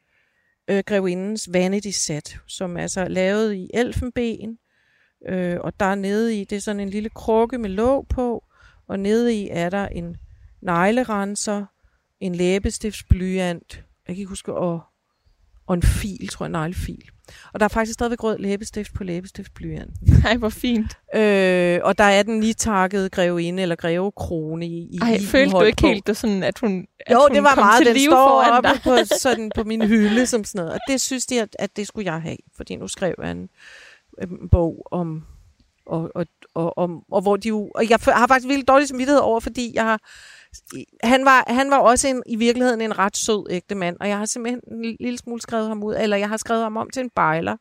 øh, 0.67 0.84
grevindens 0.86 1.49
vanity 1.53 1.89
set, 1.89 2.39
som 2.47 2.78
er 2.78 3.07
lavet 3.07 3.53
i 3.53 3.69
elfenben. 3.73 4.57
Øh, 5.28 5.57
og 5.61 5.80
der 5.80 5.95
nede 5.95 6.41
i, 6.41 6.43
det 6.43 6.55
er 6.55 6.59
sådan 6.59 6.80
en 6.80 6.89
lille 6.89 7.09
krukke 7.09 7.57
med 7.57 7.69
låg 7.69 8.07
på, 8.07 8.43
og 8.88 8.99
nede 8.99 9.36
i 9.36 9.49
er 9.51 9.69
der 9.69 9.88
en 9.88 10.17
neglerenser, 10.61 11.65
en 12.19 12.36
læbestiftsblyant, 12.36 13.76
jeg 14.07 14.15
kan 14.15 14.17
ikke 14.17 14.30
huske, 14.30 14.53
og, 14.53 14.82
og 15.68 15.74
en 15.74 15.82
fil, 15.82 16.28
tror 16.28 16.45
jeg, 16.45 16.47
en 16.47 16.51
neglefil. 16.51 17.03
Og 17.53 17.59
der 17.59 17.63
er 17.63 17.68
faktisk 17.70 17.93
stadigvæk 17.93 18.24
rød 18.24 18.38
læbestift 18.38 18.93
på 18.93 19.03
læbestiftblyanten. 19.03 20.22
Nej, 20.24 20.38
hvor 20.41 20.49
fint. 20.49 20.97
Øh, 21.16 21.80
og 21.84 21.97
der 21.97 22.03
er 22.03 22.24
den 22.24 22.39
nitakkede 22.39 23.09
grevinde 23.09 23.61
eller 23.61 23.76
grevekrone 23.76 24.68
i, 24.68 24.89
i 24.91 24.99
Ej, 25.01 25.20
følte 25.20 25.57
du 25.57 25.61
ikke 25.61 25.82
på. 25.82 25.88
helt 25.88 26.07
det 26.07 26.18
sådan, 26.18 26.43
at 26.43 26.59
hun 26.59 26.86
at 26.99 27.13
Jo, 27.13 27.20
hun 27.22 27.36
det 27.36 27.43
var 27.43 27.53
kom 27.53 27.63
meget, 27.63 27.86
til 27.86 27.95
den 27.95 28.03
står 28.11 28.43
oppe 28.43 28.70
dig? 28.70 28.80
på, 28.84 28.95
sådan, 29.22 29.51
på 29.55 29.63
min 29.63 29.88
hylde 29.88 30.26
som 30.26 30.43
sådan 30.43 30.59
noget. 30.59 30.74
Og 30.74 30.80
det 30.89 31.01
synes 31.01 31.26
de, 31.26 31.41
at, 31.41 31.55
at 31.59 31.76
det 31.78 31.88
skulle 31.88 32.11
jeg 32.11 32.22
have, 32.22 32.38
fordi 32.57 32.76
nu 32.76 32.88
skrev 32.88 33.16
jeg 33.22 33.32
en, 33.32 33.49
en 34.22 34.49
bog 34.51 34.88
om 34.91 35.24
og, 35.88 36.11
og, 36.16 36.26
og, 36.55 36.78
og, 36.78 36.89
og 37.11 37.22
hvor 37.22 37.36
de 37.36 37.47
jo, 37.47 37.72
og 37.76 37.89
jeg 37.89 37.99
har 38.07 38.28
faktisk 38.28 38.47
virkelig 38.47 38.68
dårlig 38.68 38.88
samvittighed 38.88 39.22
over, 39.22 39.39
fordi 39.39 39.72
jeg 39.76 39.84
har, 39.84 39.99
han 41.03 41.26
var, 41.26 41.43
han 41.47 41.72
var 41.72 41.78
også 41.78 42.08
en, 42.08 42.24
i 42.26 42.36
virkeligheden 42.36 42.82
en 42.82 42.99
ret 42.99 43.18
sød 43.18 43.47
ægte 43.49 43.76
mand, 43.76 43.95
og 44.01 44.10
jeg 44.10 44.18
har 44.18 44.26
simpelthen 44.26 44.60
en 44.72 44.95
lille 44.99 45.18
smule 45.18 45.41
skrevet 45.41 45.68
ham 45.68 45.84
ud, 45.84 45.95
eller 45.99 46.18
jeg 46.18 46.30
har 46.30 46.38
skrevet 46.38 46.64
ham 46.64 46.78
om 46.78 46.89
til 46.93 47.01
en 47.03 47.10
bejler. 47.16 47.56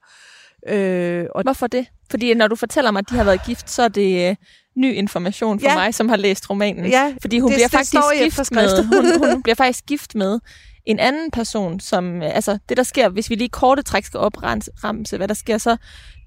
Øh, 0.68 1.26
og 1.34 1.42
Hvorfor 1.42 1.66
det? 1.66 1.86
Fordi 2.11 2.34
når 2.34 2.49
du 2.49 2.57
fortæller 2.57 2.90
mig, 2.90 2.99
at 3.01 3.11
de 3.11 3.14
har 3.16 3.24
været 3.24 3.40
gift, 3.47 3.70
så 3.70 3.82
er 3.82 3.88
det 3.88 4.28
øh, 4.30 4.36
ny 4.76 4.95
information 4.95 5.61
for 5.61 5.68
Ja. 5.68 5.74
mig, 5.74 5.95
som 5.95 6.09
har 6.09 6.16
læst 6.16 6.51
romanen. 6.51 6.86
ja, 6.86 7.14
Fordi 7.20 7.38
hun 7.38 7.51
det- 7.51 7.57
bliver 7.57 7.66
det 7.68 7.72
faktisk 7.72 7.95
gift 8.22 8.53
med, 8.53 8.84
hun, 9.20 9.30
hun 9.32 9.42
bliver 9.42 9.55
faktisk 9.57 9.86
gift 9.92 10.14
med 10.14 10.40
en 10.86 10.99
anden 10.99 11.30
person, 11.30 11.80
som, 11.80 12.22
øh, 12.22 12.34
altså 12.36 12.59
det 12.68 12.76
der 12.76 12.82
sker, 12.82 13.09
hvis 13.09 13.30
vi 13.30 13.34
lige 13.34 13.49
korte 13.49 13.82
træk 13.82 14.05
skal 14.05 14.20
opremse, 14.20 15.16
hvad 15.16 15.28
der 15.28 15.34
sker, 15.34 15.59
så 15.59 15.76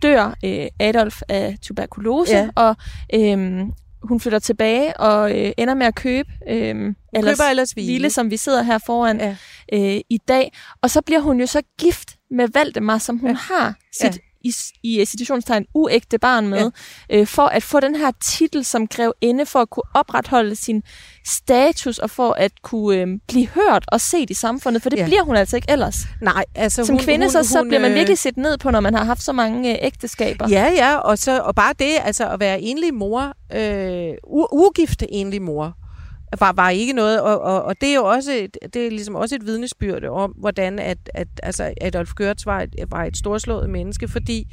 dør 0.01 0.35
øh, 0.45 0.67
Adolf 0.79 1.21
af 1.29 1.57
tuberkulose, 1.61 2.31
Ja. 2.35 2.49
og 2.55 2.75
øh, 3.13 3.59
hun 4.03 4.19
flytter 4.19 4.39
tilbage 4.39 4.99
og 4.99 5.39
øh, 5.39 5.51
ender 5.57 5.73
med 5.73 5.85
at 5.85 5.95
købe 5.95 6.29
øh, 6.49 6.93
Ellers 7.13 7.37
køber 7.37 7.49
ellers 7.49 7.71
hvile. 7.71 7.87
Hvile, 7.87 8.09
som 8.09 8.31
vi 8.31 8.37
sidder 8.37 8.63
her 8.63 8.77
foran 8.85 9.19
Ja. 9.19 9.35
øh, 9.73 10.01
i 10.09 10.17
dag. 10.27 10.53
Og 10.81 10.89
så 10.89 11.01
bliver 11.01 11.19
hun 11.19 11.39
jo 11.39 11.45
så 11.45 11.61
gift 11.79 12.15
med 12.31 12.47
Valdemar, 12.53 12.97
som 12.97 13.17
hun 13.17 13.29
ja. 13.29 13.35
har 13.35 13.75
sit 14.01 14.19
i, 14.41 14.53
i 14.83 15.05
situationstegn 15.05 15.65
uægte 15.73 16.19
barn 16.19 16.47
med, 16.47 16.71
ja. 17.09 17.19
øh, 17.19 17.27
for 17.27 17.45
at 17.45 17.63
få 17.63 17.79
den 17.79 17.95
her 17.95 18.11
titel 18.23 18.65
som 18.65 18.87
inde 19.21 19.45
for 19.45 19.59
at 19.59 19.69
kunne 19.69 19.83
opretholde 19.93 20.55
sin 20.55 20.83
status, 21.25 21.97
og 21.97 22.09
for 22.09 22.31
at 22.31 22.51
kunne 22.61 22.97
øh, 22.97 23.07
blive 23.27 23.47
hørt 23.47 23.85
og 23.87 24.01
set 24.01 24.29
i 24.29 24.33
samfundet, 24.33 24.81
for 24.81 24.89
det 24.89 24.97
ja. 24.97 25.05
bliver 25.05 25.23
hun 25.23 25.35
altså 25.35 25.55
ikke 25.55 25.71
ellers. 25.71 25.97
Nej, 26.21 26.45
altså 26.55 26.85
Som 26.85 26.95
hun, 26.95 27.03
kvinde, 27.03 27.25
hun, 27.25 27.31
så, 27.31 27.43
så 27.43 27.59
hun, 27.59 27.67
bliver 27.67 27.81
man 27.81 27.91
øh, 27.91 27.95
virkelig 27.95 28.17
set 28.17 28.37
ned 28.37 28.57
på, 28.57 28.71
når 28.71 28.79
man 28.79 28.93
har 28.93 29.03
haft 29.03 29.23
så 29.23 29.31
mange 29.33 29.71
øh, 29.71 29.77
ægteskaber. 29.81 30.49
Ja, 30.49 30.71
ja, 30.75 30.97
og, 30.97 31.17
så, 31.17 31.39
og 31.39 31.55
bare 31.55 31.73
det, 31.79 31.93
altså 32.03 32.29
at 32.29 32.39
være 32.39 32.61
enlig 32.61 32.93
mor, 32.93 33.33
øh, 33.55 34.13
u- 34.13 34.49
ugift 34.51 35.03
enlig 35.09 35.41
mor, 35.41 35.73
var, 36.39 36.53
var 36.53 36.69
ikke 36.69 36.93
noget, 36.93 37.21
og, 37.21 37.41
og, 37.41 37.63
og 37.63 37.81
det 37.81 37.89
er 37.89 37.95
jo 37.95 38.03
også 38.03 38.31
et, 38.31 38.57
det 38.73 38.85
er 38.85 38.89
ligesom 38.89 39.15
også 39.15 39.35
et 39.35 39.45
vidnesbyrd 39.45 40.03
om, 40.03 40.31
hvordan 40.31 40.79
at, 40.79 40.97
at 41.13 41.27
altså 41.43 41.73
Adolf 41.81 42.11
Görtz 42.21 42.43
var 42.45 42.61
et, 42.61 42.75
var 42.89 43.03
et 43.03 43.17
storslået 43.17 43.69
menneske, 43.69 44.07
fordi 44.07 44.47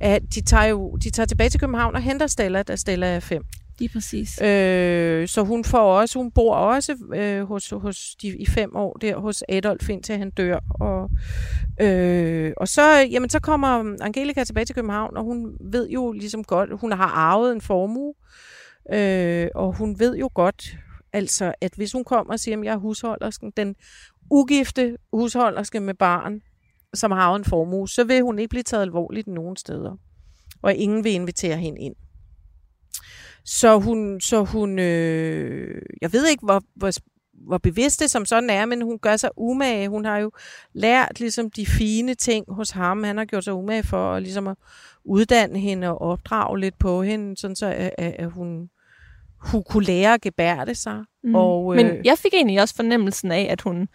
at 0.00 0.22
de 0.34 0.40
tager 0.40 0.64
jo 0.64 0.96
de 0.96 1.10
tager 1.10 1.26
tilbage 1.26 1.50
til 1.50 1.60
København 1.60 1.94
og 1.94 2.02
henter 2.02 2.26
Stella, 2.26 2.62
da 2.62 2.76
Stella 2.76 3.06
er 3.06 3.20
fem. 3.20 3.42
Lige 3.78 3.88
præcis. 3.88 4.42
Øh, 4.42 5.28
så 5.28 5.42
hun 5.42 5.64
får 5.64 6.00
også, 6.00 6.18
hun 6.18 6.30
bor 6.30 6.54
også 6.54 6.96
øh, 7.14 7.42
hos, 7.42 7.70
hos 7.70 8.14
de, 8.22 8.28
i 8.28 8.46
fem 8.46 8.76
år 8.76 8.92
der 9.00 9.16
hos 9.16 9.44
Adolf 9.48 9.88
indtil 9.88 10.18
han 10.18 10.30
dør. 10.30 10.58
Og, 10.80 11.10
øh, 11.80 12.52
og 12.56 12.68
så, 12.68 13.06
jamen, 13.10 13.30
så 13.30 13.40
kommer 13.40 13.96
Angelica 14.00 14.44
tilbage 14.44 14.64
til 14.64 14.74
København, 14.74 15.16
og 15.16 15.24
hun 15.24 15.56
ved 15.60 15.88
jo 15.88 16.12
ligesom 16.12 16.44
godt, 16.44 16.70
hun 16.80 16.92
har 16.92 17.06
arvet 17.06 17.52
en 17.52 17.60
formue, 17.60 18.14
øh, 18.92 19.48
og 19.54 19.76
hun 19.76 19.98
ved 19.98 20.16
jo 20.16 20.30
godt, 20.34 20.76
altså, 21.12 21.54
at 21.60 21.74
hvis 21.76 21.92
hun 21.92 22.04
kommer 22.04 22.32
og 22.32 22.40
siger, 22.40 22.58
at 22.58 22.64
jeg 22.64 22.72
er 22.72 22.78
husholdersken, 22.78 23.52
den 23.56 23.76
ugifte 24.30 24.96
husholderske 25.12 25.80
med 25.80 25.94
barn, 25.94 26.40
som 26.94 27.10
har 27.10 27.34
en 27.34 27.44
formue, 27.44 27.88
så 27.88 28.04
vil 28.04 28.22
hun 28.22 28.38
ikke 28.38 28.48
blive 28.48 28.62
taget 28.62 28.82
alvorligt 28.82 29.26
nogen 29.26 29.56
steder. 29.56 29.96
Og 30.62 30.74
ingen 30.74 31.04
vil 31.04 31.12
invitere 31.12 31.56
hende 31.56 31.80
ind. 31.80 31.94
Så 33.44 33.78
hun, 33.78 34.20
så 34.20 34.44
hun 34.44 34.78
øh, 34.78 35.82
jeg 36.02 36.12
ved 36.12 36.26
ikke, 36.26 36.44
hvor, 36.44 36.62
hvor, 36.74 36.92
hvor 37.46 37.58
bevidst 37.58 38.00
det 38.00 38.10
som 38.10 38.24
sådan 38.24 38.50
er, 38.50 38.66
men 38.66 38.82
hun 38.82 38.98
gør 38.98 39.16
sig 39.16 39.30
umage. 39.36 39.88
Hun 39.88 40.04
har 40.04 40.18
jo 40.18 40.30
lært 40.72 41.20
ligesom 41.20 41.50
de 41.50 41.66
fine 41.66 42.14
ting 42.14 42.44
hos 42.48 42.70
ham. 42.70 43.02
Han 43.02 43.18
har 43.18 43.24
gjort 43.24 43.44
sig 43.44 43.54
umage 43.54 43.82
for 43.82 44.12
at, 44.12 44.22
ligesom 44.22 44.46
at 44.46 44.56
uddanne 45.04 45.58
hende 45.58 45.88
og 45.88 46.00
opdrage 46.00 46.60
lidt 46.60 46.78
på 46.78 47.02
hende, 47.02 47.36
sådan 47.36 47.56
så 47.56 47.66
at, 47.66 47.90
at, 47.98 48.14
at 48.18 48.30
hun, 48.30 48.70
hun 49.40 49.62
kunne 49.70 49.84
lære 49.84 50.14
at 50.14 50.20
gebærde 50.20 50.74
sig. 50.74 50.98
Mm. 51.24 51.34
Og, 51.34 51.72
øh, 51.78 51.84
Men 51.84 52.04
jeg 52.04 52.18
fik 52.18 52.34
egentlig 52.34 52.60
også 52.62 52.74
fornemmelsen 52.76 53.32
af, 53.32 53.46
at 53.50 53.60
hun, 53.60 53.88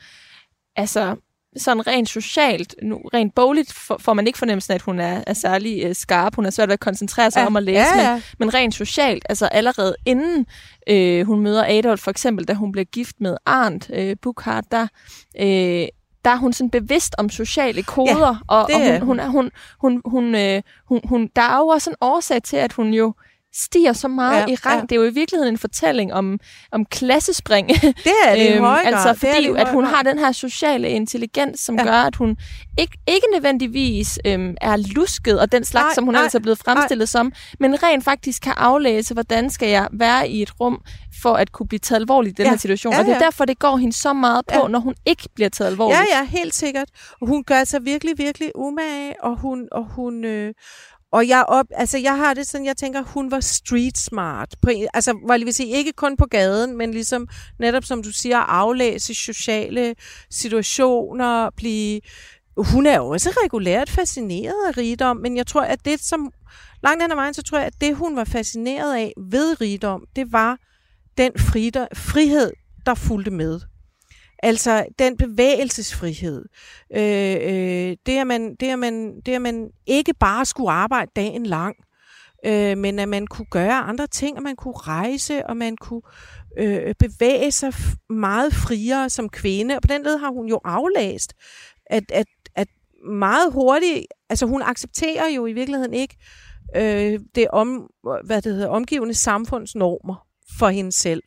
altså 0.75 1.15
sådan 1.57 1.87
rent 1.87 2.09
socialt, 2.09 2.75
nu, 2.83 2.95
rent 3.13 3.35
bogligt 3.35 3.73
for, 3.73 3.97
får 3.99 4.13
man 4.13 4.27
ikke 4.27 4.39
fornemmelsen 4.39 4.71
af, 4.71 4.75
at 4.75 4.81
hun 4.81 4.99
er, 4.99 5.23
er 5.27 5.33
særlig 5.33 5.83
øh, 5.85 5.95
skarp. 5.95 6.35
Hun 6.35 6.45
er 6.45 6.49
svært 6.49 6.67
ved 6.69 6.73
at 6.73 6.79
koncentrere 6.79 7.31
sig 7.31 7.39
Ja, 7.41 7.45
om 7.45 7.55
at 7.57 7.63
læse, 7.63 7.79
ja, 7.95 8.01
ja. 8.09 8.13
Men, 8.13 8.21
men 8.39 8.53
rent 8.53 8.75
socialt, 8.75 9.25
altså 9.29 9.45
allerede 9.45 9.95
inden 10.05 10.45
øh, 10.87 11.25
hun 11.25 11.39
møder 11.39 11.65
Adolf, 11.67 11.99
for 12.01 12.11
eksempel, 12.11 12.45
da 12.47 12.53
hun 12.53 12.71
bliver 12.71 12.85
gift 12.85 13.15
med 13.21 13.37
Arndt 13.45 13.89
øh, 13.93 14.15
Buchhardt, 14.21 14.71
der, 14.71 14.87
øh, 15.39 15.87
der 16.25 16.31
er 16.31 16.37
hun 16.37 16.53
sådan 16.53 16.69
bevidst 16.69 17.15
om 17.17 17.29
sociale 17.29 17.83
koder, 17.83 18.43
og, 18.47 18.67
det 18.67 18.75
og 18.75 18.81
er 18.81 18.99
hun, 18.99 19.05
hun, 19.07 19.19
er- 19.19 19.27
hun, 19.27 19.51
hun, 19.79 20.01
hun, 20.05 20.35
øh, 20.35 20.61
hun, 20.85 21.01
hun, 21.03 21.29
der 21.35 21.41
er 21.41 21.57
jo 21.57 21.67
også 21.67 21.89
en 21.89 21.95
årsag 22.01 22.43
til, 22.43 22.57
at 22.57 22.73
hun 22.73 22.93
jo 22.93 23.13
stiger 23.53 23.93
så 23.93 24.07
meget 24.07 24.33
Ja, 24.35 24.39
ja, 24.47 24.47
i 24.47 24.55
rang. 24.55 24.79
ja. 24.79 24.81
Det 24.81 24.91
er 24.91 24.95
jo 24.95 25.03
i 25.03 25.13
virkeligheden 25.13 25.53
en 25.53 25.57
fortælling 25.57 26.13
om, 26.13 26.39
om 26.71 26.85
klassespring. 26.85 27.67
det 27.67 27.95
er 28.27 28.35
det 28.35 28.57
grad. 28.61 28.81
altså 28.85 29.09
det 29.09 29.17
fordi, 29.17 29.47
det 29.47 29.55
i 29.57 29.61
at 29.61 29.69
hun 29.71 29.83
har 29.85 30.03
den 30.03 30.19
her 30.19 30.31
sociale 30.31 30.89
intelligens, 30.89 31.59
som 31.59 31.75
Ja. 31.75 31.81
ja. 31.83 31.87
gør, 31.89 31.97
at 31.97 32.15
hun 32.15 32.37
ikke, 32.79 32.97
ikke 33.07 33.25
nødvendigvis 33.33 34.19
øhm, 34.25 34.55
er 34.61 34.77
lusket 34.95 35.39
og 35.39 35.51
den 35.51 35.63
slags, 35.65 35.83
nej, 35.85 35.93
som 35.93 36.03
hun 36.05 36.13
nej, 36.13 36.21
ellers 36.21 36.35
er 36.35 36.39
blevet 36.39 36.57
fremstillet 36.59 37.09
som, 37.09 37.31
men 37.59 37.83
rent 37.83 38.03
faktisk 38.03 38.41
kan 38.41 38.53
aflæse, 38.57 39.13
hvordan 39.13 39.49
skal 39.49 39.69
jeg 39.69 39.87
være 39.91 40.29
i 40.29 40.41
et 40.41 40.59
rum, 40.59 40.81
for 41.21 41.33
at 41.33 41.51
kunne 41.51 41.67
blive 41.67 41.79
taget 41.79 41.99
alvorligt 41.99 42.33
i 42.33 42.35
den 42.37 42.45
Ja, 42.45 42.49
her 42.49 42.57
situation. 42.57 42.93
ja, 42.93 42.99
Og 42.99 43.05
det 43.05 43.11
er 43.11 43.15
ja. 43.17 43.23
derfor, 43.25 43.45
det 43.45 43.59
går 43.59 43.77
hende 43.77 43.93
så 43.95 44.13
meget 44.13 44.45
på, 44.45 44.55
Ja. 44.55 44.61
ja. 44.61 44.67
når 44.67 44.79
hun 44.79 44.95
ikke 45.05 45.29
bliver 45.35 45.49
taget 45.49 45.69
alvorligt. 45.71 45.99
Ja, 46.11 46.17
ja, 46.19 46.25
helt 46.25 46.55
sikkert. 46.55 46.89
Og 47.21 47.27
hun 47.27 47.43
gør 47.43 47.63
sig 47.63 47.85
virkelig, 47.85 48.13
virkelig 48.17 48.51
umage, 48.55 49.23
og 49.23 49.37
hun, 49.39 49.67
og 49.71 49.85
hun, 49.85 50.25
øh, 50.25 50.53
og 51.12 51.28
jeg, 51.28 51.45
op, 51.47 51.66
altså 51.72 51.97
jeg 51.97 52.18
har 52.18 52.34
det 52.34 52.47
sådan, 52.47 52.66
jeg 52.66 52.78
tænker, 52.78 53.01
hun 53.01 53.32
var 53.32 53.39
street 53.39 53.97
smart. 53.97 54.55
På, 54.62 54.70
altså, 54.93 55.20
hvad 55.26 55.39
jeg 55.39 55.45
vil 55.45 55.53
sige, 55.53 55.78
ikke 55.78 55.91
kun 55.91 56.18
på 56.18 56.26
gaden, 56.26 56.78
men 56.78 56.91
ligesom 56.91 57.28
netop, 57.59 57.84
som 57.84 58.03
du 58.03 58.12
siger, 58.12 58.38
aflæse 58.38 59.16
sociale 59.16 59.95
situationer, 60.30 61.49
blive... 61.49 62.01
Hun 62.57 62.86
er 62.86 62.97
jo 62.97 63.07
også 63.07 63.30
regulært 63.43 63.89
fascineret 63.89 64.68
af 64.68 64.78
rigdom, 64.78 65.18
men 65.18 65.38
jeg 65.38 65.47
tror, 65.47 65.62
at 65.62 65.86
det, 65.86 65.99
som 65.99 66.32
langt 66.84 67.03
hen 67.03 67.12
ad 67.12 67.16
vejen, 67.16 67.34
så 67.34 67.43
tror 67.43 67.57
jeg, 67.57 67.68
at 67.68 67.82
det, 67.82 67.95
hun 67.95 68.16
var 68.16 68.24
fascineret 68.24 68.95
af 68.95 69.14
ved 69.18 69.62
rigdom, 69.62 70.05
det 70.16 70.32
var 70.32 70.57
den 71.18 71.32
frider, 71.38 71.88
frihed, 71.93 72.51
der 72.86 72.95
fulgte 72.95 73.32
med. 73.32 73.59
Altså 74.43 74.85
den 74.99 75.17
bevægelsesfrihed. 75.17 76.45
Øh, 76.95 77.35
øh, 77.41 77.97
det, 78.05 78.17
at 78.19 78.27
man, 78.27 78.55
det, 78.55 78.67
at 78.67 78.79
man, 78.79 79.21
det, 79.25 79.33
at 79.33 79.41
man 79.41 79.69
ikke 79.85 80.13
bare 80.13 80.45
skulle 80.45 80.71
arbejde 80.71 81.11
dagen 81.15 81.45
lang, 81.45 81.75
øh, 82.45 82.77
men 82.77 82.99
at 82.99 83.09
man 83.09 83.27
kunne 83.27 83.45
gøre 83.45 83.73
andre 83.73 84.07
ting, 84.07 84.37
og 84.37 84.43
man 84.43 84.55
kunne 84.55 84.77
rejse, 84.77 85.45
og 85.45 85.57
man 85.57 85.77
kunne 85.77 86.01
øh, 86.57 86.95
bevæge 86.99 87.51
sig 87.51 87.73
meget 88.09 88.53
friere 88.53 89.09
som 89.09 89.29
kvinde. 89.29 89.75
Og 89.75 89.81
på 89.81 89.87
den 89.87 90.03
led 90.03 90.17
har 90.17 90.31
hun 90.31 90.47
jo 90.47 90.59
aflæst, 90.63 91.33
at, 91.85 92.03
at, 92.11 92.27
at 92.55 92.67
meget 93.05 93.53
hurtigt, 93.53 94.05
altså 94.29 94.45
hun 94.45 94.61
accepterer 94.61 95.27
jo 95.27 95.45
i 95.45 95.53
virkeligheden 95.53 95.93
ikke 95.93 96.17
øh, 96.75 97.19
det, 97.35 97.47
om, 97.47 97.89
hvad 98.25 98.41
det 98.41 98.53
hedder, 98.53 98.67
omgivende 98.67 99.13
samfundsnormer 99.13 100.27
for 100.59 100.69
hende 100.69 100.91
selv. 100.91 101.23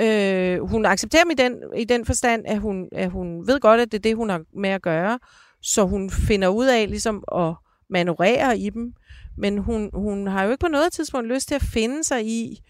Øh, 0.00 0.60
hun 0.60 0.86
accepterer 0.86 1.24
mig 1.24 1.32
i 1.32 1.42
den, 1.42 1.62
i 1.76 1.84
den 1.84 2.04
forstand, 2.04 2.42
at 2.46 2.58
hun, 2.58 2.88
at 2.92 3.10
hun 3.10 3.46
ved 3.46 3.60
godt, 3.60 3.80
at 3.80 3.92
det 3.92 3.98
er 3.98 4.02
det, 4.02 4.16
hun 4.16 4.30
har 4.30 4.42
med 4.56 4.70
at 4.70 4.82
gøre, 4.82 5.18
så 5.62 5.84
hun 5.84 6.10
finder 6.10 6.48
ud 6.48 6.66
af 6.66 6.88
ligesom 6.88 7.24
at 7.34 7.54
manøvrere 7.90 8.58
i 8.58 8.70
dem. 8.70 8.92
Men 9.38 9.58
hun, 9.58 9.90
hun 9.94 10.26
har 10.26 10.44
jo 10.44 10.50
ikke 10.50 10.60
på 10.60 10.68
noget 10.68 10.92
tidspunkt 10.92 11.28
lyst 11.28 11.48
til 11.48 11.54
at 11.54 11.62
finde 11.62 12.04
sig 12.04 12.26
i, 12.26 12.60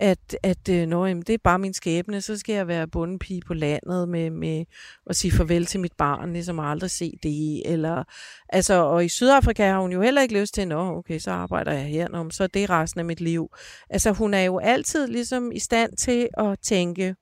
at, 0.00 0.36
at 0.42 0.68
øh, 0.70 0.86
nå, 0.86 1.06
jamen, 1.06 1.22
det 1.22 1.34
er 1.34 1.38
bare 1.44 1.58
min 1.58 1.74
skæbne, 1.74 2.20
så 2.20 2.38
skal 2.38 2.54
jeg 2.54 2.68
være 2.68 2.88
bundepige 2.88 3.42
på 3.46 3.54
landet 3.54 4.08
med, 4.08 4.30
med 4.30 4.64
at 5.06 5.16
sige 5.16 5.32
farvel 5.32 5.66
til 5.66 5.80
mit 5.80 5.92
barn, 5.98 6.32
ligesom 6.32 6.58
aldrig 6.60 6.90
se 6.90 7.12
det. 7.22 7.62
Eller, 7.72 8.04
altså, 8.48 8.74
og 8.74 9.04
i 9.04 9.08
Sydafrika 9.08 9.66
har 9.66 9.80
hun 9.80 9.92
jo 9.92 10.02
heller 10.02 10.22
ikke 10.22 10.40
lyst 10.40 10.54
til, 10.54 10.68
nå, 10.68 10.96
okay, 10.96 11.18
så 11.18 11.30
arbejder 11.30 11.72
jeg 11.72 11.84
her, 11.84 12.08
nå, 12.08 12.30
så 12.30 12.42
er 12.42 12.46
det 12.46 12.70
resten 12.70 12.98
af 12.98 13.04
mit 13.04 13.20
liv. 13.20 13.48
Altså, 13.90 14.12
hun 14.12 14.34
er 14.34 14.42
jo 14.42 14.58
altid 14.58 15.06
ligesom 15.06 15.52
i 15.52 15.58
stand 15.58 15.96
til 15.96 16.28
at 16.38 16.58
tænke, 16.62 17.14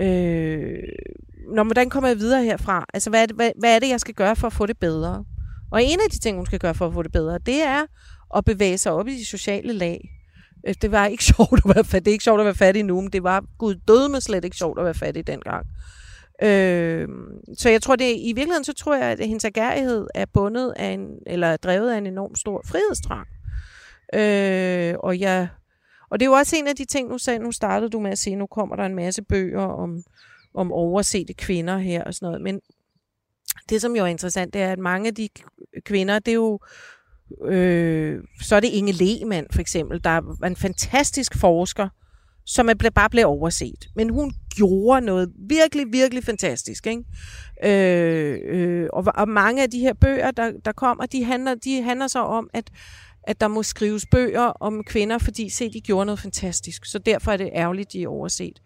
øh, 0.00 0.78
nå, 1.54 1.64
hvordan 1.64 1.90
kommer 1.90 2.08
jeg 2.08 2.18
videre 2.18 2.44
herfra? 2.44 2.84
Altså, 2.94 3.10
hvad 3.10 3.22
er, 3.22 3.26
det, 3.26 3.36
hvad, 3.36 3.50
hvad 3.58 3.74
er 3.74 3.78
det, 3.78 3.88
jeg 3.88 4.00
skal 4.00 4.14
gøre 4.14 4.36
for 4.36 4.46
at 4.46 4.52
få 4.52 4.66
det 4.66 4.78
bedre? 4.78 5.24
Og 5.72 5.82
en 5.82 6.00
af 6.04 6.10
de 6.10 6.18
ting, 6.18 6.36
hun 6.36 6.46
skal 6.46 6.58
gøre 6.58 6.74
for 6.74 6.86
at 6.86 6.92
få 6.94 7.02
det 7.02 7.12
bedre, 7.12 7.38
det 7.38 7.62
er 7.62 7.82
at 8.36 8.44
bevæge 8.44 8.78
sig 8.78 8.92
op 8.92 9.08
i 9.08 9.18
de 9.18 9.24
sociale 9.24 9.72
lag. 9.72 10.19
Øh, 10.68 10.74
det 10.82 10.92
var 10.92 11.06
ikke 11.06 11.24
sjovt 11.34 11.60
at 11.64 11.74
være 11.74 11.84
fattig. 11.84 12.04
Det 12.04 12.10
er 12.10 12.12
ikke 12.12 12.24
sjovt 12.24 12.40
at 12.40 12.44
være 12.44 12.54
fattig 12.54 12.82
nu, 12.82 13.00
men 13.00 13.12
det 13.12 13.22
var 13.22 13.44
gud 13.58 13.74
døde 13.88 14.08
med 14.08 14.20
slet 14.20 14.44
ikke 14.44 14.56
sjovt 14.56 14.78
at 14.78 14.84
være 14.84 14.94
fattig 14.94 15.26
dengang. 15.26 15.66
Øh, 16.42 17.08
så 17.58 17.68
jeg 17.68 17.82
tror, 17.82 17.96
det 17.96 18.16
i 18.18 18.32
virkeligheden, 18.36 18.64
så 18.64 18.72
tror 18.72 18.96
jeg, 18.96 19.04
at 19.04 19.26
hendes 19.26 19.44
agerighed 19.44 20.06
er 20.14 20.26
bundet 20.34 20.72
af 20.76 20.86
en, 20.86 21.08
eller 21.26 21.46
er 21.46 21.56
drevet 21.56 21.92
af 21.92 21.98
en 21.98 22.06
enorm 22.06 22.34
stor 22.34 22.62
frihedstrang. 22.66 23.28
Øh, 24.14 24.94
og 24.98 25.20
jeg, 25.20 25.48
og 26.10 26.20
det 26.20 26.26
er 26.26 26.30
jo 26.30 26.34
også 26.34 26.56
en 26.56 26.66
af 26.66 26.76
de 26.76 26.84
ting, 26.84 27.08
nu, 27.08 27.18
sagde, 27.18 27.38
nu 27.38 27.52
startede 27.52 27.90
du 27.90 28.00
med 28.00 28.10
at 28.10 28.18
sige, 28.18 28.36
nu 28.36 28.46
kommer 28.46 28.76
der 28.76 28.84
en 28.84 28.94
masse 28.94 29.22
bøger 29.22 29.62
om, 29.62 30.02
om 30.54 30.72
oversete 30.72 31.34
kvinder 31.34 31.78
her 31.78 32.04
og 32.04 32.14
sådan 32.14 32.26
noget. 32.26 32.42
Men 32.42 32.60
det, 33.68 33.80
som 33.80 33.96
jo 33.96 34.02
er 34.02 34.06
interessant, 34.06 34.54
det 34.54 34.62
er, 34.62 34.72
at 34.72 34.78
mange 34.78 35.08
af 35.08 35.14
de 35.14 35.28
kvinder, 35.84 36.18
det 36.18 36.30
er 36.30 36.34
jo, 36.34 36.58
øh, 37.44 38.18
så 38.42 38.56
er 38.56 38.60
det 38.60 38.68
Inge 38.68 38.92
Lehmann 38.92 39.46
for 39.52 39.60
eksempel, 39.60 40.04
der 40.04 40.20
var 40.40 40.46
en 40.46 40.56
fantastisk 40.56 41.38
forsker, 41.38 41.88
som 42.46 42.68
er 42.68 42.74
ble- 42.82 42.88
bare 42.88 43.10
blev 43.10 43.26
overset. 43.26 43.88
Men 43.96 44.10
hun 44.10 44.32
gjorde 44.56 45.06
noget 45.06 45.32
virkelig, 45.48 45.86
virkelig 45.92 46.24
fantastisk. 46.24 46.86
Ikke? 46.86 47.04
Øh, 47.64 48.38
øh, 48.44 48.88
og, 48.92 49.04
og 49.14 49.28
mange 49.28 49.62
af 49.62 49.70
de 49.70 49.78
her 49.78 49.92
bøger, 49.92 50.30
der, 50.30 50.52
der 50.64 50.72
kommer, 50.72 51.06
de 51.06 51.24
handler, 51.24 51.54
de 51.54 51.82
handler 51.82 52.06
så 52.06 52.18
om, 52.18 52.50
at 52.54 52.70
at 53.22 53.40
der 53.40 53.48
må 53.48 53.62
skrives 53.62 54.06
bøger 54.10 54.42
om 54.42 54.84
kvinder, 54.84 55.18
fordi 55.18 55.48
se, 55.48 55.72
de 55.72 55.80
gjorde 55.80 56.06
noget 56.06 56.20
fantastisk. 56.20 56.84
Så 56.84 56.98
derfor 56.98 57.32
er 57.32 57.36
det 57.36 57.50
ærgerligt, 57.54 57.92
de 57.92 58.02
er 58.02 58.08
overset. 58.08 58.62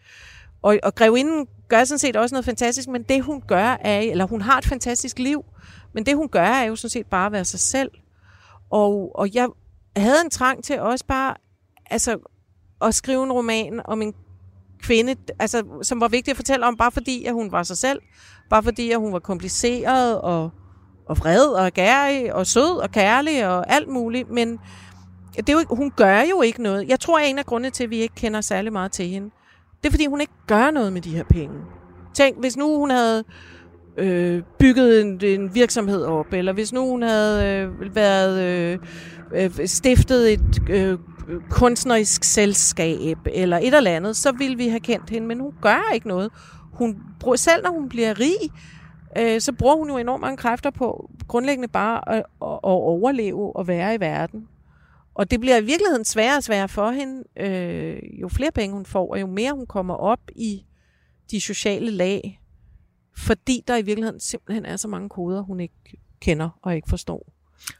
Og, 0.63 0.79
og 0.83 0.95
grevinden 0.95 1.47
gør 1.69 1.85
sådan 1.85 1.99
set 1.99 2.17
også 2.17 2.35
noget 2.35 2.45
fantastisk, 2.45 2.89
men 2.89 3.03
det 3.03 3.23
hun 3.23 3.43
gør 3.49 3.77
er, 3.81 3.99
eller 4.01 4.27
hun 4.27 4.43
har 4.43 4.59
et 4.59 4.65
fantastisk 4.65 5.19
liv, 5.19 5.45
men 5.95 6.07
det 6.07 6.17
hun 6.17 6.29
gør 6.29 6.45
er 6.45 6.65
jo 6.65 6.77
sådan 6.77 6.91
set 6.91 7.07
bare 7.07 7.27
at 7.27 7.33
være 7.33 7.45
sig 7.45 7.61
selv. 7.61 7.91
Og, 8.71 9.13
og 9.15 9.35
jeg 9.35 9.49
havde 9.97 10.21
en 10.25 10.31
trang 10.31 10.65
til 10.65 10.81
også 10.81 11.07
bare, 11.07 11.35
altså, 11.91 12.19
at 12.83 12.95
skrive 12.95 13.25
en 13.25 13.33
roman 13.33 13.81
om 13.85 14.03
en 14.03 14.15
kvinde, 14.83 15.17
altså, 15.39 15.63
som 15.83 16.01
var 16.01 16.09
vigtig 16.09 16.31
at 16.31 16.37
fortælle 16.37 16.67
om, 16.67 16.77
bare 16.77 16.93
fordi, 16.93 17.25
at 17.25 17.33
hun 17.33 17.53
var 17.53 17.63
sig 17.63 17.77
selv, 17.77 18.01
bare 18.51 18.63
fordi, 18.63 18.91
at 18.91 18.99
hun 18.99 19.13
var 19.13 19.19
kompliceret 19.19 20.21
og 20.21 20.51
og 21.07 21.19
vred 21.19 21.47
og 21.47 21.73
gærig 21.73 22.35
og 22.35 22.47
sød 22.47 22.79
og 22.83 22.91
kærlig 22.91 23.49
og 23.49 23.73
alt 23.73 23.89
muligt, 23.89 24.31
men 24.31 24.59
det 25.37 25.49
er 25.49 25.53
jo 25.53 25.77
hun 25.77 25.91
gør 25.91 26.21
jo 26.21 26.43
ikke 26.43 26.63
noget. 26.63 26.89
Jeg 26.89 27.01
tror, 27.01 27.19
at 27.19 27.31
en 27.31 27.39
af 27.39 27.47
grundene 27.47 27.71
til, 27.71 27.85
at 27.85 27.91
vi 27.91 27.97
ikke 27.97 28.15
kender 28.15 28.41
særlig 28.41 28.73
meget 28.73 28.93
til 28.93 29.09
hende, 29.09 29.31
det 29.83 29.89
er, 29.89 29.91
fordi 29.91 30.07
hun 30.07 30.21
ikke 30.21 30.33
gør 30.47 30.71
noget 30.71 30.93
med 30.93 31.01
de 31.01 31.17
her 31.17 31.25
penge. 31.25 31.57
Tænk, 32.15 32.41
hvis 32.41 32.57
nu 32.57 32.79
hun 32.79 32.91
havde 32.91 33.25
øh, 33.97 34.43
bygget 34.59 35.01
en, 35.01 35.21
en 35.25 35.55
virksomhed 35.55 36.05
op, 36.05 36.33
eller 36.33 36.53
hvis 36.53 36.73
nu 36.73 36.89
hun 36.89 37.03
havde 37.03 37.47
øh, 37.47 37.95
været 37.95 38.43
øh, 38.43 38.79
øh, 39.35 39.67
stiftet 39.67 40.33
et 40.33 40.71
øh, 40.71 40.99
kunstnerisk 41.51 42.25
selskab, 42.25 43.19
eller 43.27 43.59
et 43.59 43.75
eller 43.75 43.91
andet, 43.91 44.17
så 44.17 44.33
ville 44.33 44.57
vi 44.57 44.69
have 44.69 44.81
kendt 44.81 45.11
hende, 45.11 45.27
men 45.27 45.41
hun 45.41 45.55
gør 45.63 45.93
ikke 45.95 46.09
noget. 46.09 46.31
Hun 46.73 46.97
bruger, 47.21 47.37
selv 47.37 47.63
når 47.63 47.71
hun 47.71 47.89
bliver 47.89 48.21
rig, 48.21 48.51
øh, 49.19 49.41
så 49.41 49.53
bruger 49.53 49.77
hun 49.77 49.89
jo 49.89 49.97
enormt 49.97 50.21
mange 50.21 50.37
kræfter 50.37 50.71
på 50.71 51.11
grundlæggende 51.29 51.69
bare 51.69 52.09
at, 52.09 52.17
at, 52.17 52.23
at 52.43 52.61
overleve 52.63 53.57
og 53.57 53.69
være 53.69 53.95
i 53.95 54.01
verden. 54.01 54.49
Og 55.15 55.31
det 55.31 55.41
bliver 55.41 55.57
i 55.57 55.65
virkeligheden 55.65 56.05
sværere 56.05 56.37
og 56.37 56.43
sværere 56.43 56.69
for 56.69 56.91
hende, 56.91 57.23
øh, 57.37 58.21
jo 58.21 58.29
flere 58.29 58.53
penge 58.53 58.75
hun 58.75 58.87
får, 58.87 59.11
og 59.11 59.21
jo 59.21 59.27
mere 59.27 59.53
hun 59.53 59.67
kommer 59.67 59.95
op 59.95 60.21
i 60.37 60.65
de 61.31 61.41
sociale 61.41 61.91
lag, 61.91 62.41
fordi 63.17 63.61
der 63.69 63.77
i 63.77 63.83
virkeligheden 63.83 64.21
simpelthen 64.21 64.65
er 64.65 64.77
så 64.77 64.89
mange 64.89 65.09
koder, 65.09 65.43
hun 65.43 65.61
ikke 65.61 65.75
kender 66.21 66.59
og 66.63 66.77
ikke 66.77 66.89
forstår. 66.91 67.27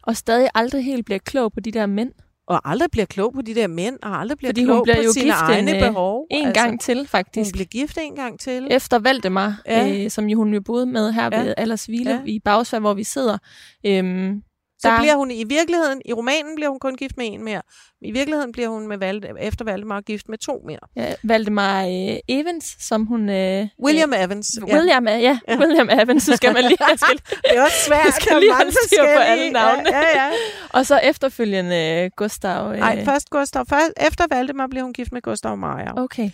Og 0.03 0.17
stadig 0.17 0.49
aldrig 0.55 0.85
helt 0.85 1.05
bliver 1.05 1.19
klog 1.19 1.53
på 1.53 1.61
de 1.61 1.71
der 1.71 1.87
mænd. 1.87 2.13
Og 2.47 2.71
aldrig 2.71 2.91
bliver 2.91 3.05
klog 3.07 3.33
på 3.33 3.43
de 3.43 3.55
der 3.55 3.67
mænd, 3.67 3.99
og 4.03 4.21
aldrig 4.21 4.39
bliver 4.39 4.49
Fordi 4.49 4.65
klog 4.65 4.83
bliver 4.83 4.97
på 4.97 5.03
jo 5.03 5.13
sine 5.13 5.25
gift 5.25 5.37
egne 5.41 5.71
en, 5.71 5.77
øh, 5.77 5.83
behov. 5.83 6.27
En 6.31 6.47
altså, 6.47 6.63
gang 6.63 6.81
til, 6.81 7.07
faktisk. 7.07 7.49
Hun 7.49 7.53
bliver 7.53 7.67
gift 7.67 7.99
en 8.03 8.15
gang 8.15 8.41
til. 8.41 8.69
Efter 8.71 8.99
Valdemar, 8.99 9.63
Ja. 9.67 10.05
øh, 10.05 10.11
som 10.11 10.27
jo 10.29 10.39
hun 10.39 10.55
jo 10.55 10.61
boede 10.61 10.87
med 10.87 11.13
her 11.13 11.29
Ja. 11.33 11.43
ved 11.43 11.55
Allersvile 11.57 12.11
ja. 12.11 12.21
i 12.27 12.41
Bagsvær, 12.41 12.79
hvor 12.79 12.95
vi 12.95 13.05
sidder. 13.05 13.39
Øhm, 13.87 14.43
Så 14.85 14.91
der- 14.91 14.99
bliver 15.01 15.15
hun 15.17 15.31
i 15.31 15.45
virkeligheden, 15.45 16.03
i 16.05 16.13
romanen 16.13 16.55
bliver 16.55 16.69
hun 16.71 16.79
kun 16.79 16.95
gift 16.97 17.17
med 17.17 17.27
en 17.33 17.45
mere. 17.45 17.63
I 18.03 18.11
virkeligheden 18.11 18.53
bliver 18.53 18.69
hun 18.69 18.89
med 18.89 18.99
Valde, 18.99 19.29
efter 19.41 19.65
Valdemar 19.65 20.01
gift 20.01 20.29
med 20.29 20.39
to 20.39 20.63
mere. 20.67 20.79
ja, 20.97 21.15
Valdemar 21.25 21.83
øh, 21.85 22.17
Evans, 22.29 22.77
som 22.81 23.07
hun... 23.07 23.29
Øh, 23.29 23.67
William 23.85 24.13
Evans. 24.13 24.59
Øh, 24.69 24.75
William, 24.75 25.09
ja. 25.09 25.17
ja, 25.19 25.39
Ja. 25.49 25.57
William 25.61 25.89
Evans, 25.91 26.23
så 26.23 26.37
skal 26.37 26.53
man 26.53 26.63
lige 26.65 26.77
til. 27.09 27.21
Det 27.51 27.57
er 27.59 27.63
også 27.63 27.77
svært. 27.87 28.05
Jeg 28.07 28.13
skal 28.21 28.41
lige 28.41 28.55
holde 28.55 28.73
styr 28.87 29.03
på 29.17 29.21
alle 29.21 29.51
navnene. 29.51 29.89
Ja, 29.97 30.01
ja, 30.01 30.25
ja. 30.27 30.31
Og 30.73 30.87
så 30.87 30.99
efterfølgende 30.99 32.01
øh, 32.05 32.11
Gustav. 32.17 32.73
Øh, 32.73 32.79
Nej, 32.79 33.05
først 33.05 33.31
Gustav. 33.31 33.67
Først, 33.69 33.93
efter 34.09 34.25
Valdemar 34.31 34.67
bliver 34.67 34.83
hun 34.83 34.93
gift 34.93 35.13
med 35.13 35.23
Gustav 35.23 35.57
Meyer. 35.57 35.93
Okay. 35.97 36.31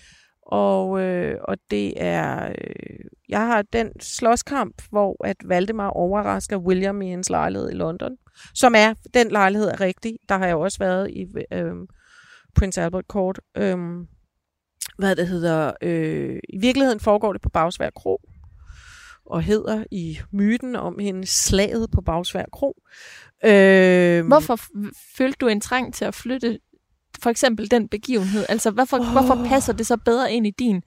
Og, 0.51 1.01
øh, 1.01 1.37
og 1.49 1.57
det 1.71 1.93
er... 1.97 2.49
Øh, 2.49 2.99
jeg 3.29 3.47
har 3.47 3.63
den 3.63 4.01
slåskamp, 4.01 4.83
hvor 4.91 5.27
at 5.27 5.37
Valdemar 5.45 5.89
overrasker 5.89 6.57
William 6.57 7.03
i 7.03 7.11
hans 7.11 7.31
lejlighed 7.31 7.71
i 7.71 7.75
London. 7.75 8.17
Som 8.55 8.75
er, 8.77 8.95
den 9.15 9.31
lejlighed 9.31 9.69
er 9.69 9.81
rigtig. 9.81 10.17
Der 10.29 10.39
har 10.39 10.47
jeg 10.47 10.57
også 10.57 10.79
været 10.79 11.11
i 11.11 11.27
øh, 11.53 11.75
Prince 12.55 12.83
Albert 12.83 13.05
Court. 13.09 13.41
Øh, 13.57 13.79
hvad 14.99 15.17
det 15.17 15.29
hedder... 15.29 15.73
Øh, 15.83 16.39
I 16.49 16.59
virkeligheden 16.61 17.01
foregår 17.01 17.33
det 17.33 17.43
på 17.43 17.49
Bagsvær 17.49 17.91
Kro. 17.91 18.21
Og 19.27 19.43
hedder 19.43 19.85
i 19.91 20.19
myten 20.33 20.77
om 20.77 20.99
hendes 20.99 21.29
slaget 21.29 21.91
på 21.91 22.01
Bagsvær 22.01 22.45
Kro. 22.53 22.83
Øh, 23.45 24.27
Hvorfor 24.27 24.57
f- 24.57 25.15
følte 25.17 25.37
du 25.41 25.47
en 25.49 25.61
trang 25.61 25.95
til 25.95 26.05
at 26.05 26.15
flytte 26.15 26.59
for 27.23 27.31
eksempel 27.31 27.71
den 27.71 27.89
begivenhed? 27.89 28.47
Altså, 28.49 28.71
hvorfor, 28.71 28.99
oh. 28.99 29.07
hvorfor 29.07 29.45
passer 29.49 29.73
det 29.73 29.87
så 29.87 29.97
bedre 29.97 30.33
ind 30.33 30.47
i 30.47 30.51
din 30.59 30.83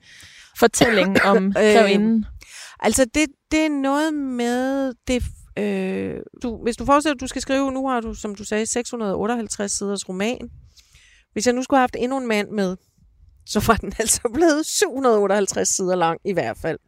fortælling 0.58 1.22
om 1.22 1.52
grevinden? 1.76 2.26
Altså, 2.80 3.04
det, 3.14 3.26
det 3.50 3.60
er 3.60 3.68
noget 3.68 4.14
med... 4.14 4.92
Det, 5.08 5.22
øh, 5.58 6.20
du, 6.42 6.62
hvis 6.62 6.76
du 6.76 6.84
forestiller 6.84 7.14
at 7.14 7.20
du 7.20 7.26
skal 7.26 7.42
skrive, 7.42 7.72
nu 7.72 7.88
har 7.88 8.00
du, 8.00 8.14
som 8.14 8.34
du 8.34 8.44
sagde, 8.44 8.66
658 8.66 9.72
siders 9.72 10.08
roman. 10.08 10.50
Hvis 11.32 11.46
jeg 11.46 11.54
nu 11.54 11.62
skulle 11.62 11.78
have 11.78 11.82
haft 11.82 11.96
endnu 11.98 12.18
en 12.18 12.26
mand 12.26 12.50
med, 12.50 12.76
så 13.46 13.64
var 13.66 13.74
den 13.74 13.92
altså 14.00 14.20
blevet 14.34 14.66
758 14.66 15.68
sider 15.68 15.96
lang 15.96 16.20
i 16.24 16.32
hvert 16.32 16.58
fald. 16.58 16.78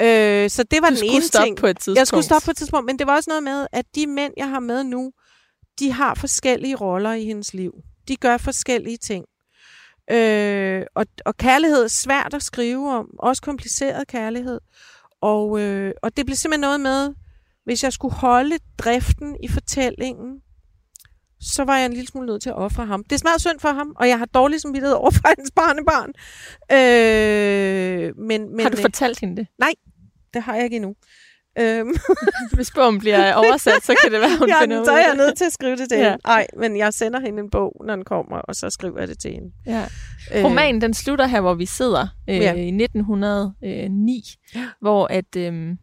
Øh, 0.00 0.50
så 0.50 0.62
det 0.70 0.82
var 0.82 0.90
Du 0.90 0.96
den 0.96 1.04
ene 1.04 1.22
stoppe 1.22 1.46
ting. 1.46 1.56
på 1.56 1.66
et 1.66 1.76
tidspunkt. 1.76 1.98
Jeg 1.98 2.06
skulle 2.06 2.22
stoppe 2.22 2.44
på 2.44 2.50
et 2.50 2.56
tidspunkt, 2.56 2.86
men 2.86 2.98
det 2.98 3.06
var 3.06 3.16
også 3.16 3.30
noget 3.30 3.42
med, 3.42 3.66
at 3.72 3.84
de 3.94 4.06
mænd, 4.06 4.32
jeg 4.36 4.48
har 4.48 4.60
med 4.60 4.84
nu, 4.84 5.12
de 5.78 5.92
har 5.92 6.14
forskellige 6.14 6.76
roller 6.76 7.12
i 7.12 7.24
hendes 7.24 7.54
liv. 7.54 7.72
De 8.08 8.16
gør 8.16 8.36
forskellige 8.36 8.96
ting. 8.96 9.24
Øh, 10.10 10.82
og, 10.94 11.06
og 11.24 11.36
kærlighed 11.36 11.84
er 11.84 11.88
svært 11.88 12.34
at 12.34 12.42
skrive 12.42 12.92
om, 12.92 13.10
også 13.18 13.42
kompliceret 13.42 14.08
kærlighed. 14.08 14.60
Og, 15.20 15.60
øh, 15.60 15.94
og 16.02 16.16
det 16.16 16.26
blev 16.26 16.36
simpelthen 16.36 16.60
noget 16.60 16.80
med, 16.80 17.14
hvis 17.64 17.84
jeg 17.84 17.92
skulle 17.92 18.14
holde 18.14 18.58
driften 18.78 19.36
i 19.42 19.48
fortællingen, 19.48 20.40
så 21.40 21.64
var 21.64 21.76
jeg 21.76 21.86
en 21.86 21.92
lille 21.92 22.08
smule 22.08 22.26
nødt 22.26 22.42
til 22.42 22.50
at 22.50 22.56
ofre 22.56 22.86
ham. 22.86 23.04
Det 23.04 23.12
er 23.12 23.18
smadret 23.18 23.40
synd 23.40 23.60
for 23.60 23.68
ham, 23.68 23.92
og 23.96 24.08
jeg 24.08 24.18
har 24.18 24.26
dårlig 24.26 24.60
samvittighed 24.60 24.94
over 24.94 25.10
for 25.10 25.28
hans 25.36 25.50
barnebarn. 25.56 26.12
Øh, 26.72 28.16
men, 28.18 28.56
men, 28.56 28.60
Har 28.60 28.70
du 28.70 28.76
fortalt 28.76 29.20
hende 29.20 29.36
det? 29.36 29.46
det 30.34 30.42
har 30.42 30.54
jeg 30.54 30.64
ikke 30.64 30.76
endnu. 30.76 30.94
Øhm, 31.58 31.94
Hvis 32.54 32.70
bogen 32.70 32.98
bliver 32.98 33.34
oversat, 33.34 33.82
så 33.84 33.94
kan 34.02 34.12
det 34.12 34.20
være, 34.20 34.38
hun 34.38 34.48
ja, 34.48 34.60
finder 34.62 34.84
så 34.84 34.90
er 34.92 35.06
jeg 35.06 35.16
nødt 35.16 35.36
til 35.38 35.44
at 35.44 35.52
skrive 35.52 35.76
det 35.76 35.88
til 35.88 35.98
Ja. 35.98 36.04
hende. 36.10 36.18
Nej, 36.26 36.46
men 36.58 36.76
jeg 36.76 36.94
sender 36.94 37.20
hende 37.20 37.42
en 37.42 37.50
bog, 37.50 37.82
når 37.86 37.96
den 37.96 38.04
kommer, 38.04 38.36
og 38.36 38.54
så 38.56 38.70
skriver 38.70 38.98
jeg 38.98 39.08
det 39.08 39.18
til 39.18 39.32
hende. 39.32 39.52
Ja. 39.66 39.84
Øh, 40.34 40.44
Romanen, 40.44 40.80
den 40.80 40.94
slutter 40.94 41.26
her, 41.26 41.40
hvor 41.40 41.54
vi 41.54 41.66
sidder 41.66 42.06
øh, 42.30 42.36
Ja. 42.36 42.54
i 42.54 42.66
1909, 42.68 44.22
Ja. 44.54 44.66
hvor 44.80 45.06
at 45.06 45.36
øh, 45.36 45.76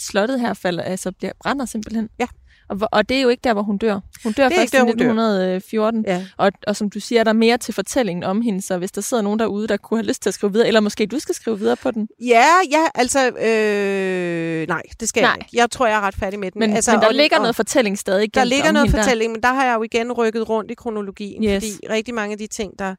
slottet 0.00 0.40
her 0.40 0.54
falder, 0.54 0.82
altså 0.82 1.12
bliver, 1.12 1.32
brænder 1.42 1.64
simpelthen. 1.64 2.08
Ja. 2.18 2.26
Og, 2.68 2.78
og 2.92 3.08
det 3.08 3.16
er 3.16 3.22
jo 3.22 3.28
ikke 3.28 3.40
der, 3.44 3.52
hvor 3.52 3.62
hun 3.62 3.78
dør. 3.78 4.00
Hun 4.24 4.32
dør 4.32 4.48
først 4.48 4.74
i 4.74 4.76
hun 4.78 4.86
dør. 4.86 4.92
1914, 4.92 6.04
Ja. 6.06 6.26
og, 6.36 6.52
og 6.66 6.76
som 6.76 6.90
du 6.90 7.00
siger, 7.00 7.20
er 7.20 7.24
der 7.24 7.32
mere 7.32 7.58
til 7.58 7.74
fortællingen 7.74 8.24
om 8.24 8.40
hende, 8.42 8.62
så 8.62 8.78
hvis 8.78 8.92
der 8.92 9.00
sidder 9.00 9.22
nogen 9.22 9.38
derude, 9.38 9.68
der 9.68 9.76
kunne 9.76 9.98
have 10.00 10.06
lyst 10.06 10.22
til 10.22 10.30
at 10.30 10.34
skrive 10.34 10.52
videre, 10.52 10.66
eller 10.68 10.80
måske 10.80 11.06
du 11.06 11.18
skal 11.18 11.34
skrive 11.34 11.58
videre 11.58 11.76
på 11.76 11.90
den. 11.90 12.08
Ja, 12.20 12.46
ja, 12.70 12.84
altså, 12.94 13.28
øh, 13.28 14.68
nej, 14.68 14.82
det 15.00 15.08
skal 15.08 15.20
Nej. 15.22 15.30
jeg 15.30 15.38
ikke. 15.40 15.50
Jeg 15.56 15.70
tror, 15.70 15.86
jeg 15.86 15.96
er 15.96 16.00
ret 16.00 16.14
færdig 16.16 16.38
med 16.38 16.50
den. 16.50 16.58
Men, 16.58 16.72
altså, 16.72 16.90
men 16.90 17.00
der 17.00 17.06
og- 17.06 17.14
ligger 17.14 17.36
og- 17.36 17.42
noget 17.42 17.56
fortælling 17.56 17.98
stadig 17.98 18.34
Der 18.34 18.44
ligger 18.44 18.72
noget 18.72 18.86
hende 18.88 18.96
der. 18.98 19.02
fortælling, 19.04 19.32
men 19.32 19.42
der 19.42 19.48
har 19.52 19.64
jeg 19.64 19.74
jo 19.74 19.82
igen 19.82 20.12
rykket 20.12 20.48
rundt 20.48 20.70
i 20.70 20.74
kronologien, 20.74 21.44
Yes. 21.44 21.54
fordi 21.54 21.92
rigtig 21.94 22.14
mange 22.14 22.32
af 22.32 22.38
de 22.38 22.46
ting, 22.46 22.72
der 22.78 22.94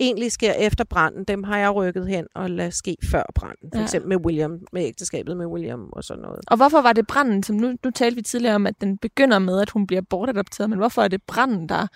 egentlig 0.00 0.32
sker 0.32 0.52
efter 0.52 0.84
branden, 0.84 1.24
dem 1.24 1.42
har 1.44 1.58
jeg 1.58 1.74
rykket 1.74 2.08
hen 2.08 2.26
og 2.34 2.50
ladet 2.50 2.74
ske 2.74 2.96
før 3.04 3.22
branden. 3.34 3.70
For 3.74 3.78
Ja. 3.78 3.82
eksempel 3.84 4.08
med 4.08 4.16
William, 4.26 4.58
med 4.72 4.82
ægteskabet 4.84 5.36
med 5.36 5.46
William 5.46 5.88
og 5.92 6.04
sådan 6.04 6.22
noget. 6.22 6.40
Og 6.46 6.56
hvorfor 6.56 6.80
var 6.82 6.92
det 6.92 7.06
branden, 7.06 7.42
som 7.42 7.56
nu, 7.56 7.74
nu 7.84 7.90
talte 7.90 8.16
vi 8.16 8.22
tidligere 8.22 8.54
om, 8.54 8.66
at 8.66 8.80
den 8.80 8.98
begynder 8.98 9.38
med, 9.38 9.60
at 9.60 9.70
hun 9.70 9.86
bliver 9.86 10.02
bortadopteret, 10.10 10.70
men 10.70 10.78
hvorfor 10.78 11.02
er 11.02 11.08
det 11.08 11.22
branden, 11.26 11.68
der, 11.68 11.86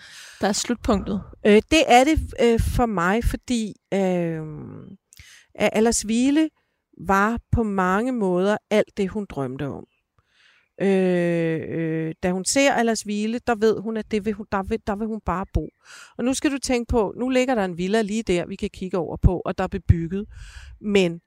der 0.41 0.49
er 0.49 0.53
slutpunktet? 0.53 1.23
Øh, 1.47 1.63
det 1.71 1.83
er 1.87 2.05
det 2.05 2.35
øh, 2.43 2.61
for 2.61 2.87
mig, 2.87 3.25
fordi 3.25 3.75
øh, 3.95 4.43
at 5.55 5.71
Allersvile 5.73 6.49
var 7.07 7.39
på 7.53 7.63
mange 7.63 8.13
måder 8.13 8.57
alt 8.71 8.97
det, 8.97 9.09
hun 9.11 9.27
drømte 9.31 9.69
om. 9.69 9.85
Øh, 10.81 11.61
øh, 11.69 12.15
da 12.23 12.33
hun 12.33 12.45
ser 12.45 12.73
Allersvile, 12.73 13.41
der 13.47 13.55
ved 13.55 13.81
hun, 13.81 13.97
at 13.97 14.11
det 14.11 14.25
vil 14.25 14.33
hun, 14.33 14.47
der, 14.53 14.63
vil, 14.63 14.79
der 14.87 14.97
vil 14.97 15.07
hun 15.07 15.21
bare 15.27 15.47
bo. 15.55 15.69
Og 16.19 16.25
nu 16.25 16.35
skal 16.35 16.51
du 16.53 16.59
tænke 16.59 16.91
på, 16.91 17.15
nu 17.17 17.29
ligger 17.29 17.55
der 17.55 17.65
en 17.65 17.79
villa 17.79 18.03
lige 18.03 18.23
der, 18.23 18.47
vi 18.47 18.57
kan 18.57 18.71
kigge 18.73 18.99
over 18.99 19.17
på, 19.17 19.43
og 19.45 19.59
der 19.59 19.65
er 19.65 19.69
bebygget. 19.69 20.27
Men 20.81 21.21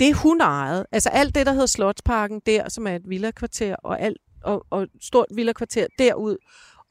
det 0.00 0.16
hun 0.16 0.40
ejede, 0.40 0.86
altså 0.92 1.08
alt 1.08 1.34
det, 1.34 1.46
der 1.46 1.52
hedder 1.52 1.66
Slotsparken 1.66 2.40
der, 2.46 2.68
som 2.68 2.86
er 2.86 2.96
et 2.96 3.08
villakvarter, 3.08 3.76
og, 3.76 4.00
alt, 4.00 4.18
og, 4.44 4.66
og 4.70 4.86
stort 5.00 5.26
villakvarter 5.34 5.86
derud, 5.98 6.36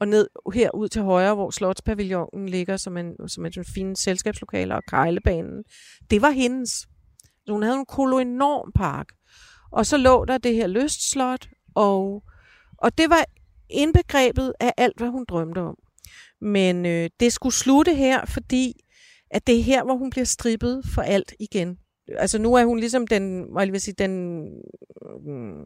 og 0.00 0.08
ned 0.08 0.28
herud 0.54 0.88
til 0.88 1.02
højre, 1.02 1.34
hvor 1.34 1.50
Slotspavillonen 1.50 2.48
ligger, 2.48 2.76
som 2.76 2.96
en, 2.96 3.28
som 3.28 3.44
en 3.44 3.52
fine 3.74 3.96
selskabslokaler 3.96 4.76
og 4.76 4.82
kejlebanen. 4.88 5.64
Det 6.10 6.22
var 6.22 6.30
hendes. 6.30 6.70
Så 7.46 7.52
hun 7.52 7.62
havde 7.62 7.76
en 7.76 7.86
koloenorm 7.86 8.72
park. 8.74 9.06
Og 9.72 9.86
så 9.86 9.96
lå 9.96 10.24
der 10.24 10.38
det 10.38 10.54
her 10.54 10.66
lystslot, 10.66 11.48
og, 11.80 12.22
og 12.78 12.98
det 12.98 13.10
var 13.10 13.24
indbegrebet 13.70 14.52
af 14.60 14.72
alt, 14.76 14.98
hvad 14.98 15.08
hun 15.08 15.24
drømte 15.28 15.58
om. 15.58 15.76
Men 16.40 16.86
øh, 16.86 17.10
det 17.20 17.32
skulle 17.32 17.54
slutte 17.54 17.94
her, 17.94 18.26
fordi 18.26 18.72
at 19.30 19.46
det 19.46 19.58
er 19.58 19.62
her, 19.62 19.84
hvor 19.84 19.96
hun 19.96 20.10
bliver 20.10 20.24
strippet 20.24 20.82
for 20.94 21.02
alt 21.02 21.34
igen. 21.40 21.78
Altså 22.18 22.38
nu 22.38 22.54
er 22.54 22.64
hun 22.64 22.78
ligesom 22.78 23.06
den, 23.06 23.46
hvad 23.52 23.64
jeg 23.64 23.72
vil 23.72 23.80
sige, 23.80 23.94
den 23.98 24.40
mm, 25.26 25.64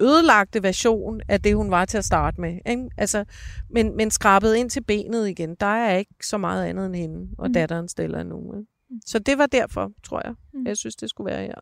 ødelagte 0.00 0.62
version 0.62 1.20
af 1.28 1.42
det, 1.42 1.56
hun 1.56 1.70
var 1.70 1.84
til 1.84 1.98
at 1.98 2.04
starte 2.04 2.40
med. 2.40 2.58
Ikke? 2.66 2.88
Altså, 2.98 3.24
men, 3.70 3.96
men 3.96 4.10
skrabet 4.10 4.54
ind 4.54 4.70
til 4.70 4.84
benet 4.84 5.28
igen. 5.28 5.54
Der 5.60 5.66
er 5.66 5.96
ikke 5.96 6.14
så 6.22 6.38
meget 6.38 6.66
andet 6.66 6.86
end 6.86 6.96
hende 6.96 7.28
og 7.38 7.48
Mm. 7.48 7.52
datteren 7.52 7.88
Stella 7.88 8.22
nu. 8.22 8.54
Ikke? 8.54 8.71
Så 9.06 9.18
det 9.18 9.38
var 9.38 9.46
derfor, 9.46 9.90
tror 10.04 10.20
jeg. 10.24 10.34
Mm. 10.54 10.66
Jeg 10.66 10.76
synes, 10.76 10.96
det 10.96 11.10
skulle 11.10 11.30
være 11.34 11.42
her. 11.42 11.54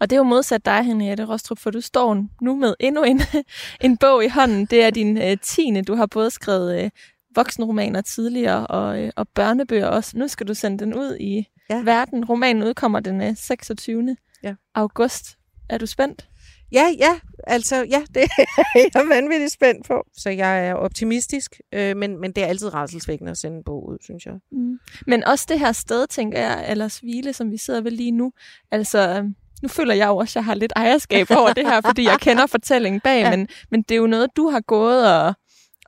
Og 0.00 0.10
det 0.10 0.16
er 0.16 0.20
jo 0.20 0.22
modsat 0.24 0.64
dig, 0.64 0.82
Henriette 0.84 1.24
Rostrup, 1.24 1.58
for 1.58 1.70
du 1.70 1.80
står 1.80 2.26
nu 2.42 2.56
med 2.56 2.74
endnu 2.80 3.02
en, 3.02 3.20
en 3.80 3.96
bog 3.96 4.24
i 4.24 4.28
hånden. 4.28 4.66
Det 4.66 4.82
er 4.84 4.90
din 4.90 5.18
øh, 5.18 5.36
tiende. 5.42 5.82
Du 5.82 5.94
har 5.94 6.06
både 6.06 6.30
skrevet 6.30 6.84
øh, 6.84 6.90
voksenromaner 7.36 8.00
tidligere 8.00 8.66
og, 8.66 9.02
øh, 9.02 9.10
og 9.16 9.28
børnebøger 9.28 9.86
også. 9.86 10.18
Nu 10.18 10.28
skal 10.28 10.48
du 10.48 10.54
sende 10.54 10.78
den 10.84 10.94
ud 10.94 11.16
i 11.20 11.46
Ja. 11.70 11.82
verden. 11.82 12.24
Romanen 12.24 12.62
udkommer 12.62 13.00
den 13.00 13.22
øh, 13.22 13.36
26. 13.36 14.16
Ja. 14.42 14.54
august. 14.74 15.38
Er 15.68 15.78
du 15.78 15.86
spændt? 15.86 16.28
Ja, 16.72 16.86
ja, 16.98 17.18
altså, 17.46 17.76
ja, 17.76 18.02
det 18.14 18.22
er 18.38 18.88
jeg 18.94 19.08
vanvittigt 19.08 19.52
spændt 19.52 19.86
på. 19.86 20.02
Så 20.16 20.30
jeg 20.30 20.66
er 20.68 20.74
optimistisk, 20.74 21.60
øh, 21.74 21.96
men, 21.96 22.20
men 22.20 22.32
det 22.32 22.42
er 22.44 22.46
altid 22.46 22.74
rædselsvækkende 22.74 23.30
at 23.30 23.38
sende 23.38 23.56
en 23.56 23.64
bog 23.64 23.88
ud, 23.88 23.98
synes 24.04 24.26
jeg. 24.26 24.34
Mm. 24.52 24.78
Men 25.06 25.24
også 25.24 25.46
det 25.48 25.58
her 25.58 25.72
sted, 25.72 26.06
tænker 26.06 26.38
jeg, 26.40 26.64
eller 26.68 26.98
Hvile, 27.02 27.32
som 27.32 27.50
vi 27.50 27.56
sidder 27.56 27.80
ved 27.80 27.90
lige 27.90 28.10
nu, 28.10 28.32
altså... 28.70 28.98
øhm, 29.18 29.34
Nu 29.62 29.68
føler 29.68 29.94
jeg 29.94 30.08
jo 30.08 30.16
også, 30.16 30.32
at 30.32 30.34
jeg 30.36 30.44
har 30.44 30.54
lidt 30.54 30.72
ejerskab 30.76 31.30
over 31.30 31.52
det 31.52 31.66
her, 31.66 31.80
fordi 31.86 32.04
jeg 32.04 32.18
kender 32.20 32.46
fortællingen 32.46 33.00
bag, 33.00 33.20
ja. 33.24 33.30
men, 33.30 33.48
men 33.70 33.82
det 33.82 33.94
er 33.94 33.98
jo 33.98 34.06
noget, 34.06 34.28
du 34.36 34.48
har 34.48 34.60
gået 34.60 35.12
og, 35.18 35.34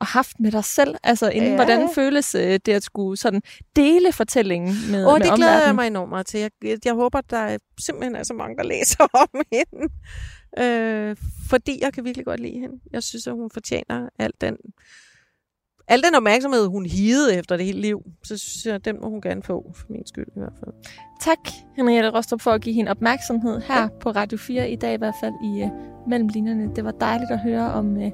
og 0.00 0.06
haft 0.06 0.40
med 0.40 0.52
dig 0.52 0.64
selv. 0.64 0.94
Altså, 1.02 1.30
inden, 1.30 1.50
ja. 1.50 1.56
hvordan 1.56 1.88
føles 1.94 2.34
øh, 2.34 2.60
det 2.66 2.68
at 2.72 2.82
skulle 2.82 3.16
sådan 3.16 3.42
dele 3.76 4.12
fortællingen 4.12 4.74
med, 4.90 5.06
Åh, 5.06 5.12
med 5.12 5.20
det 5.26 5.34
glæder 5.36 5.64
jeg 5.66 5.74
mig 5.74 5.86
enormt 5.86 6.10
meget 6.10 6.26
til. 6.26 6.40
Jeg, 6.40 6.50
jeg, 6.64 6.78
jeg 6.84 6.94
håber, 6.94 7.20
der 7.30 7.38
er 7.38 7.58
simpelthen 7.80 8.16
er 8.16 8.22
så 8.22 8.34
mange, 8.34 8.56
der 8.56 8.62
læser 8.62 9.04
om 9.22 9.28
hende. 9.52 9.88
Øh, 10.58 11.16
fordi 11.48 11.78
jeg 11.82 11.92
kan 11.92 12.04
virkelig 12.04 12.26
godt 12.26 12.40
lide 12.40 12.58
hende. 12.58 12.74
Jeg 12.92 13.02
synes, 13.02 13.26
at 13.26 13.34
hun 13.34 13.50
fortjener 13.50 14.08
al 14.18 14.32
den, 14.40 14.56
al 15.88 16.02
den 16.02 16.14
opmærksomhed, 16.14 16.66
hun 16.66 16.86
hidede 16.86 17.34
efter 17.38 17.56
det 17.56 17.66
hele 17.66 17.80
liv. 17.80 18.02
Så 18.24 18.38
synes 18.38 18.66
jeg, 18.66 18.84
den 18.84 18.96
må 19.02 19.08
hun 19.08 19.20
gerne 19.20 19.42
få, 19.42 19.72
for 19.74 19.86
min 19.88 20.06
skyld 20.06 20.26
i 20.26 20.38
hvert 20.38 20.52
fald. 20.58 20.74
Tak, 21.20 21.38
Henriette 21.76 22.10
Rostrup, 22.10 22.40
for 22.40 22.50
at 22.50 22.60
give 22.60 22.74
hende 22.74 22.90
opmærksomhed 22.90 23.60
her 23.60 23.80
ja. 23.80 23.88
på 24.00 24.10
Radio 24.10 24.38
4 24.38 24.70
i 24.70 24.76
dag, 24.76 24.94
i 24.94 24.98
hvert 24.98 25.14
fald 25.20 25.34
i 25.44 25.62
uh, 25.62 25.70
Mellemlinjerne. 26.08 26.70
Det 26.76 26.84
var 26.84 26.90
dejligt 26.90 27.30
at 27.30 27.38
høre 27.38 27.72
om 27.72 27.96
uh, 27.96 28.10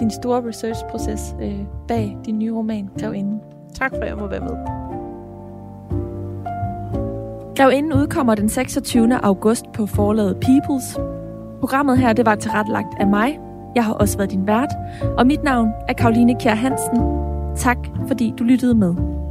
din 0.00 0.10
store 0.10 0.48
researchproces 0.48 1.20
uh, 1.42 1.86
bag 1.88 2.16
din 2.26 2.38
nye 2.38 2.52
roman, 2.52 2.88
Grevinden. 2.98 3.40
Tak 3.74 3.90
for, 3.90 4.02
at 4.02 4.08
jeg 4.08 4.16
må 4.16 4.26
være 4.26 4.40
med. 4.40 4.82
Grevinden 7.56 7.92
udkommer 7.92 8.34
den 8.34 8.48
26. 8.48 9.14
august 9.24 9.64
på 9.74 9.86
forlaget 9.86 10.36
Peoples. 10.40 10.98
Programmet 11.62 11.98
her, 11.98 12.12
det 12.12 12.26
var 12.26 12.34
tilrettelagt 12.34 12.94
af 13.00 13.06
mig. 13.06 13.38
Jeg 13.74 13.84
har 13.84 13.92
også 13.92 14.16
været 14.16 14.30
din 14.30 14.46
vært, 14.46 14.68
og 15.18 15.26
mit 15.26 15.42
navn 15.42 15.68
er 15.88 15.92
Karoline 15.92 16.34
Kjær 16.40 16.54
Hansen. 16.54 16.98
Tak, 17.56 17.78
fordi 18.06 18.34
du 18.38 18.44
lyttede 18.44 18.74
med. 18.74 19.21